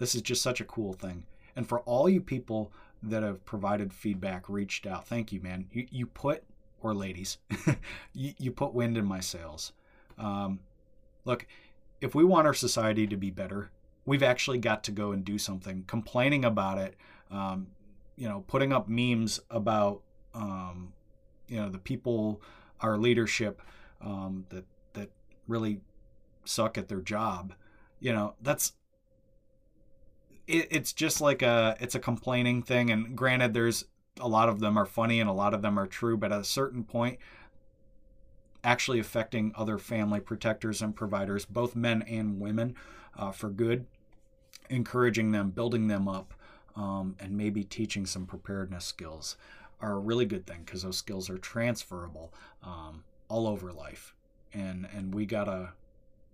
this 0.03 0.17
is 0.17 0.23
just 0.23 0.43
such 0.43 0.61
a 0.61 0.65
cool 0.65 0.93
thing. 0.93 1.23
And 1.55 1.65
for 1.65 1.79
all 1.83 2.09
you 2.09 2.21
people 2.21 2.73
that 3.05 3.23
have 3.23 3.45
provided 3.45 3.95
feedback, 3.95 4.49
reached 4.49 4.85
out, 4.85 5.07
thank 5.07 5.31
you, 5.31 5.41
man. 5.41 5.67
You, 5.71 5.87
you 5.93 6.07
put, 6.07 6.43
or 6.81 6.93
ladies, 6.93 7.39
you, 8.13 8.35
you 8.37 8.51
put 8.51 8.75
wind 8.75 8.97
in 8.97 9.05
my 9.05 9.21
sails. 9.21 9.73
Um, 10.19 10.59
look, 11.25 11.47
if 12.01 12.17
we 12.17 12.25
want 12.25 12.49
our 12.49 12.53
society 12.53 13.07
to 13.07 13.17
be 13.17 13.31
better, 13.31 13.71
we've 14.05 14.25
actually 14.25 14.59
got 14.59 14.83
to 14.85 14.91
go 14.91 15.13
and 15.13 15.25
do 15.25 15.39
something. 15.39 15.85
Complaining 15.87 16.45
about 16.45 16.79
it, 16.79 16.97
um, 17.31 17.69
you 18.17 18.29
know, 18.29 18.43
putting 18.49 18.73
up 18.73 18.89
memes 18.89 19.39
about, 19.51 20.03
um, 20.35 20.95
you 21.47 21.59
know, 21.61 21.69
the 21.69 21.79
people, 21.79 22.43
our 22.81 22.99
leadership 22.99 23.63
um, 24.01 24.47
that 24.49 24.65
that 24.95 25.11
really 25.47 25.79
suck 26.45 26.77
at 26.77 26.89
their 26.89 27.03
job. 27.03 27.55
You 28.01 28.13
know, 28.13 28.35
that's 28.43 28.73
it, 30.53 30.69
it's 30.71 30.93
just 30.93 31.21
like 31.21 31.43
a 31.43 31.77
it's 31.81 31.95
a 31.95 32.01
complaining 32.01 32.63
thing. 32.63 32.91
And 32.91 33.17
granted, 33.17 33.55
there's 33.55 33.87
a 34.21 34.29
lot 34.29 34.49
of 34.49 34.61
them 34.61 34.77
are 34.77 34.87
funny 34.87 35.19
and 35.19 35.29
a 35.29 35.33
lot 35.33 35.55
of 35.55 35.63
them 35.63 35.79
are 35.79 35.87
true, 35.87 36.17
but 36.17 36.31
at 36.31 36.41
a 36.41 36.45
certain 36.45 36.85
point, 36.85 37.19
actually 38.63 39.01
affecting 39.01 39.53
other 39.57 39.79
family 39.79 40.21
protectors 40.21 40.83
and 40.83 40.95
providers, 40.95 41.45
both 41.45 41.75
men 41.75 42.03
and 42.03 42.39
women, 42.39 42.77
uh, 43.17 43.33
for 43.33 43.49
good, 43.49 43.87
encouraging 44.69 45.33
them, 45.33 45.51
building 45.51 45.89
them 45.89 46.07
up, 46.07 46.35
um, 46.77 47.17
and 47.19 47.37
maybe 47.37 47.65
teaching 47.65 48.07
some 48.07 48.27
preparedness 48.27 48.85
skills 48.85 49.37
are 49.81 49.95
a 49.95 49.99
really 49.99 50.27
good 50.27 50.47
thing 50.47 50.63
because 50.65 50.83
those 50.83 50.97
skills 50.97 51.29
are 51.29 51.39
transferable 51.39 52.33
um, 52.63 53.03
all 53.29 53.47
over 53.47 53.73
life. 53.73 54.15
And 54.53 54.87
and 54.95 55.15
we 55.15 55.25
gotta 55.25 55.73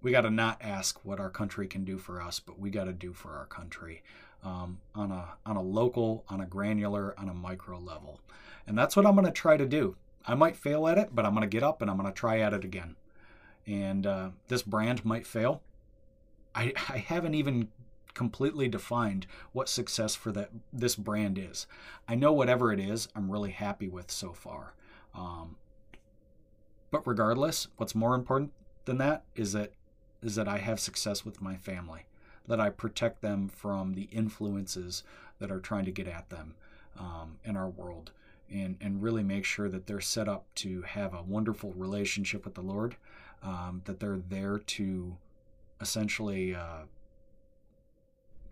we 0.03 0.11
got 0.11 0.23
to 0.23 0.31
not 0.31 0.59
ask 0.61 1.05
what 1.05 1.21
our 1.21 1.31
country 1.31 1.67
can 1.67 1.85
do 1.85 1.99
for 1.99 2.21
us, 2.21 2.41
but 2.41 2.59
we 2.59 2.71
got 2.71 2.85
to 2.85 2.93
do 2.93 3.13
for 3.13 3.37
our 3.37 3.47
country 3.47 4.03
um, 4.45 4.79
on 4.95 5.11
a 5.11 5.37
on 5.45 5.57
a 5.57 5.63
local, 5.63 6.25
on 6.29 6.41
a 6.41 6.47
granular, 6.47 7.19
on 7.19 7.29
a 7.29 7.35
micro 7.35 7.79
level, 7.79 8.21
and 8.67 8.79
that's 8.79 8.97
what 8.97 9.07
I'm 9.07 9.15
going 9.15 9.27
to 9.27 9.33
try 9.33 9.57
to 9.57 9.67
do. 9.67 9.97
I 10.27 10.35
might 10.35 10.57
fail 10.57 10.87
at 10.87 10.99
it, 10.99 11.15
but 11.15 11.25
I'm 11.25 11.33
going 11.33 11.49
to 11.49 11.49
get 11.49 11.63
up 11.63 11.81
and 11.81 11.91
I'm 11.91 11.97
going 11.97 12.13
to 12.13 12.15
try 12.19 12.41
at 12.41 12.53
it 12.53 12.65
again. 12.65 12.97
And 13.67 14.07
uh, 14.07 14.31
this 14.49 14.63
brand 14.63 15.05
might 15.05 15.27
fail. 15.27 15.63
I 16.55 16.73
I 16.89 16.99
haven't 16.99 17.35
even 17.35 17.69
completely 18.15 18.69
defined 18.69 19.27
what 19.53 19.69
success 19.69 20.17
for 20.17 20.33
that 20.33 20.51
this 20.73 20.97
brand 20.97 21.39
is. 21.39 21.67
I 22.09 22.17
know 22.17 22.33
whatever 22.33 22.73
it 22.73 22.81
is, 22.81 23.09
I'm 23.15 23.31
really 23.31 23.53
happy 23.53 23.89
with 23.89 24.11
so 24.11 24.33
far. 24.33 24.75
Um, 25.15 25.57
but 26.91 27.07
regardless, 27.07 27.69
what's 27.77 27.95
more 27.95 28.17
important 28.17 28.53
than 28.87 28.99
that 28.99 29.23
is 29.37 29.53
that 29.53 29.73
is 30.23 30.35
that 30.35 30.49
I 30.49 30.59
have 30.59 30.81
success 30.81 31.25
with 31.25 31.41
my 31.41 31.57
family, 31.57 32.07
that 32.47 32.61
I 32.61 32.71
protect 32.71 33.23
them 33.23 33.49
from 33.49 33.95
the 33.95 34.09
influences 34.11 35.03
that 35.39 35.51
are 35.51 35.61
trying 35.61 35.85
to 35.85 35.93
get 35.93 36.09
at 36.09 36.31
them 36.31 36.55
um, 36.99 37.39
in 37.45 37.57
our 37.57 37.69
world, 37.69 38.11
and, 38.51 38.77
and 38.81 39.03
really 39.03 39.23
make 39.23 39.45
sure 39.45 39.69
that 39.69 39.87
they're 39.87 40.01
set 40.01 40.29
up 40.29 40.47
to 40.57 40.83
have 40.83 41.15
a 41.15 41.23
wonderful 41.23 41.73
relationship 41.75 42.45
with 42.45 42.55
the 42.55 42.63
Lord, 42.63 42.97
um, 43.43 43.83
that 43.85 44.01
they're 44.01 44.21
there 44.29 44.59
to 44.59 45.17
essentially 45.81 46.55
uh, 46.55 46.83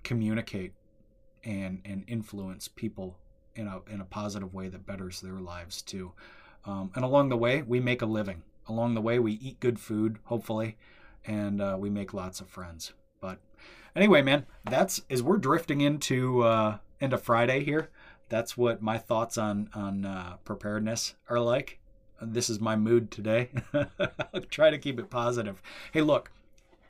communicate 0.05 0.73
and, 1.45 1.81
and 1.85 2.05
influence 2.07 2.69
people 2.69 3.17
in 3.57 3.67
a, 3.67 3.81
in 3.93 4.01
a 4.01 4.05
positive 4.05 4.55
way 4.55 4.69
that 4.69 4.87
betters 4.87 5.21
their 5.21 5.41
lives 5.41 5.83
too. 5.83 6.13
Um, 6.65 6.91
and 6.95 7.05
along 7.05 7.31
the 7.31 7.37
way, 7.37 7.63
we 7.63 7.81
make 7.81 8.03
a 8.03 8.07
living. 8.07 8.43
Along 8.69 8.95
the 8.95 9.01
way, 9.01 9.19
we 9.19 9.33
eat 9.35 9.61
good 9.61 9.79
food, 9.79 10.19
hopefully 10.25 10.77
and 11.27 11.61
uh, 11.61 11.77
we 11.79 11.91
make 11.91 12.15
lots 12.15 12.41
of 12.41 12.49
friends. 12.49 12.93
But 13.21 13.39
anyway, 13.95 14.23
man, 14.23 14.47
that's 14.65 15.03
as 15.11 15.23
we're 15.23 15.39
drifting 15.39 15.81
into 15.81 16.43
uh, 16.43 16.79
into 17.01 17.19
Friday 17.19 17.65
here. 17.65 17.91
That's 18.29 18.57
what 18.57 18.83
my 18.83 18.99
thoughts 18.99 19.39
on 19.39 19.71
on 19.75 20.05
uh, 20.05 20.37
preparedness 20.45 21.15
are 21.29 21.41
like. 21.41 21.79
This 22.21 22.49
is 22.49 22.61
my 22.61 22.77
mood 22.77 23.11
today. 23.11 23.51
I'll 23.75 24.41
try 24.51 24.71
to 24.71 24.79
keep 24.79 24.99
it 24.99 25.11
positive. 25.11 25.61
Hey, 25.93 26.01
look, 26.01 26.31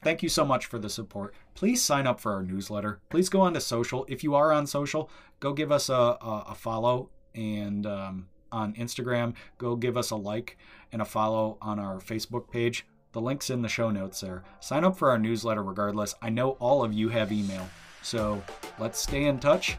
thank 0.03 0.23
you 0.23 0.29
so 0.29 0.45
much 0.45 0.67
for 0.67 0.79
the 0.79 0.89
support. 0.89 1.35
Please 1.55 1.83
sign 1.83 2.07
up 2.07 2.21
for 2.21 2.33
our 2.33 2.45
newsletter. 2.45 3.01
Please 3.11 3.29
go 3.29 3.41
on 3.41 3.55
to 3.55 3.61
social. 3.61 4.07
If 4.09 4.23
you 4.23 4.37
are 4.37 4.53
on 4.53 4.69
social, 4.69 5.11
go 5.41 5.53
give 5.53 5.73
us 5.73 5.89
a, 5.89 5.93
a, 5.95 6.45
a 6.51 6.55
follow 6.55 7.11
and 7.35 7.87
um, 7.87 8.29
on 8.53 8.73
Instagram. 8.75 9.35
Go 9.59 9.75
give 9.75 9.97
us 9.97 10.11
a 10.11 10.17
like 10.17 10.57
and 10.93 11.03
a 11.03 11.05
follow 11.05 11.59
on 11.61 11.81
our 11.81 11.97
Facebook 11.97 12.49
page 12.49 12.87
The 13.17 13.23
link's 13.23 13.49
in 13.49 13.63
the 13.63 13.69
show 13.71 13.91
notes 13.91 14.21
there. 14.21 14.43
Sign 14.61 14.85
up 14.85 14.99
for 14.99 15.09
our 15.09 15.19
newsletter 15.19 15.63
regardless. 15.63 16.15
I 16.21 16.29
know 16.29 16.51
all 16.61 16.85
of 16.85 16.93
you 16.93 17.09
have 17.09 17.33
email. 17.33 17.67
So 18.03 18.43
let's 18.79 19.01
stay 19.01 19.25
in 19.25 19.39
touch 19.39 19.79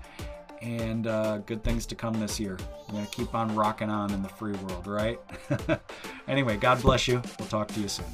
and 0.63 1.05
uh, 1.05 1.38
good 1.45 1.63
things 1.63 1.85
to 1.85 1.93
come 1.93 2.19
this 2.19 2.39
year. 2.39 2.57
We're 2.88 2.93
going 2.93 3.05
to 3.05 3.11
keep 3.11 3.35
on 3.35 3.53
rocking 3.53 3.91
on 3.91 4.11
in 4.11 4.23
the 4.23 4.29
free 4.29 4.53
world, 4.53 4.88
right? 4.88 5.19
anyway, 6.27 6.57
God 6.57 6.81
bless 6.81 7.07
you. 7.07 7.21
We'll 7.38 7.47
talk 7.47 7.67
to 7.67 7.79
you 7.79 7.88
soon. 7.88 8.07